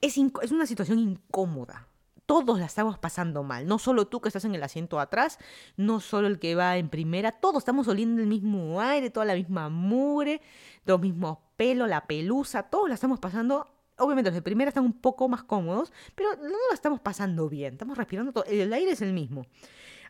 es, 0.00 0.16
es 0.16 0.52
una 0.52 0.66
situación 0.66 0.98
incómoda, 0.98 1.87
todos 2.28 2.58
la 2.58 2.66
estamos 2.66 2.98
pasando 2.98 3.42
mal. 3.42 3.66
No 3.66 3.78
solo 3.78 4.06
tú 4.06 4.20
que 4.20 4.28
estás 4.28 4.44
en 4.44 4.54
el 4.54 4.62
asiento 4.62 5.00
atrás, 5.00 5.38
no 5.78 5.98
solo 5.98 6.26
el 6.26 6.38
que 6.38 6.54
va 6.54 6.76
en 6.76 6.90
primera, 6.90 7.32
todos 7.32 7.56
estamos 7.56 7.88
oliendo 7.88 8.20
el 8.20 8.28
mismo 8.28 8.82
aire, 8.82 9.08
toda 9.08 9.24
la 9.24 9.34
misma 9.34 9.70
mugre, 9.70 10.42
los 10.84 11.00
mismos 11.00 11.38
pelos, 11.56 11.88
la 11.88 12.06
pelusa, 12.06 12.64
todos 12.64 12.86
la 12.86 12.94
estamos 12.94 13.18
pasando. 13.18 13.66
Obviamente 13.96 14.28
los 14.28 14.34
de 14.34 14.42
primera 14.42 14.68
están 14.68 14.84
un 14.84 15.00
poco 15.00 15.26
más 15.26 15.42
cómodos, 15.42 15.90
pero 16.14 16.36
no 16.36 16.42
la 16.68 16.74
estamos 16.74 17.00
pasando 17.00 17.48
bien, 17.48 17.72
estamos 17.72 17.96
respirando 17.96 18.30
todo, 18.30 18.44
el 18.44 18.70
aire 18.74 18.92
es 18.92 19.00
el 19.00 19.14
mismo. 19.14 19.46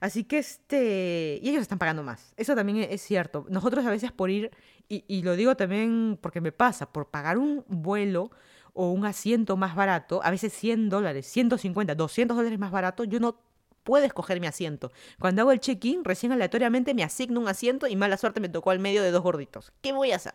Así 0.00 0.24
que 0.24 0.38
este. 0.38 1.38
Y 1.40 1.50
ellos 1.50 1.62
están 1.62 1.78
pagando 1.78 2.02
más. 2.02 2.34
Eso 2.36 2.56
también 2.56 2.78
es 2.78 3.00
cierto. 3.00 3.46
Nosotros 3.48 3.86
a 3.86 3.90
veces 3.90 4.10
por 4.10 4.28
ir, 4.28 4.50
y, 4.88 5.04
y, 5.06 5.22
lo 5.22 5.36
digo 5.36 5.56
también 5.56 6.18
porque 6.20 6.40
me 6.40 6.50
pasa, 6.50 6.92
por 6.92 7.10
pagar 7.10 7.38
un 7.38 7.64
vuelo 7.68 8.32
o 8.80 8.92
un 8.92 9.04
asiento 9.04 9.56
más 9.56 9.74
barato, 9.74 10.20
a 10.22 10.30
veces 10.30 10.52
100 10.52 10.88
dólares, 10.88 11.26
150, 11.26 11.96
200 11.96 12.36
dólares 12.36 12.60
más 12.60 12.70
barato, 12.70 13.02
yo 13.02 13.18
no 13.18 13.40
puedo 13.82 14.06
escoger 14.06 14.38
mi 14.40 14.46
asiento. 14.46 14.92
Cuando 15.18 15.42
hago 15.42 15.50
el 15.50 15.58
check-in, 15.58 16.04
recién 16.04 16.30
aleatoriamente 16.30 16.94
me 16.94 17.02
asigno 17.02 17.40
un 17.40 17.48
asiento 17.48 17.88
y 17.88 17.96
mala 17.96 18.16
suerte 18.16 18.38
me 18.38 18.48
tocó 18.48 18.70
al 18.70 18.78
medio 18.78 19.02
de 19.02 19.10
dos 19.10 19.24
gorditos. 19.24 19.72
¿Qué 19.80 19.90
voy 19.90 20.12
a 20.12 20.16
hacer? 20.16 20.34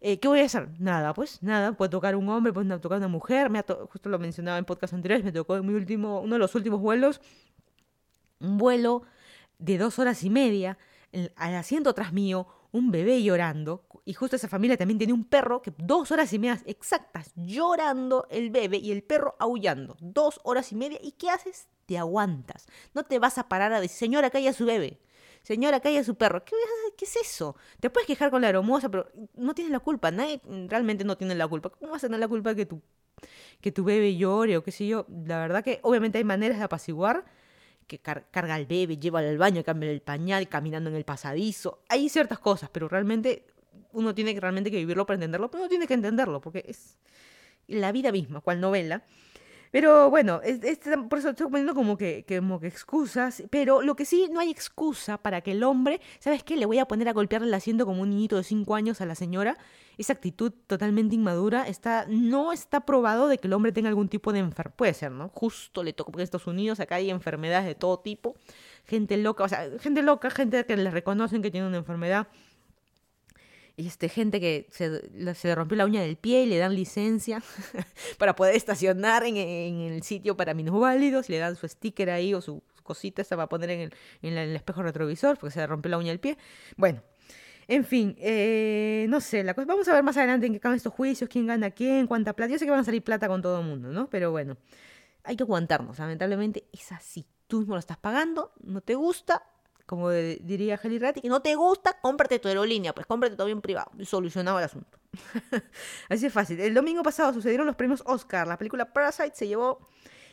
Eh, 0.00 0.18
¿Qué 0.18 0.28
voy 0.28 0.40
a 0.40 0.46
hacer? 0.46 0.70
Nada, 0.80 1.12
pues 1.12 1.42
nada, 1.42 1.72
puede 1.74 1.90
tocar 1.90 2.16
un 2.16 2.26
hombre, 2.30 2.54
puede 2.54 2.78
tocar 2.78 2.96
una 2.96 3.08
mujer, 3.08 3.50
me 3.50 3.62
justo 3.62 4.08
lo 4.08 4.18
mencionaba 4.18 4.56
en 4.56 4.64
podcast 4.64 4.94
anteriores, 4.94 5.22
me 5.22 5.30
tocó 5.30 5.56
en 5.56 5.66
mi 5.66 5.74
último, 5.74 6.22
uno 6.22 6.36
de 6.36 6.38
los 6.38 6.54
últimos 6.54 6.80
vuelos, 6.80 7.20
un 8.40 8.56
vuelo 8.56 9.02
de 9.58 9.76
dos 9.76 9.98
horas 9.98 10.24
y 10.24 10.30
media, 10.30 10.78
al 11.36 11.54
asiento 11.54 11.94
tras 11.94 12.12
mío, 12.12 12.46
un 12.72 12.90
bebé 12.90 13.22
llorando, 13.22 13.84
y 14.04 14.14
justo 14.14 14.36
esa 14.36 14.48
familia 14.48 14.76
también 14.76 14.98
tiene 14.98 15.12
un 15.12 15.24
perro 15.24 15.62
que 15.62 15.72
dos 15.78 16.10
horas 16.10 16.32
y 16.32 16.38
media 16.38 16.60
exactas 16.66 17.32
llorando 17.36 18.26
el 18.30 18.50
bebé 18.50 18.78
y 18.78 18.90
el 18.90 19.02
perro 19.02 19.36
aullando. 19.38 19.96
Dos 20.00 20.40
horas 20.42 20.72
y 20.72 20.74
media. 20.74 20.98
¿Y 21.00 21.12
qué 21.12 21.30
haces? 21.30 21.68
Te 21.86 21.98
aguantas. 21.98 22.66
No 22.94 23.04
te 23.04 23.18
vas 23.18 23.38
a 23.38 23.48
parar 23.48 23.72
a 23.72 23.80
decir, 23.80 23.98
señora, 23.98 24.30
calla 24.30 24.52
su 24.52 24.64
bebé. 24.64 24.98
Señora, 25.42 25.80
calla 25.80 26.02
su 26.02 26.16
perro. 26.16 26.44
¿Qué, 26.44 26.56
¿Qué 26.96 27.04
es 27.04 27.16
eso? 27.16 27.56
Te 27.78 27.90
puedes 27.90 28.06
quejar 28.06 28.30
con 28.30 28.42
la 28.42 28.48
hermosa, 28.48 28.88
pero 28.88 29.08
no 29.34 29.54
tienes 29.54 29.72
la 29.72 29.80
culpa. 29.80 30.10
Nadie 30.10 30.40
realmente 30.68 31.04
no 31.04 31.16
tiene 31.16 31.34
la 31.36 31.46
culpa. 31.46 31.70
¿Cómo 31.70 31.92
vas 31.92 32.02
a 32.02 32.08
tener 32.08 32.20
la 32.20 32.28
culpa 32.28 32.54
que 32.54 32.66
tu, 32.66 32.80
que 33.60 33.70
tu 33.70 33.84
bebé 33.84 34.16
llore 34.16 34.56
o 34.56 34.64
qué 34.64 34.72
sé 34.72 34.86
yo? 34.86 35.06
La 35.26 35.38
verdad 35.38 35.62
que 35.62 35.78
obviamente 35.82 36.18
hay 36.18 36.24
maneras 36.24 36.58
de 36.58 36.64
apaciguar 36.64 37.24
que 37.92 37.98
carga 37.98 38.54
al 38.54 38.64
bebé, 38.64 38.96
lleva 38.96 39.18
al 39.18 39.36
baño, 39.36 39.62
cambia 39.64 39.90
el 39.90 40.00
pañal, 40.00 40.48
caminando 40.48 40.88
en 40.88 40.96
el 40.96 41.04
pasadizo. 41.04 41.82
Hay 41.88 42.08
ciertas 42.08 42.38
cosas, 42.38 42.70
pero 42.72 42.88
realmente 42.88 43.44
uno 43.92 44.14
tiene 44.14 44.32
que 44.32 44.40
realmente 44.40 44.70
que 44.70 44.78
vivirlo 44.78 45.04
para 45.04 45.16
entenderlo, 45.16 45.50
pero 45.50 45.64
uno 45.64 45.68
tiene 45.68 45.86
que 45.86 45.94
entenderlo, 45.94 46.40
porque 46.40 46.64
es 46.66 46.96
la 47.68 47.92
vida 47.92 48.10
misma, 48.10 48.40
cual 48.40 48.60
novela. 48.60 49.02
Pero 49.72 50.10
bueno, 50.10 50.42
es, 50.44 50.60
por 51.08 51.18
eso 51.18 51.30
estoy 51.30 51.46
poniendo 51.46 51.74
como 51.74 51.96
que, 51.96 52.26
como 52.28 52.60
que 52.60 52.66
excusas, 52.66 53.42
pero 53.48 53.80
lo 53.80 53.96
que 53.96 54.04
sí, 54.04 54.28
no 54.30 54.38
hay 54.38 54.50
excusa 54.50 55.16
para 55.16 55.40
que 55.40 55.52
el 55.52 55.64
hombre, 55.64 56.02
¿sabes 56.20 56.44
qué? 56.44 56.56
Le 56.56 56.66
voy 56.66 56.78
a 56.78 56.84
poner 56.84 57.08
a 57.08 57.14
golpearle 57.14 57.48
el 57.48 57.54
asiento 57.54 57.86
como 57.86 58.02
un 58.02 58.10
niñito 58.10 58.36
de 58.36 58.44
5 58.44 58.74
años 58.74 59.00
a 59.00 59.06
la 59.06 59.14
señora. 59.14 59.56
Esa 59.96 60.12
actitud 60.12 60.52
totalmente 60.66 61.14
inmadura 61.14 61.66
está, 61.66 62.04
no 62.06 62.52
está 62.52 62.80
probado 62.80 63.28
de 63.28 63.38
que 63.38 63.46
el 63.46 63.54
hombre 63.54 63.72
tenga 63.72 63.88
algún 63.88 64.10
tipo 64.10 64.34
de 64.34 64.40
enfermedad. 64.40 64.76
Puede 64.76 64.92
ser, 64.92 65.10
¿no? 65.10 65.30
Justo 65.30 65.82
le 65.82 65.94
toca, 65.94 66.12
porque 66.12 66.20
en 66.20 66.24
Estados 66.24 66.46
Unidos 66.46 66.78
acá 66.78 66.96
hay 66.96 67.08
enfermedades 67.08 67.66
de 67.66 67.74
todo 67.74 67.98
tipo. 67.98 68.36
Gente 68.84 69.16
loca, 69.16 69.44
o 69.44 69.48
sea, 69.48 69.70
gente 69.80 70.02
loca, 70.02 70.28
gente 70.28 70.66
que 70.66 70.76
le 70.76 70.90
reconocen 70.90 71.40
que 71.40 71.50
tiene 71.50 71.66
una 71.66 71.78
enfermedad 71.78 72.28
este, 73.76 74.08
gente 74.08 74.40
que 74.40 74.66
se, 74.70 75.34
se, 75.34 75.48
le 75.48 75.54
rompió 75.54 75.76
la 75.76 75.84
uña 75.84 76.02
del 76.02 76.16
pie 76.16 76.42
y 76.42 76.46
le 76.46 76.58
dan 76.58 76.74
licencia 76.74 77.42
para 78.18 78.34
poder 78.34 78.54
estacionar 78.54 79.24
en, 79.24 79.36
el 79.36 80.02
sitio 80.02 80.36
para 80.36 80.54
minusválidos, 80.54 81.28
le 81.28 81.38
dan 81.38 81.56
su 81.56 81.66
sticker 81.66 82.10
ahí 82.10 82.34
o 82.34 82.40
su, 82.40 82.62
cosita 82.82 83.22
esa 83.22 83.36
para 83.36 83.48
poner 83.48 83.70
en 83.70 83.80
el, 83.80 83.94
en 84.22 84.36
el, 84.36 84.56
espejo 84.56 84.82
retrovisor 84.82 85.38
porque 85.38 85.52
se 85.52 85.60
le 85.60 85.66
rompió 85.66 85.90
la 85.90 85.98
uña 85.98 86.10
del 86.10 86.20
pie. 86.20 86.36
Bueno, 86.76 87.02
en 87.68 87.84
fin, 87.84 88.16
eh, 88.18 89.06
no 89.08 89.20
sé, 89.20 89.44
la 89.44 89.54
cosa, 89.54 89.66
vamos 89.66 89.88
a 89.88 89.94
ver 89.94 90.02
más 90.02 90.16
adelante 90.16 90.46
en 90.46 90.52
qué 90.52 90.58
acaban 90.58 90.76
estos 90.76 90.92
juicios, 90.92 91.30
quién 91.30 91.46
gana 91.46 91.70
quién, 91.70 92.06
cuánta 92.06 92.34
plata. 92.34 92.52
Yo 92.52 92.58
sé 92.58 92.64
que 92.64 92.70
van 92.70 92.80
a 92.80 92.84
salir 92.84 93.02
plata 93.02 93.28
con 93.28 93.40
todo 93.40 93.60
el 93.60 93.66
mundo, 93.66 93.92
¿no? 93.92 94.10
Pero 94.10 94.30
bueno, 94.30 94.56
hay 95.24 95.36
que 95.36 95.44
aguantarnos. 95.44 95.98
Lamentablemente 95.98 96.66
es 96.72 96.90
así. 96.92 97.26
Tú 97.46 97.60
mismo 97.60 97.74
lo 97.74 97.80
estás 97.80 97.98
pagando, 97.98 98.52
no 98.62 98.80
te 98.80 98.94
gusta, 98.94 99.42
como 99.86 100.10
diría 100.10 100.80
Heli 100.82 100.98
Ratti, 100.98 101.28
no 101.28 101.42
te 101.42 101.54
gusta, 101.54 101.98
cómprate 102.00 102.38
tu 102.38 102.48
aerolínea, 102.48 102.94
pues 102.94 103.06
cómprate 103.06 103.36
todo 103.36 103.46
bien 103.46 103.60
privado. 103.60 103.90
Y 103.98 104.04
solucionado 104.04 104.58
el 104.58 104.64
asunto. 104.64 104.98
así 106.08 106.26
es 106.26 106.32
fácil. 106.32 106.60
El 106.60 106.74
domingo 106.74 107.02
pasado 107.02 107.32
sucedieron 107.32 107.66
los 107.66 107.76
premios 107.76 108.02
Oscar. 108.06 108.46
La 108.46 108.58
película 108.58 108.92
Parasite 108.92 109.32
se 109.34 109.48
llevó 109.48 109.88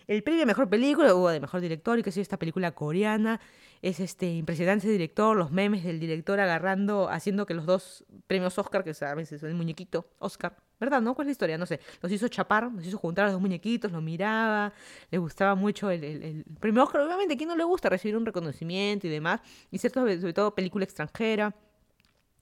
el 0.10 0.24
premio 0.24 0.40
de 0.40 0.48
mejor 0.48 0.68
película, 0.68 1.14
o 1.14 1.30
de 1.30 1.40
mejor 1.40 1.62
director, 1.62 2.00
y 2.00 2.04
que 2.04 2.12
sé 2.12 2.20
esta 2.20 2.40
película 2.40 2.72
coreana. 2.72 3.40
Es 3.84 4.00
este 4.00 4.34
impresionante 4.34 4.90
director, 4.90 5.38
los 5.38 5.52
memes 5.52 5.84
del 5.84 6.00
director 6.00 6.40
agarrando, 6.40 7.10
haciendo 7.10 7.46
que 7.46 7.54
los 7.54 7.68
dos 7.68 8.04
premios 8.26 8.58
Oscar, 8.58 8.84
que 8.84 8.96
sabes, 8.96 9.32
es 9.32 9.44
el 9.44 9.54
muñequito 9.54 10.10
Oscar, 10.18 10.58
¿verdad? 10.80 11.00
¿No? 11.00 11.14
¿Cuál 11.14 11.28
es 11.28 11.30
la 11.30 11.32
historia? 11.34 11.58
No 11.60 11.68
sé. 11.68 11.80
Los 12.02 12.12
hizo 12.12 12.28
chapar, 12.28 12.72
los 12.72 12.86
hizo 12.86 12.98
juntar 12.98 13.26
a 13.26 13.28
los 13.28 13.34
dos 13.34 13.42
muñequitos, 13.42 13.92
los 13.92 14.02
miraba, 14.02 14.74
le 15.12 15.18
gustaba 15.20 15.54
mucho 15.54 15.92
el, 15.92 16.04
el, 16.04 16.44
premio 16.60 16.84
Oscar. 16.84 17.02
Obviamente, 17.02 17.36
¿a 17.36 17.38
quién 17.38 17.48
no 17.48 17.56
le 17.56 17.64
gusta 17.64 17.88
recibir 17.88 18.18
un 18.18 18.26
reconocimiento 18.26 19.06
y 19.06 19.12
demás? 19.12 19.42
Y 19.70 19.78
cierto, 19.78 20.02
sobre 20.02 20.34
todo 20.34 20.56
película 20.56 20.86
extranjera 20.86 21.56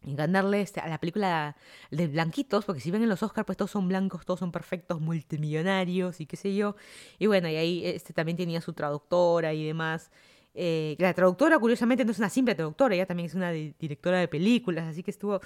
ganarle 0.03 0.61
este, 0.61 0.79
a 0.79 0.87
la 0.87 0.99
película 0.99 1.55
de 1.91 2.07
blanquitos, 2.07 2.65
porque 2.65 2.81
si 2.81 2.91
ven 2.91 3.03
en 3.03 3.09
los 3.09 3.23
Oscars, 3.23 3.45
pues 3.45 3.57
todos 3.57 3.71
son 3.71 3.87
blancos, 3.87 4.25
todos 4.25 4.39
son 4.39 4.51
perfectos, 4.51 5.01
multimillonarios 5.01 6.21
y 6.21 6.25
qué 6.25 6.37
sé 6.37 6.55
yo. 6.55 6.75
Y 7.19 7.27
bueno, 7.27 7.49
y 7.49 7.55
ahí 7.55 7.85
este 7.85 8.13
también 8.13 8.37
tenía 8.37 8.61
su 8.61 8.73
traductora 8.73 9.53
y 9.53 9.65
demás. 9.65 10.11
Eh, 10.59 10.95
la 10.97 11.13
traductora, 11.13 11.59
curiosamente, 11.59 12.03
no 12.03 12.11
es 12.11 12.17
una 12.17 12.29
simple 12.29 12.55
traductora, 12.55 12.95
ella 12.95 13.05
también 13.05 13.27
es 13.27 13.35
una 13.35 13.51
directora 13.51 14.19
de 14.19 14.27
películas, 14.27 14.85
así 14.85 15.03
que 15.03 15.11
estuvo 15.11 15.39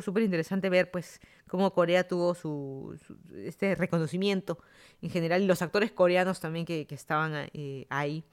súper 0.00 0.22
interesante 0.22 0.70
ver 0.70 0.90
pues 0.90 1.20
cómo 1.48 1.70
Corea 1.74 2.08
tuvo 2.08 2.34
su, 2.34 2.98
este 3.34 3.74
reconocimiento 3.74 4.58
en 5.02 5.10
general 5.10 5.42
y 5.42 5.46
los 5.46 5.60
actores 5.60 5.92
coreanos 5.92 6.40
también 6.40 6.64
que, 6.64 6.86
que 6.86 6.94
estaban 6.94 7.50
eh, 7.52 7.86
ahí. 7.90 8.24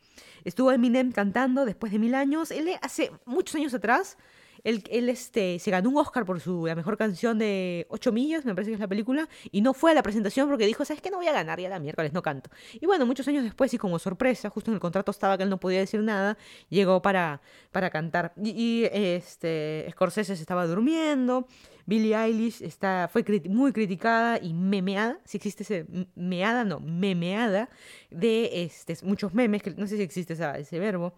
Estuvo 0.45 0.71
Eminem 0.71 1.11
cantando 1.11 1.65
después 1.65 1.91
de 1.91 1.99
mil 1.99 2.15
años. 2.15 2.49
Él 2.51 2.69
hace 2.81 3.11
muchos 3.25 3.55
años 3.55 3.73
atrás 3.73 4.17
él, 4.65 4.83
él 4.89 5.09
este, 5.09 5.59
se 5.59 5.71
ganó 5.71 5.89
un 5.89 5.97
Oscar 5.97 6.25
por 6.25 6.41
su, 6.41 6.65
la 6.65 6.73
mejor 6.73 6.97
canción 6.97 7.37
de 7.37 7.85
8 7.89 8.11
millas, 8.11 8.45
me 8.45 8.55
parece 8.55 8.71
que 8.71 8.73
es 8.73 8.79
la 8.79 8.87
película, 8.87 9.29
y 9.51 9.61
no 9.61 9.75
fue 9.75 9.91
a 9.91 9.93
la 9.93 10.01
presentación 10.01 10.49
porque 10.49 10.65
dijo, 10.65 10.83
¿sabes 10.83 11.01
qué? 11.01 11.11
No 11.11 11.17
voy 11.17 11.27
a 11.27 11.33
ganar, 11.33 11.59
ya 11.59 11.69
la 11.69 11.79
miércoles 11.79 12.13
no 12.13 12.23
canto. 12.23 12.49
Y 12.73 12.87
bueno, 12.87 13.05
muchos 13.05 13.27
años 13.27 13.43
después, 13.43 13.71
y 13.75 13.77
como 13.77 13.99
sorpresa, 13.99 14.49
justo 14.49 14.71
en 14.71 14.75
el 14.75 14.81
contrato 14.81 15.11
estaba 15.11 15.37
que 15.37 15.43
él 15.43 15.51
no 15.51 15.59
podía 15.59 15.79
decir 15.79 16.01
nada, 16.01 16.35
llegó 16.69 17.03
para, 17.03 17.41
para 17.71 17.91
cantar. 17.91 18.33
Y, 18.43 18.85
este, 18.91 19.85
Scorsese 19.91 20.35
se 20.35 20.41
estaba 20.41 20.65
durmiendo, 20.65 21.47
Billie 21.85 22.15
Eilish 22.15 22.63
está, 22.63 23.07
fue 23.13 23.23
muy 23.47 23.71
criticada 23.71 24.39
y 24.41 24.53
memeada, 24.53 25.19
si 25.25 25.37
existe 25.37 25.61
ese 25.61 25.85
meada, 26.15 26.63
no, 26.63 26.79
memeada, 26.79 27.69
de 28.09 28.63
este, 28.63 28.97
muchos 29.03 29.35
memes, 29.35 29.61
que 29.61 29.69
no 29.69 29.85
sé 29.85 29.97
si 29.97 30.01
existe 30.01 30.33
ese 30.33 30.79
verbo, 30.79 31.13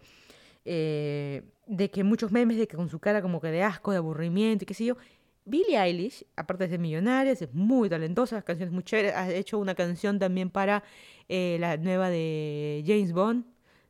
eh, 0.66 1.44
de 1.68 1.90
que 1.90 2.02
muchos 2.02 2.32
memes 2.32 2.56
de 2.56 2.66
que 2.66 2.76
con 2.76 2.88
su 2.88 2.98
cara 2.98 3.22
como 3.22 3.40
que 3.40 3.48
de 3.48 3.62
asco, 3.62 3.92
de 3.92 3.98
aburrimiento 3.98 4.64
y 4.64 4.66
qué 4.66 4.74
sé 4.74 4.86
yo. 4.86 4.96
Billie 5.44 5.78
Eilish, 5.78 6.26
aparte 6.36 6.64
de 6.64 6.70
ser 6.70 6.78
millonaria, 6.78 7.32
es 7.32 7.54
muy 7.54 7.88
talentosa, 7.88 8.42
canciones 8.42 8.72
muy 8.72 8.82
chéveres, 8.82 9.14
ha 9.14 9.30
hecho 9.32 9.58
una 9.58 9.74
canción 9.74 10.18
también 10.18 10.50
para 10.50 10.82
eh, 11.28 11.56
la 11.60 11.76
nueva 11.76 12.10
de 12.10 12.84
James 12.86 13.12
Bond, 13.12 13.44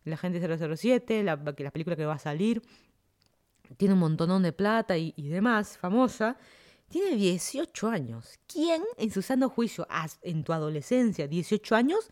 La 0.05 0.17
Gente 0.17 0.41
007, 0.41 1.23
la, 1.25 1.37
la 1.37 1.71
película 1.71 1.97
que 1.97 2.05
va 2.05 2.15
a 2.15 2.19
salir. 2.19 2.63
Tiene 3.77 3.95
un 3.95 4.01
montonón 4.01 4.43
de 4.43 4.53
plata 4.53 4.97
y, 4.97 5.15
y 5.17 5.29
demás, 5.29 5.79
famosa. 5.79 6.37
Tiene 6.89 7.17
18 7.17 7.89
años. 7.89 8.39
¿Quién 8.47 8.83
en 8.97 9.11
su 9.11 9.21
sano 9.21 9.49
juicio, 9.51 9.87
en 10.23 10.45
tu 10.45 10.53
adolescencia, 10.53 11.27
18 11.27 11.75
años, 11.75 12.11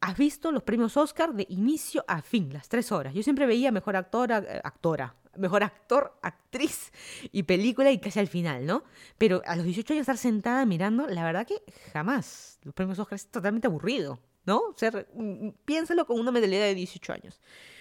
has 0.00 0.16
visto 0.16 0.52
los 0.52 0.62
premios 0.62 0.96
Oscar 0.96 1.34
de 1.34 1.46
inicio 1.48 2.04
a 2.06 2.22
fin, 2.22 2.52
las 2.52 2.68
tres 2.68 2.92
horas. 2.92 3.14
Yo 3.14 3.22
siempre 3.22 3.46
veía 3.46 3.72
mejor 3.72 3.96
actora, 3.96 4.38
eh, 4.38 4.60
actora, 4.62 5.14
mejor 5.36 5.62
actor, 5.62 6.18
actriz 6.22 6.92
y 7.32 7.44
película 7.44 7.90
y 7.90 7.98
casi 7.98 8.20
al 8.20 8.28
final, 8.28 8.66
¿no? 8.66 8.84
Pero 9.18 9.42
a 9.46 9.56
los 9.56 9.64
18 9.64 9.94
años 9.94 10.02
estar 10.02 10.18
sentada 10.18 10.64
mirando, 10.66 11.06
la 11.06 11.24
verdad 11.24 11.46
que 11.46 11.62
jamás. 11.92 12.58
Los 12.62 12.74
premios 12.74 12.98
Oscar 12.98 13.16
es 13.16 13.26
totalmente 13.28 13.66
aburrido, 13.66 14.18
¿no? 14.44 14.58
O 14.58 14.74
sea, 14.76 14.90
mm, 15.14 15.50
piénsalo 15.64 16.06
con 16.06 16.18
una 16.20 16.30
mentalidad 16.30 16.64
de 16.64 16.74
18 16.74 17.12
años. 17.12 17.40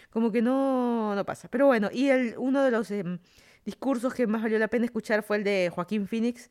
Como 0.10 0.32
que 0.32 0.42
no, 0.42 1.14
no 1.16 1.26
pasa. 1.26 1.50
Pero 1.50 1.68
bueno, 1.68 1.90
y 1.92 2.10
uno 2.38 2.64
de 2.64 2.72
los 2.72 2.90
em, 2.92 3.20
discursos 3.66 4.14
que 4.14 4.28
más 4.28 4.42
valió 4.44 4.58
la 4.60 4.70
pena 4.70 4.86
escuchar 4.86 5.24
fue 5.24 5.38
el 5.38 5.44
de 5.44 5.72
Joaquín 5.74 6.08
Phoenix 6.08 6.50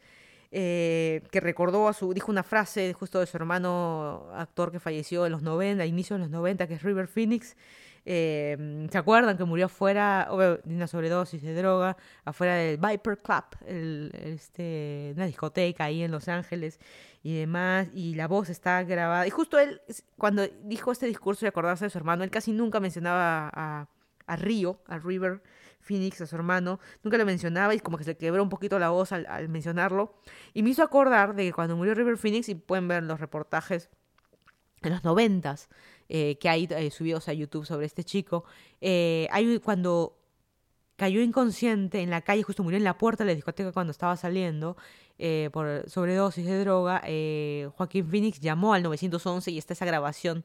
eh, 0.57 1.23
que 1.33 1.41
recordó 1.41 1.89
a 1.89 1.93
su, 1.93 2.15
dijo 2.15 2.31
una 2.31 2.45
frase 2.45 2.93
justo 2.93 3.19
de 3.19 3.27
su 3.27 3.37
hermano 3.37 4.29
actor 4.33 4.71
que 4.71 4.79
falleció 4.79 5.27
en 5.27 5.33
los 5.33 5.43
90, 5.43 5.83
a 5.83 5.87
inicios 5.87 6.17
de 6.21 6.27
los 6.27 6.31
90, 6.31 6.69
que 6.69 6.75
es 6.75 6.83
River 6.85 7.09
Phoenix. 7.09 7.57
Eh, 8.07 8.87
¿Se 8.89 8.97
acuerdan 8.97 9.37
que 9.37 9.43
murió 9.43 9.67
afuera 9.67 10.29
de 10.31 10.61
una 10.73 10.87
sobredosis 10.87 11.43
de 11.43 11.55
droga, 11.55 11.97
afuera 12.25 12.55
del 12.55 12.77
Viper 12.77 13.19
Club, 13.19 13.45
este, 13.67 15.13
una 15.17 15.27
discoteca 15.27 15.87
ahí 15.87 16.05
en 16.05 16.13
Los 16.13 16.29
Ángeles 16.29 16.79
y 17.25 17.37
demás? 17.37 17.89
Y 17.93 18.15
la 18.15 18.29
voz 18.29 18.49
está 18.49 18.85
grabada. 18.85 19.27
Y 19.27 19.31
justo 19.31 19.59
él, 19.59 19.81
cuando 20.17 20.47
dijo 20.63 20.93
este 20.93 21.07
discurso 21.07 21.45
de 21.45 21.49
acordarse 21.49 21.87
de 21.87 21.91
su 21.91 21.99
hermano, 21.99 22.23
él 22.23 22.31
casi 22.31 22.53
nunca 22.53 22.79
mencionaba 22.79 23.51
a, 23.53 23.89
a 24.29 24.37
Río, 24.37 24.79
a 24.87 25.01
River 25.01 25.43
Phoenix, 25.85 26.21
a 26.21 26.27
su 26.27 26.35
hermano, 26.35 26.81
nunca 27.03 27.19
lo 27.19 27.25
mencionaba 27.25 27.75
y 27.75 27.81
como 27.81 27.99
que 27.99 28.05
se 28.05 28.17
quebró 28.17 28.43
un 28.43 28.49
poquito 28.49 28.79
la 28.79 28.91
voz 28.91 29.13
al, 29.13 29.49
mencionarlo. 29.49 30.15
Y 30.53 30.63
me 30.63 30.71
hizo 30.71 30.83
acordar 30.83 31.35
de 31.35 31.45
que 31.45 31.53
cuando 31.53 31.77
murió 31.77 31.95
River 31.95 32.17
Phoenix, 32.17 32.49
y 32.49 32.55
pueden 32.55 32.89
ver 32.89 33.03
los 33.03 33.21
reportajes 33.21 33.91
en 34.83 34.93
los 34.93 35.05
noventas 35.05 35.69
eh, 36.09 36.37
que 36.39 36.49
hay 36.49 36.69
eh, 36.71 36.91
subidos 36.91 37.29
a 37.29 37.33
YouTube 37.33 37.67
sobre 37.67 37.87
este 37.87 38.05
chico, 38.05 38.45
eh, 38.81 39.29
hay 39.31 39.59
cuando 39.61 40.19
cayó 40.97 41.21
inconsciente 41.21 42.01
en 42.01 42.11
la 42.11 42.23
calle, 42.23 42.43
justo 42.43 42.63
murió 42.63 42.79
en 42.79 42.85
la 42.85 42.97
puerta 42.97 43.25
de 43.25 43.31
la 43.31 43.35
discoteca 43.35 43.73
cuando 43.73 43.91
estaba 43.91 44.17
saliendo 44.17 44.77
por 45.53 45.89
sobredosis 45.89 46.45
de 46.45 46.59
droga, 46.61 47.01
Joaquín 47.77 48.09
Phoenix 48.09 48.41
llamó 48.41 48.75
al 48.75 48.83
911 48.83 49.51
y 49.53 49.59
está 49.59 49.73
esa 49.73 49.85
grabación 49.85 50.45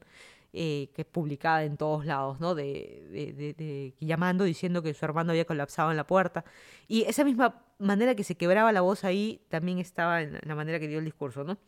eh, 0.52 0.90
que 0.94 1.02
es 1.02 1.08
publicada 1.08 1.64
en 1.64 1.76
todos 1.76 2.04
lados, 2.06 2.40
¿no? 2.40 2.54
De, 2.54 3.06
de, 3.10 3.94
llamando 4.00 4.44
diciendo 4.44 4.82
que 4.82 4.94
su 4.94 5.04
hermano 5.04 5.30
había 5.30 5.44
colapsado 5.44 5.90
en 5.90 5.96
la 5.96 6.06
puerta. 6.06 6.44
Y 6.88 7.02
esa 7.02 7.24
misma 7.24 7.62
manera 7.78 8.14
que 8.14 8.24
se 8.24 8.34
quebraba 8.34 8.72
la 8.72 8.80
voz 8.80 9.04
ahí 9.04 9.46
también 9.48 9.78
estaba 9.78 10.22
en 10.22 10.38
la 10.42 10.54
manera 10.54 10.80
que 10.80 10.88
dio 10.88 10.98
el 10.98 11.04
discurso, 11.04 11.44
¿no? 11.44 11.58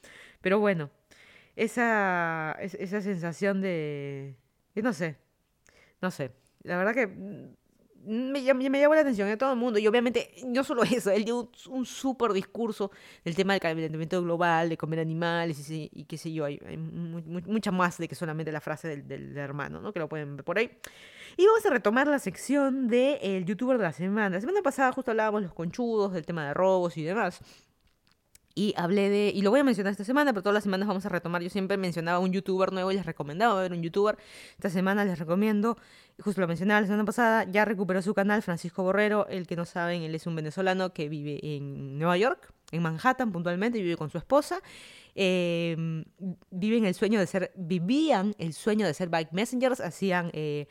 Pero 0.40 0.58
bueno, 0.58 0.90
esa, 1.56 2.56
esa 2.60 3.00
sensación 3.00 3.60
de, 3.60 4.36
de 4.74 4.82
no 4.82 4.92
sé, 4.92 5.16
no 6.00 6.10
sé. 6.10 6.32
La 6.62 6.76
verdad 6.76 6.94
que 6.94 7.54
me, 8.04 8.54
me, 8.70 8.80
llamó 8.80 8.94
la 8.94 9.02
atención 9.02 9.28
de 9.28 9.36
todo 9.36 9.52
el 9.52 9.58
mundo. 9.58 9.78
Y 9.78 9.86
obviamente, 9.86 10.30
no 10.46 10.64
solo 10.64 10.82
eso, 10.90 11.10
él 11.10 11.24
dio 11.24 11.50
un, 11.68 11.86
súper 11.86 12.32
discurso 12.32 12.90
del 13.24 13.34
tema 13.34 13.52
del 13.54 13.60
calentamiento 13.60 14.22
global, 14.22 14.68
de 14.68 14.76
comer 14.76 15.00
animales 15.00 15.70
y, 15.70 15.88
qué 16.08 16.18
sé 16.18 16.32
yo. 16.32 16.44
Hay, 16.44 16.58
mucha 16.76 17.70
más 17.70 17.98
de 17.98 18.08
que 18.08 18.14
solamente 18.14 18.52
la 18.52 18.60
frase 18.60 18.88
del, 18.88 19.06
del, 19.06 19.36
hermano, 19.36 19.80
¿no? 19.80 19.92
Que 19.92 20.00
lo 20.00 20.08
pueden 20.08 20.36
ver 20.36 20.44
por 20.44 20.58
ahí. 20.58 20.70
Y 21.36 21.46
vamos 21.46 21.64
a 21.64 21.70
retomar 21.70 22.06
la 22.08 22.18
sección 22.18 22.88
del 22.88 23.18
el 23.22 23.44
youtuber 23.44 23.78
de 23.78 23.84
la 23.84 23.92
semana. 23.92 24.36
La 24.36 24.40
semana 24.40 24.62
pasada 24.62 24.92
justo 24.92 25.10
hablábamos 25.10 25.42
los 25.42 25.54
conchudos, 25.54 26.12
del 26.12 26.26
tema 26.26 26.46
de 26.46 26.54
robos 26.54 26.96
y 26.96 27.02
demás. 27.02 27.40
Y 28.54 28.74
hablé 28.76 29.08
de, 29.08 29.32
y 29.34 29.42
lo 29.42 29.50
voy 29.50 29.60
a 29.60 29.64
mencionar 29.64 29.92
esta 29.92 30.04
semana, 30.04 30.32
pero 30.32 30.42
todas 30.42 30.54
las 30.54 30.64
semanas 30.64 30.86
vamos 30.88 31.06
a 31.06 31.08
retomar. 31.08 31.42
Yo 31.42 31.50
siempre 31.50 31.76
mencionaba 31.76 32.18
un 32.18 32.32
youtuber 32.32 32.72
nuevo 32.72 32.92
y 32.92 32.96
les 32.96 33.06
recomendaba 33.06 33.60
ver 33.60 33.72
un 33.72 33.82
youtuber. 33.82 34.18
Esta 34.52 34.70
semana 34.70 35.04
les 35.04 35.18
recomiendo, 35.18 35.78
justo 36.20 36.40
lo 36.40 36.48
mencionaba 36.48 36.80
la 36.80 36.86
semana 36.86 37.04
pasada, 37.04 37.44
ya 37.44 37.64
recuperó 37.64 38.02
su 38.02 38.14
canal, 38.14 38.42
Francisco 38.42 38.82
Borrero. 38.82 39.26
El 39.28 39.46
que 39.46 39.56
no 39.56 39.64
saben, 39.64 40.02
él 40.02 40.14
es 40.14 40.26
un 40.26 40.36
venezolano 40.36 40.92
que 40.92 41.08
vive 41.08 41.40
en 41.42 41.98
Nueva 41.98 42.16
York, 42.18 42.52
en 42.70 42.82
Manhattan 42.82 43.32
puntualmente, 43.32 43.80
vive 43.80 43.96
con 43.96 44.10
su 44.10 44.18
esposa. 44.18 44.60
Eh, 45.14 46.04
viven 46.50 46.84
el 46.84 46.94
sueño 46.94 47.20
de 47.20 47.26
ser, 47.26 47.52
vivían 47.56 48.34
el 48.38 48.52
sueño 48.52 48.86
de 48.86 48.94
ser 48.94 49.08
bike 49.08 49.32
messengers, 49.32 49.80
hacían. 49.80 50.30
Eh, 50.32 50.66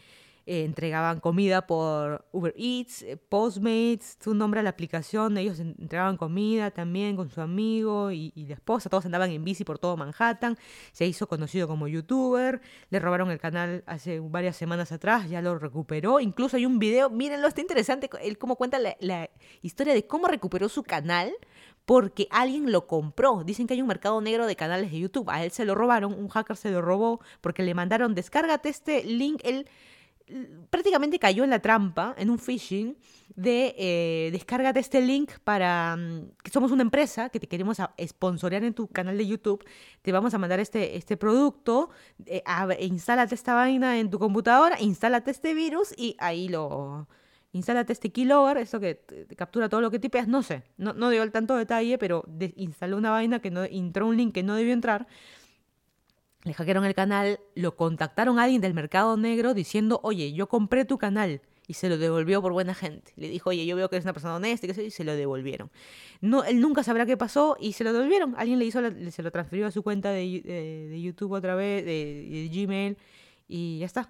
eh, 0.46 0.64
entregaban 0.64 1.20
comida 1.20 1.68
por 1.68 2.26
Uber 2.32 2.54
Eats, 2.58 3.04
eh, 3.04 3.18
Postmates, 3.18 4.18
su 4.20 4.34
nombre 4.34 4.60
a 4.60 4.64
la 4.64 4.72
aplicación, 4.72 5.38
ellos 5.38 5.60
entregaban 5.60 6.18
comida 6.18 6.72
también 6.72 7.16
con 7.16 7.30
su 7.30 7.42
amigo 7.42 8.12
y, 8.12 8.32
la 8.48 8.56
esposa, 8.56 8.89
todos 8.89 9.06
andaban 9.06 9.30
en 9.32 9.44
bici 9.44 9.64
por 9.64 9.78
todo 9.78 9.98
Manhattan, 9.98 10.58
se 10.92 11.06
hizo 11.06 11.28
conocido 11.28 11.68
como 11.68 11.88
youtuber, 11.88 12.62
le 12.89 13.00
robaron 13.00 13.30
el 13.30 13.39
canal 13.39 13.84
hace 13.86 14.20
varias 14.20 14.56
semanas 14.56 14.92
atrás, 14.92 15.30
ya 15.30 15.42
lo 15.42 15.60
recuperó, 15.60 16.20
incluso 16.20 16.58
hay 16.58 16.66
un 16.66 16.80
video, 16.80 17.10
mírenlo, 17.10 17.48
está 17.48 17.62
interesante, 17.62 18.10
él 18.22 18.38
cómo 18.38 18.56
cuenta 18.56 18.80
la, 18.80 18.96
la 19.00 19.30
historia 19.62 19.94
de 19.94 20.08
cómo 20.08 20.28
recuperó 20.28 20.70
su 20.70 20.84
canal, 20.84 21.32
porque 21.86 22.28
alguien 22.32 22.72
lo 22.72 22.88
compró. 22.88 23.44
Dicen 23.44 23.68
que 23.68 23.74
hay 23.74 23.82
un 23.82 23.88
mercado 23.88 24.22
negro 24.22 24.46
de 24.46 24.56
canales 24.56 24.92
de 24.92 25.00
YouTube. 25.00 25.30
A 25.30 25.44
él 25.44 25.52
se 25.52 25.66
lo 25.66 25.76
robaron, 25.76 26.14
un 26.14 26.30
hacker 26.30 26.56
se 26.56 26.72
lo 26.72 26.82
robó 26.82 27.20
porque 27.42 27.64
le 27.64 27.74
mandaron, 27.74 28.16
descárgate 28.16 28.70
este 28.70 29.04
link, 29.04 29.42
él 29.44 29.68
prácticamente 30.70 31.20
cayó 31.20 31.44
en 31.44 31.50
la 31.50 31.60
trampa, 31.60 32.16
en 32.18 32.30
un 32.30 32.40
phishing, 32.40 32.98
de 33.36 33.76
eh, 33.78 34.30
descárgate 34.32 34.80
este 34.80 35.02
link 35.02 35.32
para 35.44 35.96
mm, 35.96 36.32
que 36.44 36.52
somos 36.52 36.72
una 36.72 36.82
empresa 36.82 37.30
que 37.30 37.40
te 37.40 37.48
queremos 37.48 37.78
sponsorear 38.06 38.64
en 38.64 38.74
tu 38.74 38.88
canal 38.88 39.18
de 39.18 39.28
YouTube, 39.28 39.64
te 40.02 40.12
vamos 40.12 40.34
a 40.34 40.38
mandar 40.38 40.60
este, 40.60 40.98
este 40.98 41.18
producto, 41.18 41.90
eh, 42.26 42.44
instálate 42.80 43.36
esta 43.36 43.54
vaina 43.54 44.00
en 44.00 44.10
tu 44.10 44.20
computadora, 44.20 44.80
instálate 44.82 45.32
este 45.32 45.54
virus 45.54 45.94
y 45.98 46.16
ahí 46.20 46.48
lo... 46.48 47.08
Instálate 47.54 47.92
este 47.92 48.14
keylogger, 48.14 48.60
esto 48.60 48.80
que 48.80 49.04
captura 49.36 49.68
todo 49.68 49.82
lo 49.82 49.92
que 49.92 50.00
tipeas, 50.00 50.26
no 50.26 50.42
sé, 50.42 50.64
no, 50.78 50.94
no 50.94 51.10
dio 51.10 51.22
el 51.22 51.34
tanto 51.34 51.58
detalle, 51.58 51.98
pero 51.98 52.24
instaló 52.56 52.96
una 52.96 53.12
vaina 53.12 53.42
que 53.42 53.52
no, 53.52 53.66
entró 53.66 54.08
un 54.08 54.16
link 54.16 54.34
que 54.34 54.42
no 54.42 54.56
debió 54.56 54.72
entrar 54.72 55.06
le 56.44 56.54
hackearon 56.54 56.86
el 56.86 56.96
canal, 56.96 57.39
lo 57.56 57.76
contactaron 57.76 58.39
a 58.39 58.44
alguien 58.44 58.62
del 58.62 58.74
mercado 58.74 59.18
negro 59.18 59.54
diciendo, 59.54 60.00
oye, 60.04 60.34
yo 60.34 60.48
compré 60.48 60.86
tu 60.86 60.98
canal 60.98 61.42
y 61.68 61.74
se 61.74 61.88
lo 61.88 61.98
devolvió 61.98 62.42
por 62.42 62.52
buena 62.52 62.74
gente. 62.74 63.14
Le 63.16 63.30
dijo, 63.30 63.52
oye, 63.52 63.66
yo 63.66 63.76
veo 63.76 63.89
que 63.89 63.96
eres 63.96 64.06
una 64.06 64.14
persona 64.14 64.36
honesta 64.36 64.68
y, 64.68 64.82
y 64.82 64.92
se 64.92 65.04
lo 65.04 65.16
devolvieron. 65.16 65.72
No, 66.20 66.44
él 66.44 66.60
nunca 66.60 66.84
sabrá 66.84 67.06
qué 67.06 67.16
pasó 67.16 67.56
y 67.60 67.74
se 67.74 67.84
lo 67.84 67.94
devolvieron. 67.94 68.34
Alguien 68.38 68.60
le 68.60 68.66
hizo, 68.66 68.82
se 69.12 69.24
lo 69.24 69.32
transfirió 69.32 69.68
a 69.68 69.72
su 69.72 69.84
cuenta 69.84 70.10
de, 70.12 71.00
YouTube 71.02 71.32
otra 71.32 71.56
vez, 71.56 71.86
de, 71.86 72.50
Gmail 72.52 72.98
y 73.48 73.80
ya 73.80 73.86
está. 73.86 74.10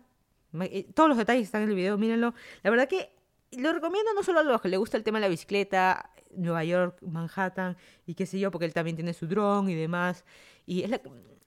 Eh, 0.61 0.87
todos 0.93 1.09
los 1.09 1.17
detalles 1.17 1.43
están 1.43 1.63
en 1.63 1.69
el 1.69 1.75
video, 1.75 1.97
mírenlo. 1.97 2.33
La 2.63 2.69
verdad 2.69 2.87
que 2.87 3.11
lo 3.51 3.73
recomiendo 3.73 4.13
no 4.13 4.23
solo 4.23 4.39
a 4.39 4.43
los 4.43 4.61
que 4.61 4.69
le 4.69 4.77
gusta 4.77 4.97
el 4.97 5.03
tema 5.03 5.19
de 5.19 5.25
la 5.25 5.29
bicicleta, 5.29 6.11
Nueva 6.35 6.63
York, 6.63 6.97
Manhattan 7.01 7.77
y 8.05 8.15
qué 8.15 8.25
sé 8.25 8.39
yo, 8.39 8.51
porque 8.51 8.65
él 8.65 8.73
también 8.73 8.95
tiene 8.95 9.13
su 9.13 9.27
dron 9.27 9.69
y 9.69 9.75
demás. 9.75 10.23
Y 10.65 10.83
es 10.83 10.89
la, 10.89 11.01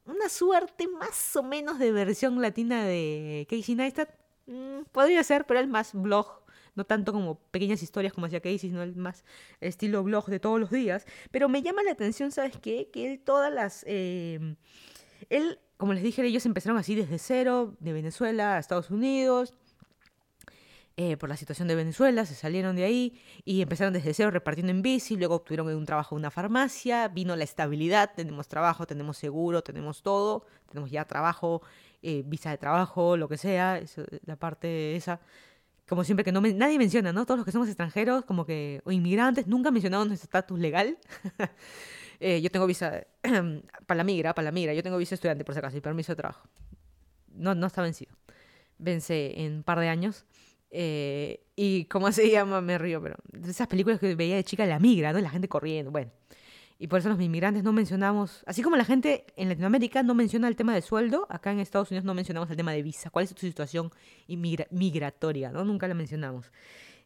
una 0.07 0.29
suerte 0.29 0.89
más 0.89 1.35
o 1.37 1.43
menos 1.43 1.79
de 1.79 1.93
versión 1.93 2.41
latina 2.41 2.85
de 2.85 3.47
Casey 3.49 3.75
Neistat. 3.75 4.11
Mm, 4.47 4.83
podría 4.93 5.23
ser, 5.25 5.47
pero 5.47 5.61
es 5.61 5.69
más 5.69 5.93
blog, 5.95 6.43
no 6.75 6.85
tanto 6.85 7.13
como 7.13 7.37
pequeñas 7.51 7.83
historias 7.83 8.13
como 8.13 8.27
hacía 8.27 8.41
Casey, 8.41 8.59
sino 8.59 8.83
el 8.83 8.97
más 8.97 9.25
estilo 9.61 10.03
blog 10.03 10.27
de 10.27 10.41
todos 10.41 10.61
los 10.61 10.71
días. 10.71 11.07
Pero 11.31 11.49
me 11.49 11.63
llama 11.63 11.83
la 11.83 11.93
atención, 11.93 12.33
¿sabes 12.33 12.57
qué? 12.59 12.91
Que 12.93 13.13
él 13.13 13.21
todas 13.21 13.53
las... 13.53 13.85
Eh, 13.87 14.57
él, 15.31 15.59
como 15.77 15.95
les 15.95 16.03
dije, 16.03 16.25
ellos 16.25 16.45
empezaron 16.47 16.77
así 16.79 16.95
desde 16.95 17.19
cero, 17.19 17.75
de 17.81 17.93
Venezuela 17.93 18.57
a 18.57 18.59
Estados 18.59 18.91
Unidos, 18.91 19.55
eh, 20.97 21.17
por 21.17 21.29
la 21.29 21.37
situación 21.37 21.67
de 21.67 21.75
Venezuela, 21.75 22.25
se 22.25 22.37
salieron 22.37 22.77
de 22.77 22.85
ahí 22.85 23.21
y 23.45 23.63
empezaron 23.63 23.93
desde 23.93 24.15
cero 24.15 24.31
repartiendo 24.31 24.71
en 24.71 24.81
bici, 24.81 25.17
luego 25.17 25.35
obtuvieron 25.35 25.67
un 25.75 25.85
trabajo 25.85 26.15
en 26.15 26.21
una 26.21 26.31
farmacia, 26.31 27.09
vino 27.09 27.35
la 27.35 27.43
estabilidad, 27.43 28.13
tenemos 28.15 28.47
trabajo, 28.47 28.87
tenemos 28.87 29.17
seguro, 29.17 29.63
tenemos 29.63 30.03
todo, 30.03 30.47
tenemos 30.69 30.93
ya 30.93 31.05
trabajo, 31.05 31.63
eh, 32.01 32.23
visa 32.25 32.51
de 32.51 32.59
trabajo, 32.59 33.17
lo 33.17 33.29
que 33.29 33.39
sea, 33.39 33.81
la 34.25 34.37
parte 34.37 34.95
esa. 34.95 35.21
Como 35.89 36.05
siempre 36.05 36.25
que 36.25 36.33
nadie 36.33 36.79
menciona, 36.79 37.13
¿no? 37.13 37.27
Todos 37.27 37.39
los 37.39 37.45
que 37.45 37.53
somos 37.53 37.69
extranjeros, 37.69 38.25
como 38.25 38.47
que, 38.47 38.81
o 38.85 38.93
inmigrantes, 38.93 39.47
nunca 39.49 39.71
mencionamos 39.73 40.07
nuestro 40.07 40.27
estatus 40.27 40.59
legal. 40.59 40.99
Eh, 42.21 42.41
yo 42.41 42.49
tengo 42.49 42.67
visa 42.67 43.05
para 43.87 43.99
la 43.99 44.05
migra, 44.05 44.35
para 44.35 44.47
la 44.47 44.53
migra, 44.53 44.73
yo 44.73 44.85
tengo 44.85 44.97
visa 44.97 45.17
estudiante 45.17 45.45
por 45.45 45.53
si 45.53 45.59
acaso 45.59 45.77
y 45.77 45.81
permiso 45.81 46.13
de 46.13 46.17
trabajo. 46.17 46.49
No, 47.35 47.57
no 47.57 47.67
está 47.67 47.83
vencido. 47.83 48.15
Vence 48.79 49.45
en 49.45 49.57
un 49.57 49.63
par 49.65 49.81
de 49.81 49.89
años. 49.89 50.25
Eh, 50.77 51.41
y 51.55 51.85
cómo 51.85 52.11
se 52.11 52.29
llama, 52.33 52.61
me 52.61 52.79
río, 52.79 53.01
pero 53.01 53.15
esas 53.49 53.69
películas 53.69 54.01
que 54.01 54.15
veía 54.17 54.35
de 54.35 54.43
chica, 54.43 54.67
la 54.67 54.81
migra, 54.81 55.13
¿no? 55.13 55.21
La 55.21 55.31
gente 55.31 55.49
corriendo, 55.49 55.93
bueno. 55.93 56.11
Y 56.81 56.89
por 56.89 56.99
eso 56.99 57.09
los 57.09 57.21
inmigrantes 57.21 57.63
no 57.63 57.73
mencionamos, 57.73 58.43
así 58.47 58.61
como 58.61 58.77
la 58.77 58.85
gente 58.85 59.25
en 59.37 59.49
Latinoamérica 59.49 60.03
no 60.03 60.15
menciona 60.15 60.49
el 60.49 60.57
tema 60.57 60.75
de 60.75 60.83
sueldo, 60.83 61.29
acá 61.31 61.53
en 61.53 61.61
Estados 61.61 61.93
Unidos 61.93 62.05
no 62.05 62.13
mencionamos 62.13 62.51
el 62.51 62.57
tema 62.57 62.73
de 62.73 62.83
visa. 62.83 63.11
¿Cuál 63.11 63.25
es 63.25 63.33
tu 63.33 63.47
situación 63.47 63.93
migratoria? 64.27 65.53
¿no? 65.53 65.65
Nunca 65.65 65.87
la 65.87 65.95
mencionamos. 65.95 66.51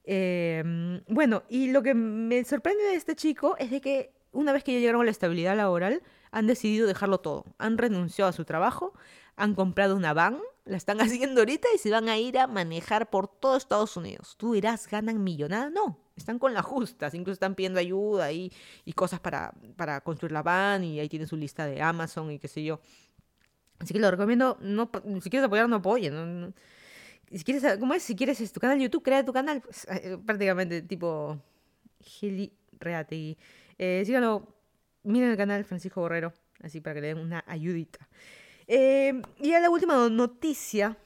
Em, 0.05 1.03
bueno, 1.07 1.43
y 1.51 1.71
lo 1.71 1.83
que 1.83 1.93
me 1.93 2.43
sorprende 2.45 2.83
de 2.85 2.95
este 2.95 3.15
chico 3.15 3.57
es 3.59 3.71
de 3.71 3.83
que 3.83 4.11
una 4.33 4.55
vez 4.55 4.65
que 4.65 4.73
ya 4.73 4.79
llegaron 4.79 5.03
a 5.03 5.05
la 5.05 5.11
estabilidad 5.11 5.55
laboral, 5.55 6.03
han 6.31 6.47
decidido 6.47 6.87
dejarlo 6.87 7.19
todo. 7.19 7.45
Han 7.59 7.77
renunciado 7.77 8.31
a 8.31 8.33
su 8.33 8.47
trabajo, 8.47 8.95
han 9.37 9.55
comprado 9.55 9.97
una 9.97 10.15
van, 10.15 10.39
la 10.69 10.77
están 10.77 11.01
haciendo 11.01 11.41
ahorita 11.41 11.69
y 11.75 11.79
se 11.79 11.91
van 11.91 12.09
a 12.09 12.19
ir 12.19 12.39
a 12.39 12.47
manejar 12.47 13.11
por 13.11 13.29
todo 13.29 13.57
Estados 13.57 13.97
Unidos. 13.97 14.37
Tú 14.37 14.53
dirás, 14.53 14.89
ganan 14.89 15.23
millonadas. 15.25 15.73
No, 15.73 15.99
están 16.17 16.39
con 16.39 16.55
las 16.55 16.65
justas, 16.65 17.15
incluso 17.15 17.35
están 17.35 17.55
pidiendo 17.55 17.81
ayuda 17.81 18.31
y, 18.33 18.53
y 18.85 18.93
cosas 18.93 19.21
para, 19.21 19.55
para 19.77 20.01
construir 20.03 20.33
la 20.33 20.43
van 20.43 20.85
y 20.85 21.01
ahí 21.01 21.09
tienen 21.09 21.29
su 21.29 21.37
lista 21.37 21.67
de 21.67 21.83
Amazon 21.83 22.31
y 22.31 22.39
qué 22.39 22.49
sé 22.49 22.63
yo. 22.63 22.81
Así 23.79 23.95
que 23.95 24.01
lo 24.01 24.11
recomiendo, 24.11 24.59
no, 24.61 24.91
si 25.21 25.31
quieres 25.31 25.47
apoyar, 25.47 25.69
no 25.69 25.77
apoyen. 25.77 26.55
si 27.31 27.45
quieres, 27.45 27.79
¿cómo 27.79 27.95
es? 27.95 28.03
Si 28.03 28.17
quieres 28.17 28.53
tu 28.53 28.61
canal 28.61 28.79
YouTube, 28.79 29.05
crea 29.05 29.25
tu 29.25 29.33
canal. 29.33 29.61
Pues, 29.61 29.87
eh, 29.91 30.19
prácticamente 30.25 30.83
tipo 30.83 31.39
Gili 32.01 32.53
Reategui. 32.73 33.39
Eh, 33.79 34.03
síganlo, 34.05 34.57
miren 35.05 35.31
el 35.31 35.37
canal 35.37 35.65
Francisco 35.65 36.01
Borrero, 36.01 36.33
así 36.61 36.81
para 36.81 36.95
que 36.95 37.01
le 37.03 37.07
den 37.09 37.19
una 37.19 37.45
ayudita. 37.47 38.09
Eh, 38.69 39.23
y 39.41 39.53
a 39.53 39.61
la 39.61 39.71
última 39.71 40.09
noticia, 40.11 40.99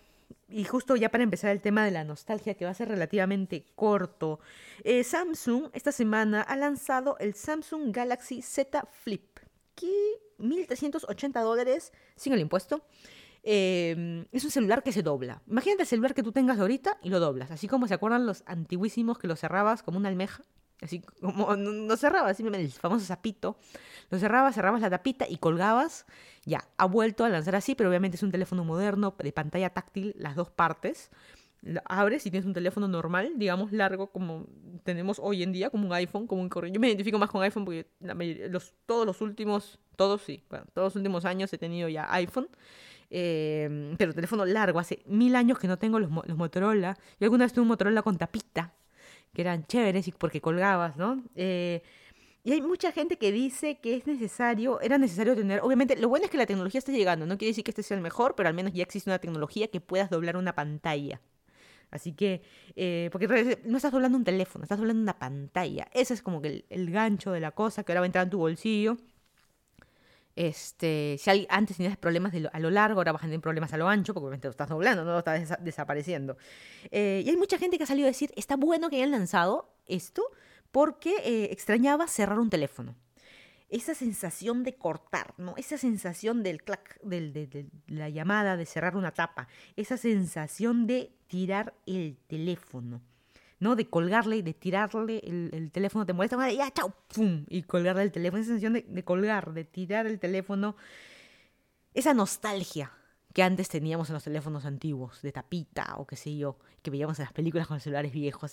y 0.49 0.65
justo 0.65 0.97
ya 0.97 1.11
para 1.11 1.23
empezar 1.23 1.51
el 1.51 1.61
tema 1.61 1.85
de 1.85 1.93
la 1.93 2.03
nostalgia, 2.03 2.55
que 2.55 2.65
va 2.65 2.73
a 2.73 2.75
ser 2.75 2.89
relativamente 2.89 3.67
corto, 3.77 4.41
eh, 4.83 5.05
Samsung 5.05 5.71
esta 5.73 5.93
semana 5.93 6.43
ha 6.43 6.57
lanzado 6.57 7.17
el 7.21 7.35
Samsung 7.35 7.95
Galaxy 7.95 8.43
Z 8.43 8.85
Flip, 8.91 9.39
que 9.77 9.93
1.380 10.39 11.41
dólares 11.41 11.93
sin 12.17 12.33
el 12.33 12.41
impuesto. 12.41 12.85
Eh, 13.45 14.25
es 14.31 14.45
un 14.45 14.51
celular 14.51 14.83
que 14.83 14.93
se 14.93 15.03
dobla. 15.03 15.43
Imagínate 15.47 15.83
el 15.83 15.89
celular 15.89 16.15
que 16.15 16.23
tú 16.23 16.33
tengas 16.33 16.59
ahorita 16.59 16.99
y 17.03 17.11
lo 17.11 17.21
doblas. 17.21 17.51
Así 17.51 17.69
como 17.69 17.89
se 17.89 17.95
acuerdan 17.95 18.27
los 18.27 18.43
antiguísimos 18.47 19.19
que 19.19 19.29
lo 19.29 19.37
cerrabas 19.37 19.83
como 19.83 19.99
una 19.99 20.09
almeja. 20.09 20.45
Así 20.83 21.01
como 21.01 21.55
no, 21.57 21.97
cerrabas, 21.97 22.37
simplemente 22.37 22.67
el 22.67 22.73
famoso 22.73 23.05
zapito. 23.05 23.57
Lo 24.11 24.19
cerrabas, 24.19 24.55
cerrabas 24.55 24.81
la 24.81 24.91
tapita 24.91 25.27
y 25.29 25.37
colgabas. 25.37 26.07
Ya, 26.45 26.67
ha 26.77 26.87
vuelto 26.87 27.25
a 27.25 27.29
lanzar 27.29 27.55
así, 27.55 27.75
pero 27.75 27.89
obviamente 27.89 28.17
es 28.17 28.23
un 28.23 28.33
teléfono 28.33 28.65
moderno, 28.65 29.15
de 29.17 29.33
pantalla 29.33 29.71
táctil, 29.71 30.15
las 30.19 30.35
dos 30.35 30.51
partes. 30.51 31.11
Abres 31.85 32.27
y 32.27 32.31
tienes 32.33 32.47
un 32.47 32.53
teléfono 32.53 32.89
normal, 32.89 33.35
digamos 33.37 33.71
largo, 33.71 34.09
como 34.09 34.47
tenemos 34.83 35.21
hoy 35.23 35.45
en 35.45 35.53
día, 35.53 35.71
como 35.71 35.87
un 35.87 35.93
iPhone, 35.93 36.27
como 36.27 36.43
un 36.43 36.49
correo. 36.49 36.73
Yo 36.73 36.81
me 36.81 36.89
identifico 36.89 37.19
más 37.21 37.31
con 37.31 37.43
iPhone 37.43 37.65
porque 37.65 37.87
los, 38.01 38.75
todos 38.85 39.07
los 39.07 39.21
últimos, 39.21 39.79
todos 39.95 40.23
sí, 40.23 40.43
todos 40.75 40.87
los 40.87 40.97
últimos 40.97 41.25
años 41.25 41.53
he 41.53 41.59
tenido 41.59 41.89
ya 41.89 42.13
iPhone. 42.13 42.49
Eh, 43.15 43.95
pero 43.99 44.15
teléfono 44.15 44.45
largo, 44.47 44.79
hace 44.79 45.03
mil 45.07 45.37
años 45.37 45.59
que 45.59 45.69
no 45.69 45.79
tengo 45.79 46.01
los, 46.01 46.11
los 46.27 46.37
Motorola. 46.37 46.99
Yo 47.21 47.27
alguna 47.27 47.45
vez 47.45 47.53
tuve 47.53 47.63
un 47.63 47.69
Motorola 47.69 48.03
con 48.03 48.17
tapita, 48.17 48.73
que 49.33 49.43
eran 49.43 49.67
chéveres 49.67 50.09
y 50.09 50.13
porque 50.13 50.41
colgabas, 50.41 50.97
¿no? 50.97 51.23
Eh, 51.35 51.83
y 52.45 52.53
hay 52.53 52.61
mucha 52.61 52.91
gente 52.93 53.19
que 53.19 53.31
dice 53.31 53.79
que 53.81 53.95
es 53.97 54.07
necesario, 54.07 54.81
era 54.81 54.99
necesario 54.99 55.37
tener, 55.37 55.61
obviamente, 55.63 55.97
lo 55.97 56.09
bueno 56.09 56.25
es 56.25 56.31
que 56.31 56.39
la 56.39 56.47
tecnología 56.47 56.79
está 56.81 56.91
llegando, 56.93 57.25
no 57.25 57.39
quiere 57.39 57.51
decir 57.51 57.63
que 57.65 57.71
este 57.71 57.85
sea 57.85 57.97
el 57.97 58.03
mejor, 58.03 58.35
pero 58.35 58.49
al 58.49 58.55
menos 58.55 58.73
ya 58.73 58.83
existe 58.83 59.09
una 59.11 59.21
tecnología 59.21 59.69
que 59.69 59.81
puedas 59.81 60.11
doblar 60.11 60.37
una 60.37 60.55
pantalla. 60.55 61.21
Así 61.93 62.15
que, 62.15 62.43
eh, 62.75 63.11
porque 63.13 63.59
no 63.65 63.77
estás 63.77 63.93
doblando 63.93 64.17
un 64.19 64.25
teléfono, 64.25 64.65
estás 64.65 64.79
doblando 64.79 65.03
una 65.03 65.19
pantalla. 65.19 65.89
Ese 65.93 66.15
es 66.15 66.23
como 66.23 66.41
que 66.41 66.65
el, 66.69 66.91
gancho 66.91 67.33
de 67.33 67.41
la 67.41 67.53
cosa 67.53 67.85
que 67.85 67.93
ahora 67.93 68.01
va 68.01 68.07
a 68.07 68.09
entrar 68.09 68.25
en 68.25 68.31
tu 68.31 68.39
bolsillo. 68.39 68.97
Este, 70.35 71.17
si 71.19 71.47
antes 71.49 71.77
tenías 71.77 71.97
problemas 71.97 72.33
a 72.53 72.59
lo 72.61 72.71
largo, 72.71 73.01
ahora 73.01 73.13
vas 73.13 73.23
a 73.23 73.27
tener 73.27 73.41
problemas 73.41 73.73
a 73.73 73.77
lo 73.77 73.89
ancho, 73.89 74.15
porque 74.15 74.25
obviamente 74.25 74.49
lo 74.49 74.53
estás 74.53 74.69
doblando, 74.69 75.05
no 75.05 75.13
lo 75.13 75.19
estás 75.19 75.59
desapareciendo. 75.63 76.37
Eh, 76.91 77.23
y 77.25 77.31
hay 77.31 77.37
mucha 77.37 77.59
gente 77.59 77.77
que 77.77 77.85
ha 77.85 77.87
salido 77.87 78.07
a 78.07 78.11
decir, 78.11 78.33
está 78.37 78.57
bueno 78.57 78.89
que 78.89 78.97
hayan 78.97 79.11
lanzado 79.11 79.75
esto, 79.87 80.23
porque 80.71 81.17
eh, 81.25 81.49
extrañaba 81.53 82.07
cerrar 82.07 82.39
un 82.39 82.51
teléfono. 82.51 82.97
Esa 83.69 83.95
sensación 83.95 84.65
de 84.65 84.75
cortar, 84.75 85.35
¿no? 85.39 85.55
Esa 85.57 85.79
sensación 85.79 86.43
del 86.43 86.63
clac, 86.63 87.01
de 87.03 87.67
la 87.87 88.11
llamada, 88.11 88.57
de 88.57 88.67
cerrar 88.67 88.97
una 88.97 89.13
tapa, 89.13 89.49
esa 89.77 89.97
sensación 89.97 90.87
de 90.87 91.13
tirar 91.27 91.75
el 91.87 92.19
teléfono. 92.27 93.01
¿No? 93.63 93.77
De 93.77 93.89
colgarle, 93.89 94.43
de 94.43 94.55
tirarle 94.55 95.21
el, 95.25 95.71
teléfono, 95.71 96.05
te 96.05 96.13
molesta, 96.13 96.51
ya, 96.51 96.69
chao, 96.73 96.93
pum, 97.15 97.47
y 97.49 97.63
colgarle 97.63 98.03
el 98.03 98.11
teléfono, 98.11 98.43
esa 98.43 98.49
sensación 98.49 98.73
de, 98.73 99.05
colgar, 99.05 99.53
de 99.53 99.65
tirar 99.65 100.05
el 100.09 100.19
teléfono, 100.19 100.75
esa 101.95 102.13
nostalgia 102.13 102.91
que 103.33 103.45
antes 103.45 103.69
teníamos 103.69 104.11
en 104.11 104.15
los 104.15 104.25
teléfonos 104.25 104.65
antiguos, 104.65 105.23
de 105.23 105.31
tapita 105.31 105.95
o 105.99 106.09
qué 106.09 106.17
sé 106.17 106.37
yo, 106.37 106.59
que 106.83 106.91
veíamos 106.91 107.21
en 107.21 107.27
las 107.27 107.33
películas 107.33 107.69
con 107.69 107.77
los 107.77 107.85
celulares 107.85 108.13
viejos, 108.13 108.53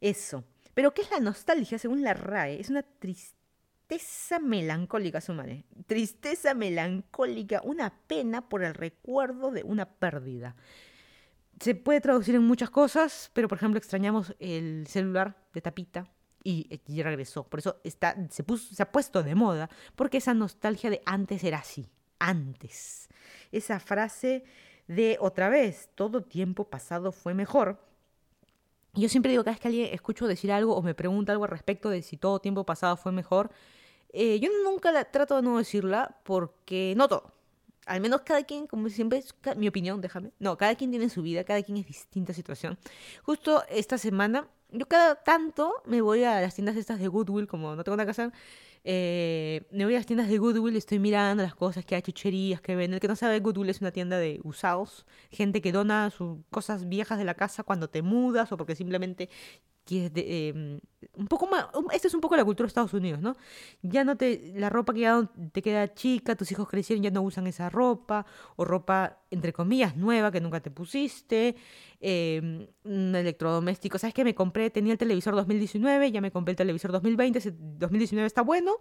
eso. 0.00 0.44
Pero 0.74 0.92
¿qué 0.92 1.00
es 1.00 1.10
la 1.10 1.20
nostalgia 1.20 1.78
según 1.78 2.02
la 2.02 2.12
RAE? 2.12 2.60
Es 2.60 2.68
una 2.68 2.82
tristeza 2.82 4.38
melancólica, 4.38 5.20
madre. 5.32 5.64
Tristeza 5.86 6.52
melancólica, 6.52 7.62
una 7.64 7.90
pena 8.06 8.50
por 8.50 8.62
el 8.62 8.74
recuerdo 8.74 9.50
de 9.50 9.62
una 9.62 9.86
pérdida 9.86 10.56
se 11.60 11.74
puede 11.74 12.00
traducir 12.00 12.34
en 12.34 12.42
muchas 12.42 12.70
cosas, 12.70 13.30
pero 13.32 13.48
por 13.48 13.58
ejemplo 13.58 13.78
extrañamos 13.78 14.34
el 14.38 14.86
celular 14.86 15.36
de 15.52 15.60
tapita 15.60 16.06
y, 16.44 17.02
regresó. 17.02 17.44
Por 17.44 17.60
eso 17.60 17.80
está, 17.84 18.16
se, 18.30 18.42
puso, 18.42 18.74
se 18.74 18.82
ha 18.82 18.90
puesto 18.90 19.22
de 19.22 19.34
moda, 19.34 19.68
porque 19.96 20.18
esa 20.18 20.34
nostalgia 20.34 20.90
de 20.90 21.02
antes 21.04 21.44
era 21.44 21.58
así, 21.58 21.88
antes. 22.18 23.08
Esa 23.52 23.80
frase 23.80 24.44
de 24.86 25.18
otra 25.20 25.48
vez, 25.48 25.90
todo 25.94 26.22
tiempo 26.22 26.64
pasado 26.68 27.12
fue 27.12 27.34
mejor. 27.34 27.78
Yo 28.94 29.08
siempre 29.08 29.30
digo, 29.30 29.44
cada 29.44 29.52
vez 29.52 29.60
que 29.60 29.68
alguien 29.68 29.92
escucho 29.92 30.26
decir 30.26 30.50
algo 30.50 30.74
o 30.74 30.82
me 30.82 30.94
pregunta 30.94 31.32
algo 31.32 31.44
al 31.44 31.50
respecto 31.50 31.90
de 31.90 32.02
si 32.02 32.16
todo 32.16 32.40
tiempo 32.40 32.64
pasado 32.64 32.96
fue 32.96 33.12
mejor, 33.12 33.50
eh, 34.10 34.40
yo 34.40 34.50
nunca 34.64 34.90
la, 34.90 35.04
trato 35.04 35.36
de 35.36 35.42
no 35.42 35.58
decirla 35.58 36.18
porque 36.24 36.94
no 36.96 37.08
todo. 37.08 37.37
Al 37.88 38.00
menos 38.00 38.20
cada 38.20 38.42
quien, 38.44 38.66
como 38.66 38.88
siempre, 38.88 39.18
es 39.18 39.34
mi 39.56 39.66
opinión, 39.66 40.00
déjame. 40.00 40.32
No, 40.38 40.56
cada 40.56 40.74
quien 40.74 40.90
tiene 40.90 41.08
su 41.08 41.22
vida, 41.22 41.42
cada 41.44 41.62
quien 41.62 41.78
es 41.78 41.86
distinta 41.86 42.32
situación. 42.32 42.78
Justo 43.22 43.64
esta 43.70 43.98
semana, 43.98 44.48
yo 44.70 44.86
cada 44.86 45.16
tanto 45.16 45.74
me 45.86 46.00
voy 46.02 46.24
a 46.24 46.40
las 46.40 46.54
tiendas 46.54 46.76
estas 46.76 46.98
de 47.00 47.08
Goodwill, 47.08 47.46
como 47.46 47.74
no 47.74 47.84
tengo 47.84 47.96
nada 47.96 48.04
que 48.06 48.10
hacer, 48.10 48.32
eh, 48.84 49.66
me 49.70 49.84
voy 49.84 49.94
a 49.94 49.98
las 49.98 50.06
tiendas 50.06 50.28
de 50.28 50.38
Goodwill 50.38 50.74
y 50.74 50.78
estoy 50.78 50.98
mirando 50.98 51.42
las 51.42 51.54
cosas 51.54 51.84
que 51.84 51.94
hay, 51.94 52.02
chucherías 52.02 52.60
que 52.60 52.76
venden. 52.76 52.94
El 52.94 53.00
que 53.00 53.08
no 53.08 53.16
sabe, 53.16 53.40
Goodwill 53.40 53.70
es 53.70 53.80
una 53.80 53.90
tienda 53.90 54.18
de 54.18 54.40
usados, 54.44 55.06
gente 55.30 55.60
que 55.60 55.72
dona 55.72 56.10
sus 56.10 56.38
cosas 56.50 56.88
viejas 56.88 57.18
de 57.18 57.24
la 57.24 57.34
casa 57.34 57.62
cuando 57.62 57.88
te 57.88 58.02
mudas 58.02 58.52
o 58.52 58.56
porque 58.56 58.74
simplemente 58.76 59.28
quieres 59.88 60.12
em, 60.14 60.80
un 61.14 61.26
poco 61.26 61.46
más, 61.46 61.66
esta 61.92 62.08
es 62.08 62.14
un 62.14 62.20
poco 62.20 62.36
la 62.36 62.44
cultura 62.44 62.66
de 62.66 62.68
Estados 62.68 62.92
Unidos, 62.92 63.20
¿no? 63.20 63.36
Ya 63.82 64.04
no 64.04 64.16
te, 64.16 64.52
la 64.56 64.68
ropa 64.68 64.92
que 64.92 65.28
te 65.52 65.62
queda 65.62 65.94
chica, 65.94 66.36
tus 66.36 66.52
hijos 66.52 66.68
crecieron, 66.68 67.02
ya 67.02 67.10
no 67.10 67.22
usan 67.22 67.46
esa 67.46 67.70
ropa, 67.70 68.26
o 68.56 68.64
ropa, 68.64 69.18
entre 69.30 69.52
comillas, 69.52 69.96
nueva 69.96 70.30
que 70.30 70.40
nunca 70.40 70.60
te 70.60 70.70
pusiste, 70.70 71.56
eh, 72.00 72.68
un 72.84 73.14
electrodoméstico, 73.14 73.98
¿sabes 73.98 74.14
qué? 74.14 74.24
Me 74.24 74.34
compré, 74.34 74.70
tenía 74.70 74.92
el 74.92 74.98
televisor 74.98 75.34
2019, 75.34 76.12
ya 76.12 76.20
me 76.20 76.30
compré 76.30 76.52
el 76.52 76.56
televisor 76.56 76.92
2020, 76.92 77.38
ese 77.38 77.54
2019 77.56 78.26
está 78.26 78.42
bueno, 78.42 78.76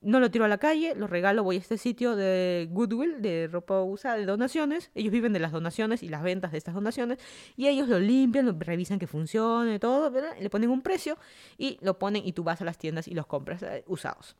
no 0.00 0.20
lo 0.20 0.30
tiro 0.30 0.44
a 0.44 0.48
la 0.48 0.58
calle, 0.58 0.94
lo 0.94 1.06
regalo, 1.06 1.42
voy 1.42 1.56
a 1.56 1.58
este 1.58 1.76
sitio 1.76 2.14
de 2.14 2.68
Goodwill, 2.70 3.20
de 3.20 3.48
ropa 3.50 3.82
usada, 3.82 4.16
de 4.16 4.26
donaciones. 4.26 4.90
Ellos 4.94 5.12
viven 5.12 5.32
de 5.32 5.40
las 5.40 5.50
donaciones 5.50 6.02
y 6.04 6.08
las 6.08 6.22
ventas 6.22 6.52
de 6.52 6.58
estas 6.58 6.74
donaciones. 6.74 7.18
Y 7.56 7.66
ellos 7.66 7.88
lo 7.88 7.98
limpian, 7.98 8.46
lo 8.46 8.52
revisan 8.58 8.98
que 9.00 9.08
funcione, 9.08 9.80
todo, 9.80 10.10
¿verdad? 10.10 10.36
Le 10.40 10.50
ponen 10.50 10.70
un 10.70 10.82
precio 10.82 11.18
y 11.56 11.78
lo 11.80 11.98
ponen 11.98 12.22
y 12.24 12.32
tú 12.32 12.44
vas 12.44 12.60
a 12.60 12.64
las 12.64 12.78
tiendas 12.78 13.08
y 13.08 13.14
los 13.14 13.26
compras 13.26 13.62
eh, 13.64 13.82
usados. 13.88 14.36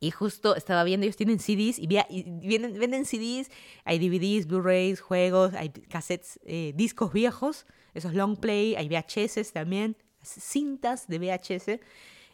Y 0.00 0.10
justo 0.10 0.56
estaba 0.56 0.82
viendo, 0.82 1.04
ellos 1.04 1.16
tienen 1.16 1.38
CDs 1.38 1.78
y, 1.78 1.86
vienen, 1.86 2.78
venden 2.78 3.04
CDs, 3.04 3.50
hay 3.84 3.98
DVDs, 3.98 4.46
Blu-rays, 4.46 5.00
juegos, 5.00 5.52
hay 5.52 5.68
cassettes, 5.68 6.40
eh, 6.44 6.72
discos 6.74 7.12
viejos, 7.12 7.66
esos 7.92 8.14
long 8.14 8.36
play, 8.36 8.74
hay 8.76 8.88
VHS 8.88 9.52
también, 9.52 9.96
cintas 10.22 11.06
de 11.06 11.18
VHS. 11.18 11.80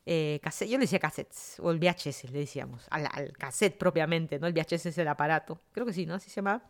Eh, 0.08 0.38
cassette, 0.40 0.68
yo 0.68 0.78
le 0.78 0.84
decía 0.84 1.00
cassettes, 1.00 1.56
o 1.58 1.72
el 1.72 1.80
VHS 1.80 2.30
le 2.30 2.38
decíamos, 2.38 2.86
al, 2.90 3.08
al, 3.10 3.32
cassette 3.32 3.76
propiamente, 3.76 4.38
¿no? 4.38 4.46
El 4.46 4.52
VHS 4.52 4.86
es 4.86 4.98
el 4.98 5.08
aparato, 5.08 5.60
creo 5.72 5.84
que 5.84 5.92
sí, 5.92 6.06
¿no? 6.06 6.14
Así 6.14 6.30
se 6.30 6.36
llamaba. 6.36 6.62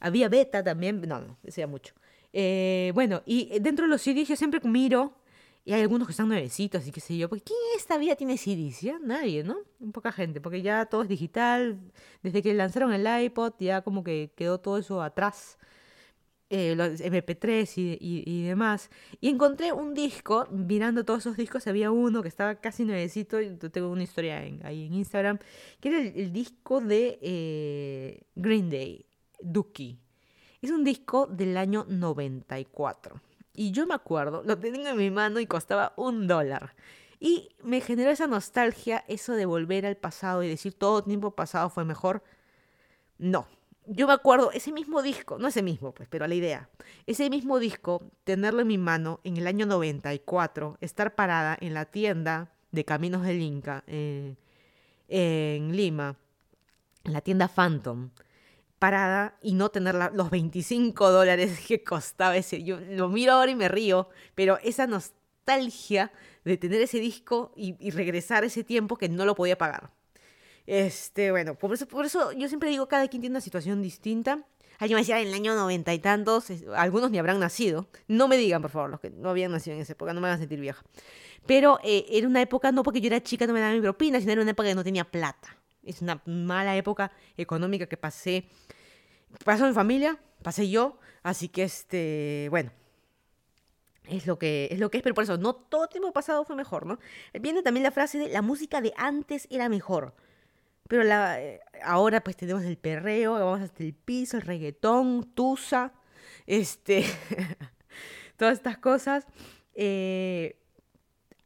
Había 0.00 0.30
beta 0.30 0.64
también, 0.64 1.02
no, 1.02 1.20
no, 1.20 1.36
decía 1.42 1.66
mucho. 1.66 1.94
Eh, 2.32 2.90
bueno, 2.94 3.22
y 3.26 3.58
dentro 3.60 3.84
de 3.84 3.90
los 3.90 4.00
CDs 4.00 4.26
yo 4.26 4.36
siempre 4.36 4.60
miro 4.64 5.14
y 5.66 5.72
hay 5.72 5.80
algunos 5.80 6.06
que 6.06 6.12
están 6.12 6.28
nuevecitos, 6.28 6.82
así 6.82 6.92
que 6.92 7.00
sé 7.00 7.16
yo. 7.16 7.28
Porque 7.28 7.44
¿quién 7.44 7.58
en 7.72 7.78
esta 7.78 7.96
vida 7.96 8.16
tiene 8.16 8.36
CDs? 8.36 9.00
Nadie, 9.00 9.44
¿no? 9.44 9.56
Poca 9.92 10.12
gente, 10.12 10.40
porque 10.40 10.60
ya 10.60 10.84
todo 10.86 11.02
es 11.02 11.08
digital. 11.08 11.80
Desde 12.22 12.42
que 12.42 12.52
lanzaron 12.52 12.92
el 12.92 13.06
iPod, 13.24 13.54
ya 13.58 13.80
como 13.80 14.04
que 14.04 14.30
quedó 14.36 14.60
todo 14.60 14.76
eso 14.76 15.02
atrás. 15.02 15.58
Eh, 16.50 16.74
los 16.76 17.00
MP3 17.00 17.98
y, 17.98 18.22
y, 18.26 18.42
demás. 18.46 18.90
Y 19.22 19.30
encontré 19.30 19.72
un 19.72 19.94
disco, 19.94 20.46
mirando 20.50 21.04
todos 21.04 21.20
esos 21.20 21.36
discos, 21.38 21.66
había 21.66 21.90
uno 21.90 22.22
que 22.22 22.28
estaba 22.28 22.56
casi 22.56 22.84
nuevecito. 22.84 23.40
Y 23.40 23.56
tengo 23.56 23.88
una 23.90 24.02
historia 24.02 24.40
ahí 24.64 24.86
en 24.86 24.92
Instagram, 24.92 25.38
que 25.80 25.88
era 25.88 25.98
el, 26.00 26.32
disco 26.32 26.82
de 26.82 27.18
eh, 27.22 28.20
Green 28.34 28.68
Day, 28.68 29.06
Dookie. 29.40 29.98
Es 30.60 30.70
un 30.70 30.84
disco 30.84 31.26
del 31.26 31.56
año 31.56 31.86
94. 31.88 33.18
Y 33.54 33.70
yo 33.70 33.86
me 33.86 33.94
acuerdo, 33.94 34.42
lo 34.44 34.58
tenía 34.58 34.90
en 34.90 34.96
mi 34.96 35.10
mano 35.10 35.40
y 35.40 35.46
costaba 35.46 35.92
un 35.96 36.26
dólar. 36.26 36.74
Y 37.20 37.50
me 37.62 37.80
generó 37.80 38.10
esa 38.10 38.26
nostalgia, 38.26 39.04
eso 39.08 39.32
de 39.32 39.46
volver 39.46 39.86
al 39.86 39.96
pasado 39.96 40.42
y 40.42 40.48
decir 40.48 40.74
todo 40.74 41.04
tiempo 41.04 41.30
pasado 41.30 41.70
fue 41.70 41.84
mejor. 41.84 42.22
No. 43.18 43.46
Yo 43.86 44.06
me 44.06 44.12
acuerdo, 44.14 44.50
ese 44.50 44.72
mismo 44.72 45.02
disco, 45.02 45.38
no 45.38 45.48
ese 45.48 45.62
mismo, 45.62 45.92
pues, 45.92 46.08
pero 46.08 46.26
la 46.26 46.34
idea. 46.34 46.68
Ese 47.06 47.30
mismo 47.30 47.58
disco, 47.58 48.02
tenerlo 48.24 48.62
en 48.62 48.68
mi 48.68 48.78
mano 48.78 49.20
en 49.24 49.36
el 49.36 49.46
año 49.46 49.66
94, 49.66 50.78
estar 50.80 51.14
parada 51.14 51.56
en 51.60 51.74
la 51.74 51.84
tienda 51.84 52.50
de 52.72 52.84
Caminos 52.84 53.22
del 53.22 53.40
Inca 53.40 53.84
eh, 53.86 54.34
en 55.08 55.76
Lima, 55.76 56.16
en 57.04 57.12
la 57.12 57.20
tienda 57.20 57.46
Phantom, 57.46 58.10
y 59.40 59.54
no 59.54 59.70
tener 59.70 59.94
los 60.12 60.30
25 60.30 61.10
dólares 61.10 61.60
que 61.66 61.82
costaba 61.82 62.36
ese. 62.36 62.62
Yo 62.62 62.78
lo 62.80 63.08
miro 63.08 63.32
ahora 63.32 63.50
y 63.50 63.54
me 63.54 63.68
río, 63.68 64.08
pero 64.34 64.58
esa 64.62 64.86
nostalgia 64.86 66.12
de 66.44 66.58
tener 66.58 66.82
ese 66.82 66.98
disco 66.98 67.52
y, 67.56 67.90
regresar 67.90 68.44
ese 68.44 68.62
tiempo 68.62 68.96
que 68.96 69.08
no 69.08 69.24
lo 69.24 69.34
podía 69.34 69.56
pagar. 69.56 69.90
Este, 70.66 71.30
bueno, 71.30 71.54
por 71.54 71.72
eso, 71.72 71.86
por 71.86 72.04
eso 72.04 72.32
yo 72.32 72.48
siempre 72.48 72.68
digo, 72.68 72.86
cada 72.86 73.08
quien 73.08 73.22
tiene 73.22 73.34
una 73.34 73.40
situación 73.40 73.80
distinta. 73.80 74.44
Alguien 74.78 74.96
me 74.96 75.02
decía, 75.02 75.20
en 75.20 75.28
el 75.28 75.34
año 75.34 75.54
noventa 75.54 75.94
y 75.94 75.98
tantos, 75.98 76.50
algunos 76.76 77.10
ni 77.10 77.18
habrán 77.18 77.38
nacido. 77.38 77.88
No 78.08 78.28
me 78.28 78.36
digan, 78.36 78.60
por 78.60 78.70
favor, 78.70 78.90
los 78.90 79.00
que 79.00 79.10
no 79.10 79.30
habían 79.30 79.52
nacido 79.52 79.76
en 79.76 79.82
esa 79.82 79.92
época, 79.92 80.12
no 80.12 80.20
me 80.20 80.28
van 80.28 80.36
a 80.36 80.38
sentir 80.38 80.60
vieja. 80.60 80.82
Pero 81.46 81.78
eh, 81.84 82.04
era 82.10 82.26
una 82.26 82.42
época, 82.42 82.72
no 82.72 82.82
porque 82.82 83.00
yo 83.00 83.06
era 83.06 83.22
chica, 83.22 83.46
no 83.46 83.52
me 83.52 83.60
daban 83.60 83.76
mi 83.76 83.82
propina, 83.82 84.18
sino 84.20 84.32
era 84.32 84.42
una 84.42 84.50
época 84.50 84.68
que 84.68 84.74
no 84.74 84.84
tenía 84.84 85.04
plata. 85.04 85.56
Es 85.86 86.02
una 86.02 86.22
mala 86.26 86.76
época 86.76 87.12
económica 87.36 87.86
que 87.86 87.96
pasé. 87.96 88.46
Pasó 89.44 89.66
mi 89.66 89.74
familia, 89.74 90.18
pasé 90.42 90.68
yo, 90.68 90.98
así 91.22 91.48
que 91.48 91.64
este, 91.64 92.48
bueno, 92.50 92.70
es 94.08 94.26
lo 94.26 94.38
que 94.38 94.68
es 94.70 94.78
lo 94.78 94.90
que 94.90 94.98
es, 94.98 95.02
pero 95.02 95.14
por 95.14 95.24
eso 95.24 95.38
no 95.38 95.54
todo 95.54 95.88
tiempo 95.88 96.12
pasado 96.12 96.44
fue 96.44 96.56
mejor, 96.56 96.86
¿no? 96.86 96.98
Viene 97.40 97.62
también 97.62 97.82
la 97.82 97.90
frase 97.90 98.18
de 98.18 98.28
la 98.28 98.42
música 98.42 98.80
de 98.80 98.92
antes 98.96 99.48
era 99.50 99.68
mejor. 99.68 100.14
Pero 100.88 101.02
la, 101.02 101.40
eh, 101.40 101.60
ahora 101.82 102.22
pues 102.22 102.36
tenemos 102.36 102.62
el 102.64 102.76
perreo, 102.76 103.32
vamos 103.32 103.62
hasta 103.62 103.82
el 103.82 103.94
piso, 103.94 104.36
el 104.36 104.42
reggaetón, 104.42 105.32
tusa, 105.34 105.94
este, 106.46 107.04
todas 108.36 108.58
estas 108.58 108.76
cosas. 108.78 109.26
Eh, 109.74 110.60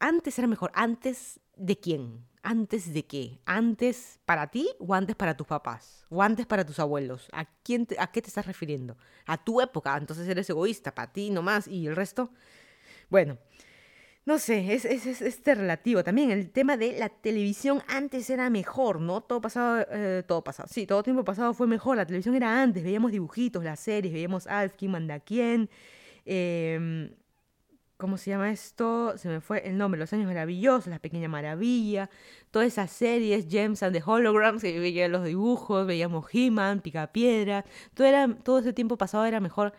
antes 0.01 0.39
era 0.39 0.49
mejor. 0.49 0.73
¿Antes 0.75 1.41
de 1.57 1.79
quién? 1.79 2.25
¿Antes 2.51 2.95
de 2.95 3.05
qué? 3.05 3.41
¿Antes 3.45 4.21
para 4.25 4.47
ti 4.47 4.71
o 4.79 4.95
antes 4.95 5.15
para 5.15 5.37
tus 5.37 5.47
papás? 5.47 6.07
¿O 6.09 6.23
antes 6.23 6.47
para 6.47 6.65
tus 6.65 6.79
abuelos? 6.79 7.29
¿A, 7.31 7.45
quién 7.63 7.87
¿A 7.99 8.11
qué 8.11 8.23
te 8.23 8.29
estás 8.29 8.47
refiriendo? 8.47 8.97
A 9.27 9.37
tu 9.37 9.61
época, 9.61 9.95
entonces 9.99 10.27
eres 10.27 10.49
egoísta, 10.49 10.95
para 10.95 11.13
ti 11.13 11.29
nomás 11.29 11.69
y 11.69 11.87
el 11.87 11.95
resto. 11.95 12.31
Bueno, 13.11 13.37
no 14.25 14.39
sé, 14.39 14.73
es, 14.73 14.87
es, 14.87 15.21
es 15.21 15.45
relativo. 15.45 16.03
También 16.03 16.31
el 16.31 16.51
tema 16.51 16.79
de 16.79 16.99
la 16.99 17.11
televisión 17.11 17.83
antes 17.87 18.31
era 18.31 18.49
mejor, 18.49 18.99
¿no? 18.99 19.21
Todo 19.21 19.43
pasado, 19.43 19.85
eh, 19.91 20.23
todo 20.27 20.43
pasado. 20.43 20.71
Sí, 20.73 20.87
todo 20.87 21.03
tiempo 21.03 21.25
pasado 21.25 21.53
fue 21.53 21.67
mejor. 21.67 21.99
La 21.99 22.07
televisión 22.07 22.35
era 22.35 22.63
antes, 22.63 22.83
veíamos 22.83 23.13
dibujitos, 23.13 23.63
las 23.63 23.79
series, 23.79 24.15
veíamos 24.15 24.47
Alf, 24.47 24.73
quién 24.79 24.93
manda 24.93 25.21
quién. 25.21 25.69
Eh, 26.25 27.15
¿Cómo 27.99 28.17
se 28.17 28.31
llama 28.31 28.53
esto? 28.53 29.19
Se 29.19 29.29
me 29.29 29.41
fue 29.41 29.67
el 29.69 29.77
nombre, 29.77 29.99
Los 29.99 30.13
Años 30.13 30.27
Maravillosos, 30.29 30.87
La 30.87 31.01
Pequeña 31.01 31.29
Maravilla, 31.29 32.09
todas 32.53 32.69
esas 32.69 32.93
series, 32.93 33.47
James 33.51 33.83
and 33.83 33.93
the 33.93 34.01
Holograms, 34.01 34.63
que 34.63 34.79
veía 34.79 35.09
los 35.09 35.25
dibujos, 35.25 35.85
veíamos 35.85 36.27
He-Man, 36.33 36.81
Picapiedra, 36.81 37.65
todo, 37.95 38.07
era, 38.07 38.29
todo 38.45 38.61
ese 38.61 38.73
tiempo 38.73 38.97
pasado 38.97 39.25
era 39.25 39.41
mejor. 39.41 39.73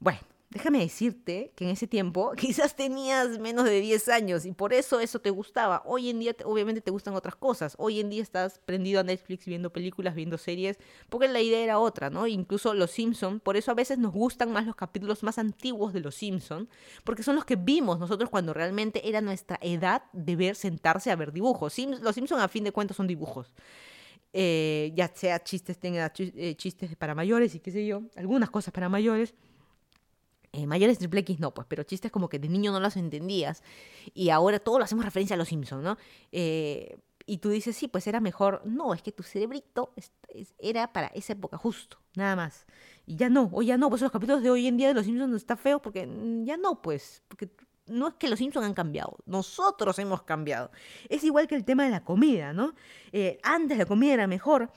Bueno, 0.00 0.20
déjame 0.50 0.80
decirte 0.80 1.52
que 1.54 1.64
en 1.64 1.70
ese 1.70 1.86
tiempo 1.86 2.32
quizás 2.36 2.74
tenías 2.74 3.38
menos 3.38 3.64
de 3.64 3.80
10 3.80 4.08
años 4.08 4.44
y 4.44 4.52
por 4.52 4.72
eso 4.72 5.00
eso 5.00 5.20
te 5.20 5.30
gustaba. 5.30 5.82
Hoy 5.86 6.10
en 6.10 6.18
día 6.18 6.34
obviamente 6.44 6.80
te 6.80 6.90
gustan 6.90 7.14
otras 7.14 7.36
cosas. 7.36 7.76
Hoy 7.78 8.00
en 8.00 8.10
día 8.10 8.22
estás 8.22 8.60
prendido 8.64 9.00
a 9.00 9.04
Netflix 9.04 9.46
viendo 9.46 9.72
películas, 9.72 10.14
viendo 10.14 10.38
series, 10.38 10.78
porque 11.08 11.28
la 11.28 11.40
idea 11.40 11.60
era 11.60 11.78
otra, 11.78 12.10
¿no? 12.10 12.26
Incluso 12.26 12.74
Los 12.74 12.90
Simpson, 12.90 13.40
por 13.40 13.56
eso 13.56 13.70
a 13.70 13.74
veces 13.74 13.98
nos 13.98 14.12
gustan 14.12 14.52
más 14.52 14.66
los 14.66 14.74
capítulos 14.74 15.22
más 15.22 15.38
antiguos 15.38 15.92
de 15.92 16.00
Los 16.00 16.16
Simpson, 16.16 16.68
porque 17.04 17.22
son 17.22 17.36
los 17.36 17.44
que 17.44 17.56
vimos 17.56 17.98
nosotros 17.98 18.28
cuando 18.28 18.52
realmente 18.52 19.08
era 19.08 19.20
nuestra 19.20 19.58
edad 19.62 20.02
de 20.12 20.36
ver 20.36 20.56
sentarse 20.56 21.10
a 21.10 21.16
ver 21.16 21.32
dibujos. 21.32 21.78
los 21.78 22.14
Simpson 22.14 22.40
a 22.40 22.48
fin 22.48 22.64
de 22.64 22.72
cuentas 22.72 22.96
son 22.96 23.06
dibujos. 23.06 23.54
Eh, 24.32 24.92
ya 24.94 25.08
sea 25.12 25.42
chistes, 25.42 25.78
tenga 25.78 26.12
eh, 26.16 26.54
chistes 26.56 26.94
para 26.94 27.16
mayores 27.16 27.56
y 27.56 27.60
qué 27.60 27.72
sé 27.72 27.84
yo, 27.84 28.02
algunas 28.14 28.48
cosas 28.48 28.72
para 28.72 28.88
mayores 28.88 29.34
eh, 30.52 30.66
mayores 30.66 30.98
triple 30.98 31.20
X 31.20 31.38
no, 31.38 31.54
pues, 31.54 31.66
pero 31.68 31.84
chistes 31.84 32.10
como 32.10 32.28
que 32.28 32.38
de 32.38 32.48
niño 32.48 32.72
no 32.72 32.80
los 32.80 32.96
entendías. 32.96 33.62
Y 34.14 34.30
ahora 34.30 34.58
todo 34.58 34.78
lo 34.78 34.84
hacemos 34.84 35.04
referencia 35.04 35.34
a 35.34 35.36
los 35.36 35.48
Simpsons, 35.48 35.84
¿no? 35.84 35.96
Eh, 36.32 36.98
y 37.26 37.38
tú 37.38 37.50
dices, 37.50 37.76
sí, 37.76 37.86
pues 37.86 38.06
era 38.08 38.20
mejor. 38.20 38.62
No, 38.64 38.92
es 38.92 39.02
que 39.02 39.12
tu 39.12 39.22
cerebrito 39.22 39.94
era 40.58 40.92
para 40.92 41.08
esa 41.08 41.34
época 41.34 41.56
justo, 41.56 41.98
nada 42.16 42.34
más. 42.34 42.66
Y 43.06 43.14
ya 43.14 43.28
no, 43.28 43.48
o 43.52 43.62
ya 43.62 43.76
no, 43.76 43.88
pues 43.88 44.02
los 44.02 44.10
capítulos 44.10 44.42
de 44.42 44.50
hoy 44.50 44.66
en 44.66 44.76
día 44.76 44.88
de 44.88 44.94
los 44.94 45.06
Simpsons 45.06 45.34
está 45.36 45.56
feo 45.56 45.80
porque 45.80 46.06
mm, 46.06 46.44
ya 46.44 46.56
no, 46.56 46.82
pues, 46.82 47.22
porque 47.28 47.48
no 47.86 48.08
es 48.08 48.14
que 48.14 48.28
los 48.28 48.38
Simpsons 48.40 48.66
han 48.66 48.74
cambiado, 48.74 49.18
nosotros 49.26 49.98
hemos 50.00 50.22
cambiado. 50.22 50.72
Es 51.08 51.22
igual 51.22 51.46
que 51.46 51.54
el 51.54 51.64
tema 51.64 51.84
de 51.84 51.90
la 51.90 52.02
comida, 52.02 52.52
¿no? 52.52 52.74
Eh, 53.12 53.38
antes 53.44 53.78
la 53.78 53.86
comida 53.86 54.14
era 54.14 54.26
mejor, 54.26 54.72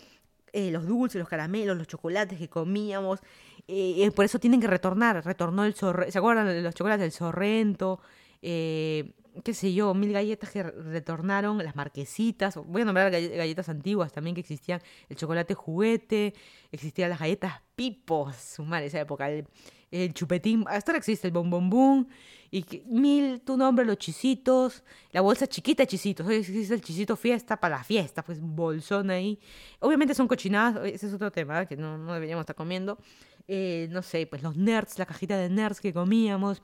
los 0.54 0.86
dulces, 0.86 1.20
los 1.20 1.28
caramelos, 1.28 1.76
los 1.76 1.88
chocolates 1.88 2.38
que 2.38 2.48
comíamos, 2.48 3.22
Eh, 3.68 4.12
por 4.16 4.26
eso 4.26 4.40
tienen 4.40 4.60
que 4.60 4.68
retornar. 4.68 5.24
Retornó 5.24 5.66
el 5.66 5.76
Sorrento. 5.76 6.12
¿Se 6.12 6.18
acuerdan 6.18 6.48
de 6.48 6.62
los 6.62 6.76
chocolates 6.76 7.02
del 7.02 7.12
Sorrento? 7.12 8.00
Eh, 8.42 9.14
qué 9.44 9.54
sé 9.54 9.74
yo, 9.74 9.94
mil 9.94 10.12
galletas 10.14 10.52
que 10.52 10.64
retornaron, 10.64 11.58
las 11.64 11.76
marquesitas, 11.76 12.56
voy 12.56 12.84
a 12.84 12.86
nombrar 12.86 13.10
galletas 13.12 13.70
antiguas 13.70 14.12
también 14.12 14.36
que 14.36 14.42
existían, 14.42 14.82
el 15.10 15.16
chocolate 15.16 15.54
juguete, 15.54 16.34
existían 16.72 17.10
las 17.10 17.20
galletas 17.20 17.62
pipos, 17.76 18.36
sumar 18.36 18.84
esa 18.84 19.00
época, 19.00 19.30
el, 19.30 20.14
chupetín, 20.14 20.66
hasta 20.68 20.92
ahora 20.92 20.98
existe 20.98 21.28
el 21.28 21.34
bombón 21.34 22.10
y 22.52 22.66
mil, 22.86 23.42
tu 23.42 23.58
nombre, 23.58 23.86
los 23.86 23.98
chisitos, 23.98 24.84
la 25.12 25.22
bolsa 25.22 25.48
chiquita 25.48 25.84
de 25.84 25.88
chisitos, 25.88 26.28
hoy 26.28 26.36
existe 26.36 26.74
el 26.74 26.82
chisito 26.82 27.16
fiesta 27.16 27.58
para 27.60 27.78
la 27.78 27.84
fiesta, 27.84 28.24
pues 28.24 28.40
bolsón 28.40 29.10
ahí. 29.10 29.40
Obviamente 29.80 30.14
son 30.14 30.28
cochinadas, 30.28 30.86
ese 30.86 31.08
es 31.08 31.14
otro 31.14 31.32
tema 31.32 31.66
que 31.66 31.76
no, 31.76 31.98
no 31.98 32.14
deberíamos 32.14 32.44
estar 32.44 32.56
comiendo. 32.56 33.00
Eh, 33.48 33.88
no 33.92 34.02
sé, 34.02 34.28
pues 34.28 34.42
los 34.42 34.56
nerds, 34.56 34.98
la 35.00 35.06
cajita 35.06 35.38
de 35.38 35.50
nerds 35.50 35.82
que 35.82 35.94
comíamos 35.94 36.62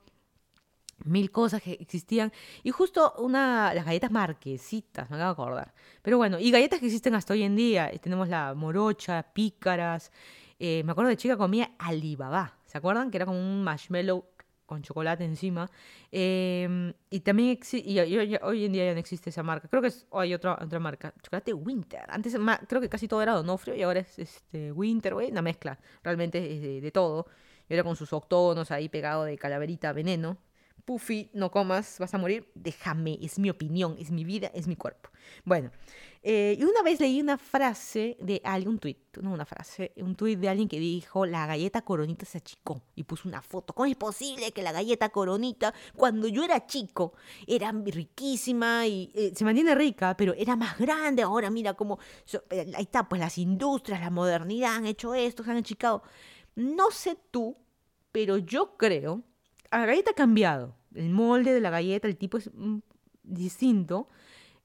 mil 1.05 1.31
cosas 1.31 1.61
que 1.61 1.73
existían. 1.73 2.31
Y 2.63 2.71
justo 2.71 3.13
una, 3.19 3.73
las 3.73 3.85
galletas 3.85 4.11
marquesitas, 4.11 5.09
me 5.09 5.17
acabo 5.17 5.29
de 5.29 5.33
acordar. 5.33 5.73
Pero 6.01 6.17
bueno, 6.17 6.39
y 6.39 6.51
galletas 6.51 6.79
que 6.79 6.87
existen 6.87 7.15
hasta 7.15 7.33
hoy 7.33 7.43
en 7.43 7.55
día. 7.55 7.89
Eh, 7.89 7.99
tenemos 7.99 8.27
la 8.27 8.53
morocha, 8.53 9.23
pícaras. 9.33 10.11
Eh, 10.59 10.83
me 10.85 10.91
acuerdo 10.91 11.09
de 11.09 11.17
chica 11.17 11.37
comía 11.37 11.71
Alibaba. 11.79 12.57
¿Se 12.65 12.77
acuerdan? 12.77 13.11
Que 13.11 13.17
era 13.17 13.25
como 13.25 13.39
un 13.39 13.63
marshmallow 13.63 14.25
con 14.69 14.83
chocolate 14.83 15.25
encima. 15.25 15.69
Em, 16.11 16.93
y 17.09 17.21
también 17.21 17.49
existe, 17.49 17.89
y, 17.89 17.99
hoy 17.99 18.65
en 18.65 18.71
día 18.71 18.85
ya 18.85 18.93
no 18.93 18.99
existe 18.99 19.31
esa 19.31 19.41
marca. 19.41 19.67
Creo 19.67 19.81
que 19.81 19.91
hay 20.11 20.33
otra, 20.35 20.59
otra 20.61 20.79
marca. 20.79 21.11
Chocolate 21.23 21.53
Winter. 21.53 22.05
Antes 22.07 22.37
creo 22.67 22.79
que 22.79 22.87
casi 22.87 23.07
todo 23.07 23.21
era 23.23 23.33
Donofrio 23.33 23.75
y 23.75 23.81
ahora 23.81 24.01
es 24.01 24.19
este, 24.19 24.71
Winter, 24.71 25.15
güey. 25.15 25.31
Una 25.31 25.41
mezcla 25.41 25.79
realmente 26.03 26.39
de, 26.39 26.81
de 26.81 26.91
todo. 26.91 27.25
Y 27.67 27.73
era 27.73 27.83
con 27.83 27.95
sus 27.95 28.13
octonos 28.13 28.69
ahí 28.69 28.89
pegado 28.89 29.23
de 29.23 29.37
calaverita 29.39 29.91
veneno. 29.91 30.37
Puffy, 30.89 31.29
no 31.33 31.51
comas, 31.51 31.99
vas 31.99 32.15
a 32.15 32.17
morir, 32.17 32.49
déjame, 32.55 33.19
es 33.21 33.37
mi 33.37 33.51
opinión, 33.51 33.95
es 33.99 34.09
mi 34.09 34.23
vida, 34.23 34.49
es 34.55 34.65
mi 34.65 34.75
cuerpo. 34.75 35.11
Bueno, 35.45 35.69
eh, 36.23 36.57
y 36.59 36.63
una 36.63 36.81
vez 36.81 36.99
leí 36.99 37.21
una 37.21 37.37
frase 37.37 38.17
de 38.19 38.41
alguien, 38.43 38.69
un 38.69 38.79
tuit, 38.79 38.97
no 39.21 39.31
una 39.31 39.45
frase, 39.45 39.93
un 39.97 40.15
tuit 40.15 40.39
de 40.39 40.49
alguien 40.49 40.67
que 40.67 40.79
dijo, 40.79 41.27
la 41.27 41.45
galleta 41.45 41.83
coronita 41.83 42.25
se 42.25 42.39
achicó 42.39 42.81
y 42.95 43.03
puso 43.03 43.29
una 43.29 43.43
foto. 43.43 43.71
¿Cómo 43.73 43.85
es 43.85 43.95
posible 43.97 44.51
que 44.51 44.63
la 44.63 44.71
galleta 44.71 45.09
coronita, 45.09 45.75
cuando 45.95 46.27
yo 46.27 46.43
era 46.43 46.65
chico, 46.65 47.13
era 47.45 47.71
riquísima 47.71 48.87
y 48.87 49.11
eh, 49.13 49.31
se 49.35 49.45
mantiene 49.45 49.75
rica, 49.75 50.17
pero 50.17 50.33
era 50.33 50.55
más 50.55 50.75
grande? 50.79 51.21
Ahora 51.21 51.51
mira 51.51 51.75
cómo, 51.75 51.99
eh, 52.49 52.71
ahí 52.75 52.81
está, 52.81 53.07
pues 53.07 53.21
las 53.21 53.37
industrias, 53.37 53.99
la 53.99 54.09
modernidad 54.09 54.73
han 54.73 54.87
hecho 54.87 55.13
esto, 55.13 55.43
se 55.43 55.51
han 55.51 55.57
achicado. 55.57 56.01
No 56.55 56.89
sé 56.89 57.15
tú, 57.29 57.55
pero 58.11 58.39
yo 58.39 58.75
creo 58.75 59.23
la 59.71 59.85
galleta 59.85 60.11
ha 60.11 60.15
cambiado. 60.15 60.75
El 60.93 61.09
molde 61.09 61.53
de 61.53 61.61
la 61.61 61.69
galleta, 61.69 62.07
el 62.07 62.17
tipo 62.17 62.37
es 62.37 62.49
mm, 62.53 62.79
distinto. 63.23 64.07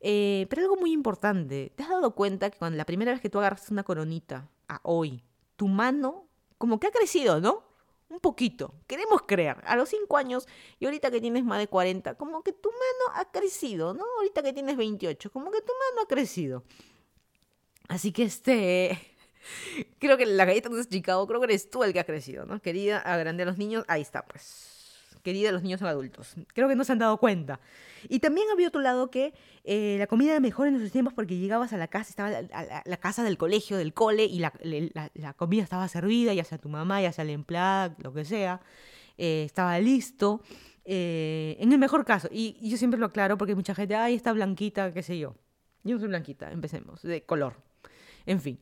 Eh, 0.01 0.47
pero 0.51 0.63
algo 0.63 0.77
muy 0.77 0.93
importante. 0.93 1.73
¿Te 1.75 1.83
has 1.83 1.89
dado 1.89 2.15
cuenta 2.15 2.51
que 2.51 2.59
cuando 2.59 2.77
la 2.77 2.85
primera 2.85 3.13
vez 3.13 3.21
que 3.21 3.31
tú 3.31 3.39
agarras 3.39 3.71
una 3.71 3.85
coronita 3.85 4.51
a 4.69 4.81
hoy, 4.83 5.23
tu 5.57 5.67
mano 5.67 6.27
como 6.59 6.79
que 6.79 6.87
ha 6.87 6.91
crecido, 6.91 7.41
¿no? 7.41 7.65
Un 8.09 8.21
poquito. 8.21 8.75
Queremos 8.87 9.23
creer. 9.23 9.57
A 9.65 9.77
los 9.77 9.89
5 9.89 10.17
años 10.17 10.47
y 10.79 10.85
ahorita 10.85 11.11
que 11.11 11.21
tienes 11.21 11.45
más 11.45 11.59
de 11.59 11.69
40, 11.69 12.17
como 12.17 12.43
que 12.43 12.53
tu 12.53 12.71
mano 12.71 13.19
ha 13.19 13.31
crecido, 13.31 13.95
¿no? 13.95 14.05
Ahorita 14.19 14.43
que 14.43 14.53
tienes 14.53 14.77
28, 14.77 15.33
como 15.33 15.51
que 15.51 15.61
tu 15.61 15.73
mano 15.73 16.03
ha 16.03 16.07
crecido. 16.07 16.65
Así 17.89 18.13
que 18.13 18.25
este... 18.25 18.99
Creo 19.99 20.17
que 20.17 20.27
la 20.27 20.45
galleta 20.45 20.71
es 20.79 20.89
Chicago, 20.89 21.27
creo 21.27 21.39
que 21.41 21.47
eres 21.47 21.69
tú 21.69 21.83
el 21.83 21.93
que 21.93 22.01
ha 22.01 22.05
crecido, 22.05 22.47
¿no? 22.47 22.61
Querida, 22.61 22.99
agrande 22.99 23.43
a 23.43 23.47
los 23.47 23.59
niños, 23.59 23.85
ahí 23.89 24.01
está, 24.01 24.25
pues 24.25 24.74
querida 25.25 25.51
los 25.51 25.63
niños 25.63 25.81
son 25.81 25.89
adultos. 25.89 26.37
Creo 26.55 26.69
que 26.69 26.77
no 26.77 26.85
se 26.85 26.93
han 26.93 27.01
dado 27.01 27.19
cuenta. 27.19 27.59
Y 28.09 28.21
también 28.21 28.47
había 28.53 28.69
otro 28.69 28.81
lado 28.81 29.11
que 29.11 29.35
eh, 29.65 29.97
la 29.99 30.07
comida 30.07 30.33
era 30.33 30.41
mejor 30.41 30.69
en 30.69 30.77
esos 30.77 30.93
tiempos 30.93 31.13
porque 31.15 31.37
llegabas 31.37 31.73
a 31.73 31.77
la 31.77 31.89
casa, 31.89 32.11
estaba 32.11 32.31
la, 32.85 32.97
casa 32.99 33.25
del 33.25 33.37
colegio, 33.37 33.77
del 33.77 33.93
cole, 33.93 34.25
y 34.27 34.39
la, 34.39 35.35
comida 35.37 35.65
estaba 35.65 35.89
servida, 35.89 36.33
ya 36.35 36.45
sea 36.45 36.59
tu 36.59 36.69
mamá, 36.69 37.03
ya 37.03 37.11
sea 37.11 37.25
la 37.25 37.33
empleada, 37.33 37.97
lo 37.99 38.13
que 38.13 38.25
sea, 38.25 38.61
eh, 39.19 39.43
estaba 39.45 39.77
listo. 39.81 40.43
Eh, 40.85 41.57
en 41.59 41.73
el 41.73 41.79
mejor 41.79 42.05
caso, 42.05 42.29
y, 42.31 42.59
y, 42.61 42.71
yo 42.71 42.77
siempre 42.77 43.01
lo 43.01 43.07
aclaro 43.07 43.39
porque 43.39 43.55
mucha 43.55 43.75
gente, 43.75 43.97
ay, 43.97 44.15
está 44.15 44.33
blanquita, 44.33 44.93
qué 44.93 45.03
sé 45.03 45.19
yo. 45.19 45.35
Yo 45.83 45.95
no 45.95 45.99
soy 45.99 46.09
blanquita, 46.09 46.53
empecemos, 46.53 47.03
de 47.03 47.25
color. 47.25 47.57
En 48.27 48.41
fin 48.41 48.61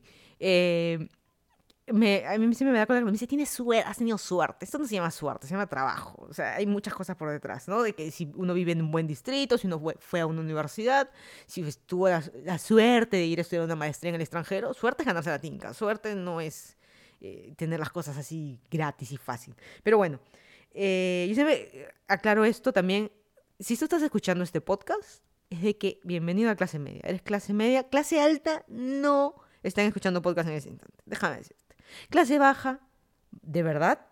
a 1.85 1.93
mí 1.93 2.55
siempre 2.55 2.71
me 2.71 2.77
da 2.77 2.85
cuenta 2.85 3.01
que 3.01 3.05
me 3.05 3.11
dice, 3.11 3.27
tienes 3.27 3.49
suerte, 3.49 3.87
has 3.87 3.97
tenido 3.97 4.17
suerte. 4.17 4.63
Esto 4.63 4.77
no 4.77 4.87
se 4.87 4.95
llama 4.95 5.11
suerte, 5.11 5.47
se 5.47 5.53
llama 5.53 5.67
trabajo. 5.67 6.25
O 6.29 6.33
sea, 6.33 6.55
hay 6.55 6.65
muchas 6.65 6.93
cosas 6.93 7.17
por 7.17 7.29
detrás, 7.29 7.67
¿no? 7.67 7.83
De 7.83 7.93
que 7.93 8.09
si 8.11 8.31
uno 8.35 8.53
vive 8.53 8.71
en 8.71 8.81
un 8.81 8.91
buen 8.91 9.05
distrito, 9.05 9.57
si 9.57 9.67
uno 9.67 9.81
fue, 9.99 10.21
a 10.21 10.25
una 10.25 10.39
universidad, 10.39 11.09
si 11.45 11.63
tuvo 11.85 12.07
la, 12.07 12.57
suerte 12.57 13.17
de 13.17 13.25
ir 13.25 13.39
a 13.39 13.41
estudiar 13.41 13.65
una 13.65 13.75
maestría 13.75 14.09
en 14.09 14.15
el 14.15 14.21
extranjero, 14.21 14.73
suerte 14.73 15.03
es 15.03 15.07
ganarse 15.07 15.29
la 15.29 15.39
tinca. 15.39 15.73
Suerte 15.73 16.15
no 16.15 16.39
es 16.39 16.77
eh, 17.19 17.53
tener 17.57 17.79
las 17.79 17.89
cosas 17.89 18.17
así 18.17 18.61
gratis 18.71 19.11
y 19.11 19.17
fácil. 19.17 19.53
Pero 19.83 19.97
bueno, 19.97 20.19
eh, 20.71 21.25
yo 21.27 21.35
siempre 21.35 21.89
aclaro 22.07 22.45
esto 22.45 22.71
también. 22.71 23.11
Si 23.59 23.75
tú 23.77 23.85
estás 23.85 24.01
escuchando 24.01 24.43
este 24.43 24.61
podcast, 24.61 25.21
es 25.49 25.61
de 25.61 25.77
que 25.77 25.99
bienvenido 26.03 26.49
a 26.49 26.55
clase 26.55 26.79
media. 26.79 27.01
Eres 27.03 27.21
clase 27.21 27.53
media, 27.53 27.89
clase 27.89 28.21
alta, 28.21 28.63
no 28.69 29.35
están 29.63 29.85
escuchando 29.85 30.21
podcast 30.21 30.49
en 30.49 30.55
ese 30.55 30.69
instante. 30.69 30.97
Déjame 31.05 31.37
decir. 31.37 31.55
Clase 32.09 32.39
baja, 32.39 32.79
¿de 33.41 33.63
verdad? 33.63 34.05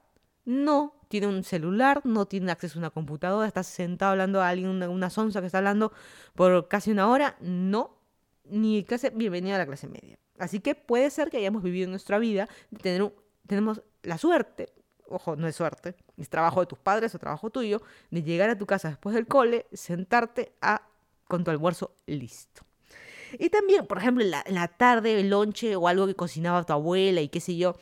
No, 0.45 0.95
tiene 1.07 1.27
un 1.27 1.43
celular, 1.43 2.01
no 2.05 2.25
tiene 2.25 2.51
acceso 2.51 2.79
a 2.79 2.81
una 2.81 2.89
computadora, 2.89 3.47
está 3.47 3.63
sentado 3.63 4.11
hablando 4.11 4.41
a 4.41 4.49
alguien, 4.49 4.69
una, 4.69 5.09
sonza 5.09 5.41
que 5.41 5.47
está 5.47 5.59
hablando 5.59 5.91
por 6.35 6.67
casi 6.67 6.91
una 6.91 7.09
hora. 7.09 7.35
No, 7.41 7.97
ni 8.45 8.83
clase, 8.83 9.11
bienvenida 9.11 9.55
a 9.55 9.59
la 9.59 9.65
clase 9.65 9.87
media. 9.87 10.17
Así 10.39 10.59
que 10.59 10.73
puede 10.73 11.09
ser 11.11 11.29
que 11.29 11.37
hayamos 11.37 11.61
vivido 11.61 11.85
en 11.85 11.91
nuestra 11.91 12.17
vida, 12.17 12.47
tenemos 12.81 13.81
la 14.03 14.17
suerte, 14.17 14.73
ojo, 15.07 15.35
no 15.35 15.47
es 15.47 15.55
suerte, 15.55 15.95
es 16.17 16.29
trabajo 16.29 16.61
de 16.61 16.65
tus 16.65 16.79
padres 16.79 17.13
o 17.13 17.19
trabajo 17.19 17.49
tuyo, 17.49 17.81
de 18.09 18.23
llegar 18.23 18.49
a 18.49 18.57
tu 18.57 18.65
casa 18.65 18.89
después 18.89 19.13
del 19.13 19.27
cole, 19.27 19.67
sentarte 19.73 20.53
a, 20.61 20.81
con 21.27 21.43
tu 21.43 21.51
almuerzo 21.51 21.93
listo. 22.07 22.63
Y 23.39 23.49
también, 23.49 23.85
por 23.85 23.97
ejemplo, 23.97 24.23
en 24.23 24.31
la, 24.31 24.67
tarde, 24.67 25.19
el 25.19 25.29
lonche 25.29 25.75
o 25.75 25.87
algo 25.87 26.07
que 26.07 26.15
cocinaba 26.15 26.63
tu 26.63 26.73
abuela 26.73 27.21
y 27.21 27.29
qué 27.29 27.39
sé 27.39 27.57
yo. 27.57 27.75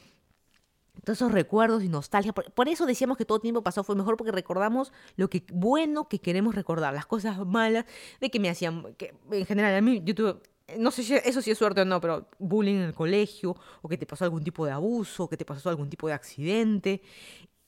Todos 1.04 1.18
esos 1.20 1.32
recuerdos 1.32 1.84
y 1.84 1.90
nostalgia. 1.90 2.34
Por, 2.34 2.68
eso 2.68 2.86
decíamos 2.86 3.18
que 3.18 3.26
todo 3.26 3.40
tiempo 3.40 3.64
pasado 3.64 3.84
fue 3.84 3.96
mejor 3.96 4.18
porque 4.18 4.32
recordamos 4.32 4.92
lo 5.16 5.30
que 5.30 5.44
bueno 5.52 6.08
que 6.10 6.20
queremos 6.20 6.56
recordar, 6.56 6.94
las 6.94 7.06
cosas 7.06 7.38
malas 7.46 7.86
de 8.20 8.30
que 8.30 8.40
me 8.40 8.50
hacían, 8.50 8.94
que 8.96 9.14
en 9.32 9.46
general 9.46 9.76
a 9.76 9.82
mí 9.82 10.02
yo 10.04 10.14
tuve, 10.14 10.36
no 10.78 10.92
sé 10.92 11.04
si 11.04 11.16
eso 11.16 11.42
sí 11.42 11.52
es 11.52 11.58
suerte 11.58 11.82
o 11.82 11.86
no, 11.86 12.02
pero 12.02 12.28
bullying 12.38 12.76
en 12.76 12.82
el 12.82 12.94
colegio, 12.94 13.56
o 13.82 13.88
que 13.88 13.98
te 13.98 14.06
pasó 14.06 14.26
algún 14.26 14.44
tipo 14.44 14.66
de 14.66 14.72
abuso, 14.72 15.24
o 15.24 15.30
que 15.30 15.38
te 15.38 15.46
pasó 15.46 15.70
algún 15.70 15.90
tipo 15.90 16.08
de 16.08 16.14
accidente. 16.14 17.02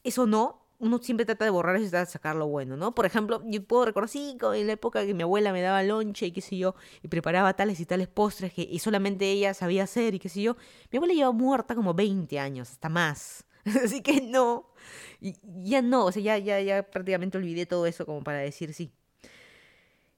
Eso 0.03 0.27
no, 0.27 0.61
uno 0.81 0.97
siempre 0.97 1.25
trata 1.25 1.45
de 1.45 1.51
borrar 1.51 1.75
eso 1.75 1.85
y 1.85 1.89
trata 1.89 2.05
de 2.05 2.11
sacar 2.11 2.35
lo 2.35 2.47
bueno, 2.47 2.75
¿no? 2.75 2.93
Por 2.95 3.05
ejemplo, 3.05 3.41
yo 3.45 3.63
puedo 3.63 3.85
recordar, 3.85 4.09
sí, 4.09 4.35
en 4.41 4.67
la 4.67 4.73
época 4.73 5.05
que 5.05 5.13
mi 5.13 5.21
abuela 5.21 5.53
me 5.53 5.61
daba 5.61 5.83
lonche 5.83 6.25
y 6.25 6.31
qué 6.31 6.41
sé 6.41 6.57
yo, 6.57 6.75
y 7.03 7.07
preparaba 7.07 7.53
tales 7.53 7.79
y 7.79 7.85
tales 7.85 8.07
postres 8.07 8.51
que 8.51 8.63
y 8.63 8.79
solamente 8.79 9.29
ella 9.29 9.53
sabía 9.53 9.83
hacer 9.83 10.15
y 10.15 10.19
qué 10.19 10.27
sé 10.27 10.41
yo. 10.41 10.57
Mi 10.91 10.97
abuela 10.97 11.13
lleva 11.13 11.31
muerta 11.31 11.75
como 11.75 11.93
20 11.93 12.39
años, 12.39 12.71
hasta 12.71 12.89
más. 12.89 13.45
Así 13.83 14.01
que 14.01 14.21
no, 14.21 14.71
y, 15.19 15.35
ya 15.63 15.83
no, 15.83 16.05
o 16.05 16.11
sea, 16.11 16.21
ya, 16.21 16.37
ya, 16.39 16.59
ya 16.59 16.83
prácticamente 16.83 17.37
olvidé 17.37 17.67
todo 17.67 17.85
eso 17.85 18.05
como 18.05 18.23
para 18.23 18.39
decir 18.39 18.73
sí. 18.73 18.91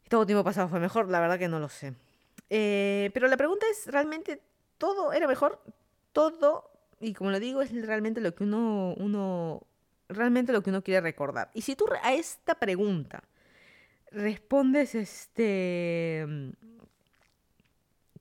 Todo 0.07 0.25
tiempo 0.25 0.45
pasado 0.45 0.69
fue 0.69 0.79
mejor, 0.79 1.09
la 1.09 1.19
verdad 1.19 1.37
que 1.37 1.49
no 1.49 1.59
lo 1.59 1.67
sé. 1.67 1.93
Eh, 2.49 3.11
pero 3.13 3.27
la 3.27 3.35
pregunta 3.35 3.65
es, 3.69 3.87
¿realmente 3.87 4.41
todo 4.77 5.11
era 5.11 5.27
mejor? 5.27 5.61
Todo, 6.13 6.71
y 7.01 7.13
como 7.13 7.31
lo 7.31 7.39
digo, 7.41 7.61
es 7.61 7.73
realmente 7.85 8.21
lo 8.21 8.33
que 8.33 8.43
uno, 8.43 8.93
uno 8.97 9.67
realmente 10.13 10.51
lo 10.51 10.61
que 10.63 10.69
uno 10.69 10.83
quiere 10.83 11.01
recordar. 11.01 11.51
Y 11.53 11.61
si 11.61 11.75
tú 11.75 11.85
a 12.01 12.13
esta 12.13 12.55
pregunta 12.55 13.23
respondes 14.11 14.95
este 14.95 16.27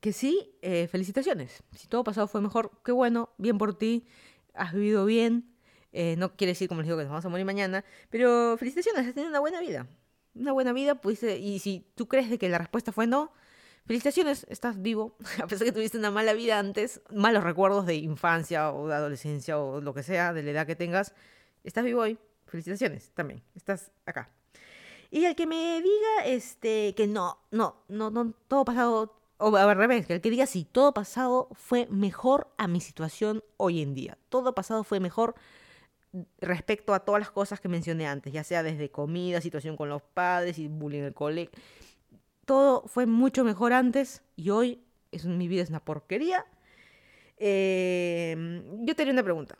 que 0.02 0.12
sí, 0.12 0.56
eh, 0.62 0.88
felicitaciones. 0.88 1.62
Si 1.76 1.86
todo 1.86 2.02
pasado 2.02 2.26
fue 2.26 2.40
mejor, 2.40 2.72
qué 2.84 2.90
bueno, 2.90 3.30
bien 3.38 3.56
por 3.56 3.78
ti, 3.78 4.04
has 4.52 4.72
vivido 4.72 5.04
bien. 5.04 5.54
Eh, 5.92 6.16
no 6.18 6.34
quiere 6.34 6.50
decir, 6.50 6.66
como 6.68 6.80
les 6.80 6.88
digo, 6.88 6.98
que 6.98 7.04
nos 7.04 7.10
vamos 7.10 7.24
a 7.24 7.28
morir 7.28 7.46
mañana, 7.46 7.84
pero 8.10 8.56
felicitaciones, 8.58 9.06
has 9.06 9.14
tenido 9.14 9.30
una 9.30 9.38
buena 9.38 9.60
vida. 9.60 9.86
Una 10.34 10.50
buena 10.50 10.72
vida, 10.72 10.96
pues, 10.96 11.22
y 11.22 11.60
si 11.60 11.86
tú 11.94 12.08
crees 12.08 12.30
de 12.30 12.38
que 12.38 12.48
la 12.48 12.58
respuesta 12.58 12.90
fue 12.90 13.06
no, 13.06 13.32
felicitaciones, 13.86 14.44
estás 14.48 14.82
vivo. 14.82 15.16
A 15.40 15.46
pesar 15.46 15.66
que 15.66 15.72
tuviste 15.72 15.98
una 15.98 16.10
mala 16.10 16.32
vida 16.32 16.58
antes, 16.58 17.00
malos 17.14 17.44
recuerdos 17.44 17.86
de 17.86 17.94
infancia 17.94 18.72
o 18.72 18.88
de 18.88 18.94
adolescencia 18.94 19.60
o 19.60 19.80
lo 19.80 19.94
que 19.94 20.02
sea, 20.02 20.32
de 20.32 20.42
la 20.42 20.50
edad 20.50 20.66
que 20.66 20.74
tengas, 20.74 21.14
estás 21.64 21.84
vivo 21.84 22.02
hoy, 22.02 22.18
felicitaciones 22.46 23.10
también, 23.14 23.42
estás 23.54 23.90
acá. 24.06 24.30
Y 25.10 25.26
el 25.26 25.36
que 25.36 25.46
me 25.46 25.82
diga 25.82 26.24
este, 26.24 26.94
que 26.94 27.06
no, 27.06 27.38
no, 27.50 27.76
no, 27.88 28.10
no, 28.10 28.32
todo 28.48 28.64
pasado, 28.64 29.14
o 29.36 29.54
al 29.54 29.76
revés, 29.76 30.06
que 30.06 30.14
el 30.14 30.20
que 30.22 30.30
diga 30.30 30.46
sí, 30.46 30.66
todo 30.70 30.94
pasado 30.94 31.48
fue 31.52 31.86
mejor 31.90 32.48
a 32.56 32.66
mi 32.66 32.80
situación 32.80 33.44
hoy 33.58 33.82
en 33.82 33.94
día. 33.94 34.16
Todo 34.30 34.54
pasado 34.54 34.84
fue 34.84 35.00
mejor 35.00 35.34
respecto 36.40 36.94
a 36.94 37.00
todas 37.00 37.20
las 37.20 37.30
cosas 37.30 37.60
que 37.60 37.68
mencioné 37.68 38.06
antes, 38.06 38.32
ya 38.32 38.42
sea 38.42 38.62
desde 38.62 38.90
comida, 38.90 39.42
situación 39.42 39.76
con 39.76 39.90
los 39.90 40.00
padres 40.02 40.58
y 40.58 40.68
bullying 40.68 41.00
en 41.00 41.04
el 41.06 41.14
colegio. 41.14 41.50
Todo 42.46 42.86
fue 42.86 43.04
mucho 43.04 43.44
mejor 43.44 43.74
antes 43.74 44.22
y 44.34 44.48
hoy 44.48 44.82
es, 45.10 45.26
mi 45.26 45.46
vida 45.46 45.62
es 45.62 45.68
una 45.68 45.84
porquería. 45.84 46.46
Eh, 47.36 48.62
yo 48.80 48.96
tenía 48.96 49.12
una 49.12 49.22
pregunta. 49.22 49.56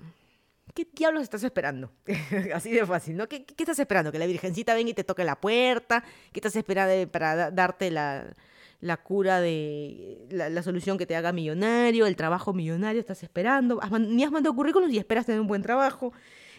¿Qué 0.74 0.88
diablos 0.92 1.22
estás 1.22 1.44
esperando? 1.44 1.92
Así 2.54 2.70
de 2.70 2.86
fácil, 2.86 3.16
¿no? 3.16 3.28
¿Qué, 3.28 3.44
¿Qué, 3.44 3.62
estás 3.62 3.78
esperando? 3.78 4.10
¿Que 4.10 4.18
la 4.18 4.26
Virgencita 4.26 4.74
venga 4.74 4.90
y 4.90 4.94
te 4.94 5.04
toque 5.04 5.24
la 5.24 5.40
puerta? 5.40 6.02
¿Qué 6.32 6.40
estás 6.40 6.56
esperando 6.56 7.10
para 7.10 7.50
darte 7.50 7.90
la, 7.90 8.34
la 8.80 8.96
cura 8.96 9.40
de 9.40 10.26
la, 10.30 10.62
solución 10.62 10.98
que 10.98 11.06
te 11.06 11.14
haga 11.14 11.32
millonario, 11.32 12.06
el 12.06 12.16
trabajo 12.16 12.52
millonario? 12.52 13.00
¿Estás 13.00 13.22
esperando? 13.22 13.80
ni 14.00 14.24
has 14.24 14.30
mandado 14.30 14.54
currículum 14.54 14.90
y 14.90 14.98
esperas 14.98 15.26
tener 15.26 15.40
un 15.40 15.46
buen 15.46 15.62
trabajo. 15.62 16.12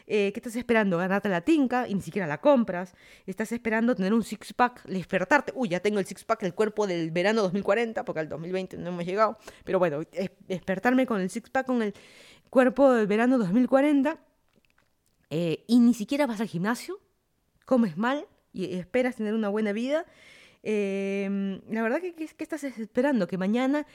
Eh, 0.06 0.32
¿Qué 0.34 0.40
estás 0.40 0.56
esperando? 0.56 0.98
Ganarte 0.98 1.30
la 1.30 1.42
tinca 1.42 1.88
y 1.88 1.96
ni 1.96 2.02
siquiera 2.02 2.28
la 2.28 2.40
compras. 2.40 2.94
Estás 3.26 3.52
esperando 3.52 3.96
tener 3.96 4.14
un 4.14 4.24
six-pack, 4.24 4.86
despertarte. 4.86 5.54
Uy, 5.56 5.70
ya 5.70 5.80
tengo 5.80 6.00
el 6.00 6.06
six-pack, 6.06 6.44
el 6.44 6.54
cuerpo 6.54 6.88
del 6.88 7.12
verano 7.12 7.42
2040, 7.44 8.04
porque 8.04 8.20
al 8.20 8.30
2020 8.30 8.78
no 8.78 8.90
hemos 8.90 9.06
llegado. 9.06 9.38
Pero 9.64 9.80
bueno, 9.80 10.02
despertarme 10.48 11.06
con 11.06 11.22
el 11.22 11.30
six-pack, 11.30 11.66
con 11.66 11.82
el 11.82 11.94
cuerpo 12.54 12.94
del 12.94 13.08
verano 13.08 13.40
2040. 13.40 14.20
Eh, 15.32 15.64
y 15.66 15.80
ni 15.80 15.96
siquiera 15.96 16.28
vas 16.28 16.40
al 16.40 16.48
gimnasio, 16.48 17.00
comes 17.66 17.98
mal 17.98 18.28
y 18.54 18.76
esperas 18.76 19.16
tener 19.16 19.34
una 19.34 19.50
buena 19.50 19.72
vida. 19.74 20.06
Eh, 20.62 21.60
la 21.68 21.82
verdad 21.82 22.00
que, 22.00 22.14
¿qué 22.14 22.44
estás 22.44 22.64
esperando? 22.64 23.26
Que 23.26 23.40
mañana 23.40 23.88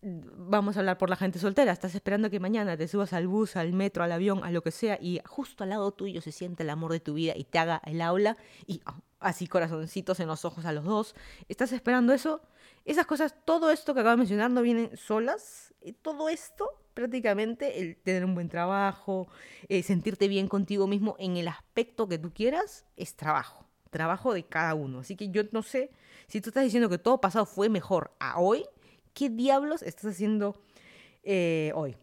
vamos 0.00 0.76
a 0.76 0.80
hablar 0.80 0.96
por 0.96 1.10
la 1.10 1.16
gente 1.16 1.38
soltera, 1.38 1.72
estás 1.72 1.94
esperando 1.94 2.30
que 2.30 2.40
mañana 2.40 2.74
te 2.74 2.88
subas 2.88 3.12
al 3.12 3.28
bus, 3.28 3.56
al 3.56 3.74
metro, 3.74 4.02
al 4.02 4.12
avión, 4.12 4.42
a 4.44 4.50
lo 4.50 4.62
que 4.62 4.70
sea, 4.70 4.98
y 4.98 5.20
justo 5.26 5.64
al 5.64 5.68
lado 5.70 5.92
tuyo 5.92 6.22
se 6.22 6.32
siente 6.32 6.62
el 6.62 6.70
amor 6.70 6.92
de 6.92 7.00
tu 7.00 7.12
vida 7.12 7.34
y 7.36 7.44
te 7.44 7.58
haga 7.58 7.82
el 7.84 8.00
aula 8.00 8.38
y 8.66 8.80
ah, 8.86 8.98
así 9.18 9.46
corazoncitos 9.46 10.20
en 10.20 10.28
los 10.28 10.46
ojos 10.46 10.64
a 10.64 10.72
los 10.72 10.86
dos. 10.86 11.14
¿Estás 11.50 11.72
esperando 11.72 12.14
eso? 12.14 12.40
Esas 12.86 13.04
cosas, 13.04 13.34
todo 13.44 13.70
esto 13.70 13.92
que 13.92 14.00
acabo 14.00 14.12
de 14.12 14.20
mencionar 14.20 14.50
no 14.50 14.62
vienen 14.62 14.96
solas. 14.96 15.74
Todo 16.00 16.30
esto, 16.30 16.79
prácticamente, 17.00 17.80
el 17.80 17.96
tener 17.96 18.24
un 18.24 18.34
buen 18.34 18.48
trabajo, 18.48 19.28
eh, 19.68 19.82
sentirte 19.82 20.28
bien 20.28 20.48
contigo 20.48 20.86
mismo 20.86 21.16
en 21.18 21.36
el 21.36 21.48
aspecto 21.48 22.08
que 22.08 22.18
tú 22.18 22.32
quieras, 22.32 22.86
es 22.96 23.16
trabajo. 23.16 23.66
Trabajo 23.90 24.32
de 24.32 24.44
cada 24.44 24.74
uno. 24.74 25.00
Así 25.00 25.16
que 25.16 25.30
yo 25.30 25.42
no 25.52 25.62
sé 25.62 25.90
si 26.28 26.40
tú 26.40 26.50
estás 26.50 26.62
diciendo 26.62 26.88
que 26.88 26.98
todo 26.98 27.20
pasado 27.20 27.44
fue 27.44 27.68
mejor 27.68 28.12
a 28.20 28.38
hoy 28.38 28.64
¿Qué 29.14 29.28
diablos 29.28 29.82
estás 29.82 30.12
haciendo 30.12 30.56
eh, 31.22 31.72
hoy? 31.74 31.96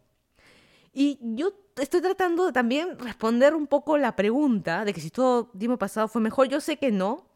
Y 0.93 1.19
yo 1.21 1.53
estoy 1.77 2.01
tratando 2.01 2.45
de 2.45 2.51
también 2.51 2.97
responder 2.99 3.53
un 3.55 3.67
poco 3.67 3.97
la 3.97 4.15
pregunta 4.15 4.83
de 4.83 4.93
que 4.93 5.01
si 5.01 5.09
todo 5.09 5.45
tiempo 5.57 5.77
pasado 5.77 6.07
fue 6.07 6.21
mejor. 6.21 6.47
Yo 6.47 6.59
sé 6.59 6.77
que 6.77 6.91
no, 6.91 7.27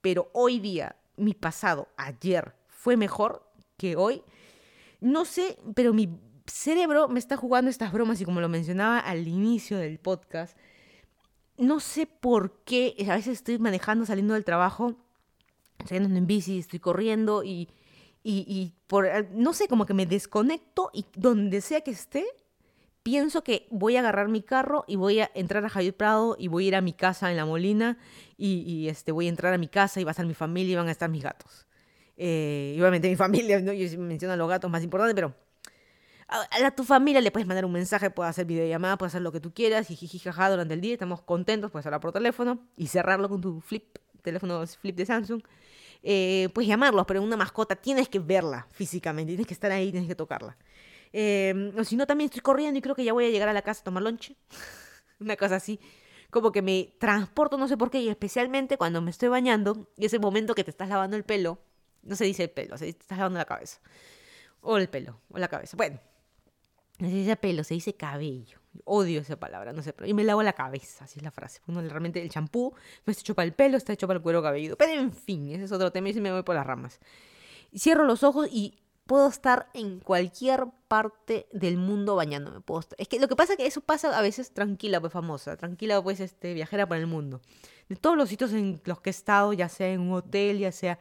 pero 0.00 0.30
hoy 0.32 0.60
día, 0.60 0.96
mi 1.16 1.34
pasado, 1.34 1.88
ayer, 1.96 2.54
fue 2.68 2.96
mejor 2.96 3.42
que 3.76 3.96
hoy. 3.96 4.22
No 5.00 5.24
sé, 5.24 5.58
pero 5.74 5.92
mi 5.92 6.08
cerebro 6.48 7.08
me 7.08 7.18
está 7.18 7.36
jugando 7.36 7.70
estas 7.70 7.92
bromas 7.92 8.20
y 8.20 8.24
como 8.24 8.40
lo 8.40 8.48
mencionaba 8.48 8.98
al 8.98 9.28
inicio 9.28 9.78
del 9.78 9.98
podcast, 9.98 10.56
no 11.56 11.80
sé 11.80 12.06
por 12.06 12.62
qué 12.64 12.94
a 13.08 13.16
veces 13.16 13.34
estoy 13.38 13.58
manejando, 13.58 14.06
saliendo 14.06 14.34
del 14.34 14.44
trabajo, 14.44 14.96
saliendo 15.86 16.16
en 16.16 16.26
bici, 16.26 16.58
estoy 16.58 16.78
corriendo 16.78 17.42
y 17.44 17.68
y, 18.30 18.74
por, 18.86 19.06
eh, 19.06 19.26
no 19.32 19.54
sé, 19.54 19.68
como 19.68 19.86
que 19.86 19.94
me 19.94 20.04
desconecto 20.04 20.90
y 20.92 21.06
donde 21.14 21.62
sea 21.62 21.80
que 21.80 21.92
esté, 21.92 22.26
pienso 23.02 23.42
que 23.42 23.66
voy 23.70 23.96
a 23.96 24.00
agarrar 24.00 24.28
mi 24.28 24.42
carro 24.42 24.84
y 24.86 24.96
voy 24.96 25.20
a 25.20 25.30
entrar 25.34 25.64
a 25.64 25.70
Javier 25.70 25.96
Prado 25.96 26.36
y 26.38 26.48
voy 26.48 26.64
a 26.64 26.68
ir 26.68 26.76
a 26.76 26.82
mi 26.82 26.92
casa 26.92 27.30
en 27.30 27.38
La 27.38 27.46
Molina 27.46 27.96
y, 28.36 28.88
este, 28.88 29.12
voy 29.12 29.26
a 29.26 29.28
entrar 29.30 29.54
a 29.54 29.58
mi 29.58 29.68
casa 29.68 30.00
y 30.00 30.04
va 30.04 30.10
a 30.10 30.12
estar 30.12 30.26
mi 30.26 30.34
familia 30.34 30.72
y 30.72 30.76
van 30.76 30.88
a 30.88 30.90
estar 30.90 31.08
mis 31.08 31.22
gatos. 31.22 31.66
Eh, 32.18 32.76
obviamente 32.78 33.08
mi 33.08 33.16
familia, 33.16 33.60
¿no? 33.60 33.72
yo 33.72 33.98
menciono 33.98 34.34
a 34.34 34.36
los 34.36 34.48
gatos 34.48 34.70
más 34.70 34.82
importantes, 34.82 35.14
pero 35.14 35.34
a, 36.28 36.70
tu 36.72 36.84
familia 36.84 37.20
le 37.20 37.30
puedes 37.30 37.46
mandar 37.46 37.64
un 37.64 37.72
mensaje, 37.72 38.10
puedes 38.10 38.30
hacer 38.30 38.44
videollamada, 38.44 38.98
puedes 38.98 39.12
hacer 39.12 39.22
lo 39.22 39.32
que 39.32 39.40
tú 39.40 39.52
quieras, 39.52 39.90
y 39.90 39.96
jijijaja 39.96 40.50
durante 40.50 40.74
el 40.74 40.80
día, 40.80 40.92
estamos 40.92 41.22
contentos, 41.22 41.70
puedes 41.70 41.86
hablar 41.86 42.00
por 42.00 42.12
teléfono 42.12 42.58
y 42.76 42.88
cerrarlo 42.88 43.28
con 43.28 43.40
tu 43.40 43.60
flip, 43.60 43.98
teléfono 44.22 44.66
flip 44.66 44.96
de 44.96 45.06
Samsung 45.06 45.42
eh, 46.02 46.48
pues 46.52 46.66
llamarlos, 46.66 47.06
pero 47.06 47.22
una 47.22 47.36
mascota 47.36 47.74
tienes 47.76 48.08
que 48.08 48.18
verla 48.18 48.66
físicamente, 48.70 49.30
tienes 49.30 49.46
que 49.46 49.54
estar 49.54 49.70
ahí, 49.70 49.90
tienes 49.90 50.08
que 50.08 50.14
tocarla. 50.14 50.56
Eh, 51.12 51.72
o 51.76 51.84
si 51.84 51.96
no, 51.96 52.06
también 52.06 52.26
estoy 52.26 52.42
corriendo 52.42 52.78
y 52.78 52.82
creo 52.82 52.94
que 52.94 53.04
ya 53.04 53.12
voy 53.12 53.26
a 53.26 53.30
llegar 53.30 53.48
a 53.48 53.52
la 53.52 53.62
casa 53.62 53.80
a 53.80 53.84
tomar 53.84 54.02
lonche. 54.02 54.36
una 55.20 55.36
cosa 55.36 55.56
así. 55.56 55.80
Como 56.30 56.52
que 56.52 56.62
me 56.62 56.94
transporto, 56.98 57.56
no 57.56 57.68
sé 57.68 57.76
por 57.76 57.90
qué, 57.90 58.00
y 58.00 58.08
especialmente 58.08 58.76
cuando 58.76 59.00
me 59.00 59.10
estoy 59.10 59.28
bañando, 59.28 59.88
y 59.96 60.06
ese 60.06 60.18
momento 60.18 60.54
que 60.54 60.62
te 60.62 60.70
estás 60.70 60.88
lavando 60.88 61.16
el 61.16 61.24
pelo, 61.24 61.58
no 62.02 62.16
se 62.16 62.24
dice 62.24 62.44
el 62.44 62.50
pelo, 62.50 62.76
se 62.76 62.84
dice, 62.84 62.98
te 62.98 63.02
estás 63.02 63.18
lavando 63.18 63.38
la 63.38 63.46
cabeza. 63.46 63.80
O 64.60 64.76
el 64.76 64.88
pelo, 64.88 65.20
o 65.30 65.38
la 65.38 65.48
cabeza. 65.48 65.76
Bueno, 65.76 65.98
no 66.98 67.08
se 67.08 67.14
dice 67.14 67.36
pelo, 67.36 67.64
se 67.64 67.74
dice 67.74 67.94
cabello. 67.94 68.58
Odio 68.84 69.20
esa 69.20 69.36
palabra, 69.38 69.72
no 69.72 69.82
sé, 69.82 69.92
pero 69.92 70.08
y 70.08 70.14
me 70.14 70.24
lavo 70.24 70.42
la 70.42 70.52
cabeza, 70.52 71.04
así 71.04 71.18
es 71.18 71.22
la 71.22 71.30
frase. 71.30 71.60
Uno, 71.66 71.80
realmente 71.80 72.20
el 72.20 72.28
champú 72.28 72.74
no 73.06 73.10
está 73.10 73.20
hecho 73.20 73.34
para 73.34 73.46
el 73.46 73.52
pelo, 73.52 73.76
está 73.76 73.92
hecho 73.92 74.06
para 74.06 74.18
el 74.18 74.22
cuero 74.22 74.42
cabelludo. 74.42 74.76
Pero 74.76 75.00
en 75.00 75.12
fin, 75.12 75.48
ese 75.50 75.64
es 75.64 75.72
otro 75.72 75.92
tema 75.92 76.08
y 76.08 76.20
me 76.20 76.32
voy 76.32 76.42
por 76.42 76.54
las 76.54 76.66
ramas. 76.66 76.98
Cierro 77.76 78.04
los 78.04 78.22
ojos 78.24 78.48
y 78.50 78.78
puedo 79.06 79.28
estar 79.28 79.68
en 79.74 80.00
cualquier 80.00 80.66
parte 80.88 81.46
del 81.52 81.76
mundo 81.76 82.16
bañándome. 82.16 82.60
Puedo 82.60 82.84
Es 82.98 83.08
que 83.08 83.20
lo 83.20 83.28
que 83.28 83.36
pasa 83.36 83.52
es 83.52 83.58
que 83.58 83.66
eso 83.66 83.80
pasa 83.80 84.16
a 84.16 84.22
veces 84.22 84.52
tranquila, 84.52 85.00
pues 85.00 85.12
famosa, 85.12 85.56
tranquila, 85.56 86.02
pues 86.02 86.18
este, 86.20 86.52
viajera 86.54 86.88
por 86.88 86.96
el 86.96 87.06
mundo. 87.06 87.40
De 87.88 87.96
todos 87.96 88.16
los 88.16 88.28
sitios 88.28 88.52
en 88.52 88.80
los 88.84 89.00
que 89.00 89.10
he 89.10 89.12
estado, 89.12 89.52
ya 89.52 89.68
sea 89.68 89.88
en 89.88 90.00
un 90.00 90.12
hotel, 90.14 90.58
ya 90.58 90.72
sea 90.72 90.98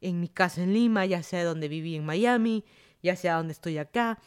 en 0.00 0.20
mi 0.20 0.28
casa 0.28 0.62
en 0.62 0.74
Lima, 0.74 1.06
ya 1.06 1.22
sea 1.22 1.44
donde 1.44 1.68
viví 1.68 1.96
en 1.96 2.04
Miami, 2.04 2.64
ya 3.02 3.16
sea 3.16 3.36
donde 3.36 3.52
estoy 3.52 3.78
acá 3.78 4.18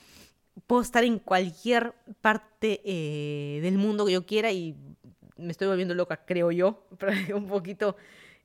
puedo 0.67 0.81
estar 0.81 1.03
en 1.03 1.19
cualquier 1.19 1.93
parte 2.21 2.81
eh, 2.83 3.59
del 3.61 3.77
mundo 3.77 4.05
que 4.05 4.13
yo 4.13 4.25
quiera 4.25 4.51
y 4.51 4.75
me 5.37 5.51
estoy 5.51 5.67
volviendo 5.67 5.93
loca, 5.93 6.25
creo 6.25 6.51
yo, 6.51 6.87
un 7.35 7.47
poquito 7.47 7.95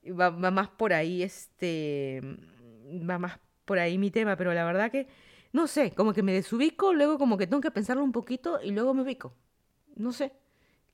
va, 0.09 0.31
más 0.31 0.69
por 0.69 0.93
ahí, 0.93 1.23
este, 1.23 2.21
va 3.09 3.19
más 3.19 3.39
por 3.65 3.79
ahí 3.79 3.99
mi 3.99 4.11
tema, 4.11 4.37
pero 4.37 4.53
la 4.55 4.65
verdad 4.65 4.91
que, 4.91 5.07
no 5.53 5.67
sé, 5.67 5.93
como 5.93 6.13
que 6.13 6.23
me 6.23 6.33
desubico, 6.33 6.93
luego 6.93 7.19
como 7.19 7.37
que 7.37 7.47
tengo 7.47 7.61
que 7.61 7.71
pensarlo 7.71 8.03
un 8.03 8.13
poquito 8.13 8.61
y 8.63 8.71
luego 8.71 8.95
me 8.95 9.03
ubico, 9.03 9.35
no 9.97 10.13
sé, 10.13 10.33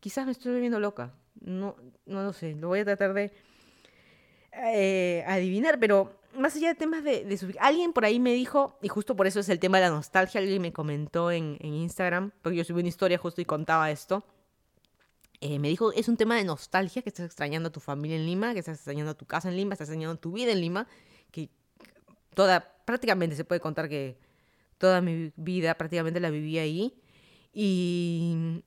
quizás 0.00 0.26
me 0.26 0.32
estoy 0.32 0.52
volviendo 0.52 0.80
loca, 0.80 1.14
no, 1.40 1.76
no 2.06 2.22
lo 2.22 2.32
sé, 2.32 2.54
lo 2.54 2.68
voy 2.68 2.80
a 2.80 2.84
tratar 2.84 3.14
de 3.14 3.32
eh, 4.52 5.24
adivinar, 5.26 5.78
pero 5.78 6.18
más 6.38 6.56
allá 6.56 6.68
de 6.68 6.74
temas 6.74 7.04
de, 7.04 7.36
subir, 7.36 7.56
alguien 7.60 7.92
por 7.92 8.04
ahí 8.04 8.20
me 8.20 8.32
dijo, 8.32 8.78
y 8.82 8.88
justo 8.88 9.16
por 9.16 9.26
eso 9.26 9.40
es 9.40 9.48
el 9.48 9.58
tema 9.58 9.78
de 9.78 9.84
la 9.84 9.90
nostalgia, 9.90 10.40
alguien 10.40 10.62
me 10.62 10.72
comentó 10.72 11.30
en, 11.30 11.58
Instagram, 11.60 12.32
porque 12.42 12.58
yo 12.58 12.64
subí 12.64 12.80
una 12.80 12.88
historia 12.88 13.18
justo 13.18 13.40
y 13.40 13.44
contaba 13.44 13.90
esto. 13.90 14.24
Eh, 15.40 15.58
me 15.58 15.68
dijo, 15.68 15.92
es 15.92 16.08
un 16.08 16.16
tema 16.16 16.36
de 16.36 16.44
nostalgia, 16.44 17.02
que 17.02 17.10
estás 17.10 17.26
extrañando 17.26 17.68
a 17.68 17.72
tu 17.72 17.80
familia 17.80 18.16
en 18.16 18.26
Lima, 18.26 18.52
que 18.52 18.60
estás 18.60 18.76
extrañando 18.76 19.12
a 19.12 19.14
tu 19.14 19.26
casa 19.26 19.48
en 19.48 19.56
Lima, 19.56 19.74
estás 19.74 19.88
extrañando 19.88 20.16
tu 20.18 20.32
vida 20.32 20.52
en 20.52 20.60
Lima, 20.60 20.86
que 21.30 21.50
toda, 22.34 22.60
prácticamente 22.84 23.36
se 23.36 23.44
puede 23.44 23.60
contar 23.60 23.88
que 23.88 24.18
toda 24.78 25.00
mi 25.00 25.32
vida 25.36 25.74
prácticamente 25.74 26.20
la 26.20 26.30
viví 26.30 26.58
ahí. 26.58 26.94
Y 27.52 28.62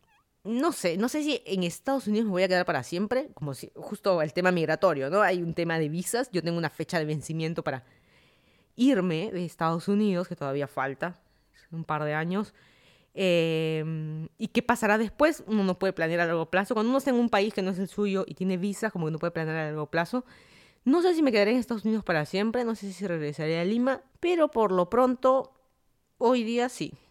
no 0.47 0.71
sé, 0.71 0.97
no 0.97 1.09
sé 1.09 1.23
si 1.23 1.41
en 1.45 1.63
Estados 1.63 2.07
Unidos 2.07 2.25
me 2.25 2.31
voy 2.31 2.43
a 2.43 2.47
quedar 2.47 2.65
para 2.65 2.81
siempre, 2.83 3.29
como 3.33 3.53
si 3.53 3.71
justo 3.75 4.21
el 4.21 4.33
tema 4.33 4.51
migratorio, 4.51 5.09
¿no? 5.09 5.21
Hay 5.21 5.41
un 5.41 5.53
tema 5.53 5.77
de 5.77 5.89
visas, 5.89 6.29
yo 6.31 6.41
tengo 6.41 6.57
una 6.57 6.69
fecha 6.69 6.99
de 6.99 7.05
vencimiento 7.05 7.63
para 7.63 7.83
irme 8.75 9.31
de 9.31 9.43
Estados 9.43 9.87
Unidos, 9.87 10.27
que 10.27 10.35
todavía 10.35 10.67
falta, 10.67 11.19
un 11.71 11.83
par 11.83 12.03
de 12.05 12.13
años. 12.13 12.53
Em, 13.13 14.29
¿Y 14.37 14.49
qué 14.49 14.61
pasará 14.61 14.97
después? 14.97 15.43
Uno 15.47 15.63
no 15.63 15.79
puede 15.79 15.91
planear 15.91 16.21
a 16.21 16.25
largo 16.27 16.49
plazo. 16.49 16.75
Cuando 16.75 16.89
uno 16.91 16.99
está 16.99 17.09
en 17.09 17.17
un 17.17 17.29
país 17.29 17.53
que 17.53 17.61
no 17.61 17.71
es 17.71 17.79
el 17.79 17.87
suyo 17.87 18.23
y 18.27 18.35
tiene 18.35 18.57
visas, 18.57 18.91
como 18.91 19.07
que 19.07 19.11
no 19.11 19.19
puede 19.19 19.31
planear 19.31 19.57
a 19.57 19.65
largo 19.65 19.87
plazo. 19.87 20.23
No 20.85 21.01
sé 21.01 21.13
si 21.13 21.21
me 21.21 21.31
quedaré 21.31 21.51
en 21.51 21.57
Estados 21.57 21.83
Unidos 21.83 22.05
para 22.05 22.25
siempre, 22.25 22.63
no 22.63 22.75
sé 22.75 22.93
si 22.93 23.05
regresaré 23.05 23.59
a 23.59 23.65
Lima, 23.65 24.01
pero 24.21 24.49
por 24.49 24.71
lo 24.71 24.89
pronto, 24.89 25.51
hoy 26.17 26.43
día 26.43 26.69
sí. 26.69 26.93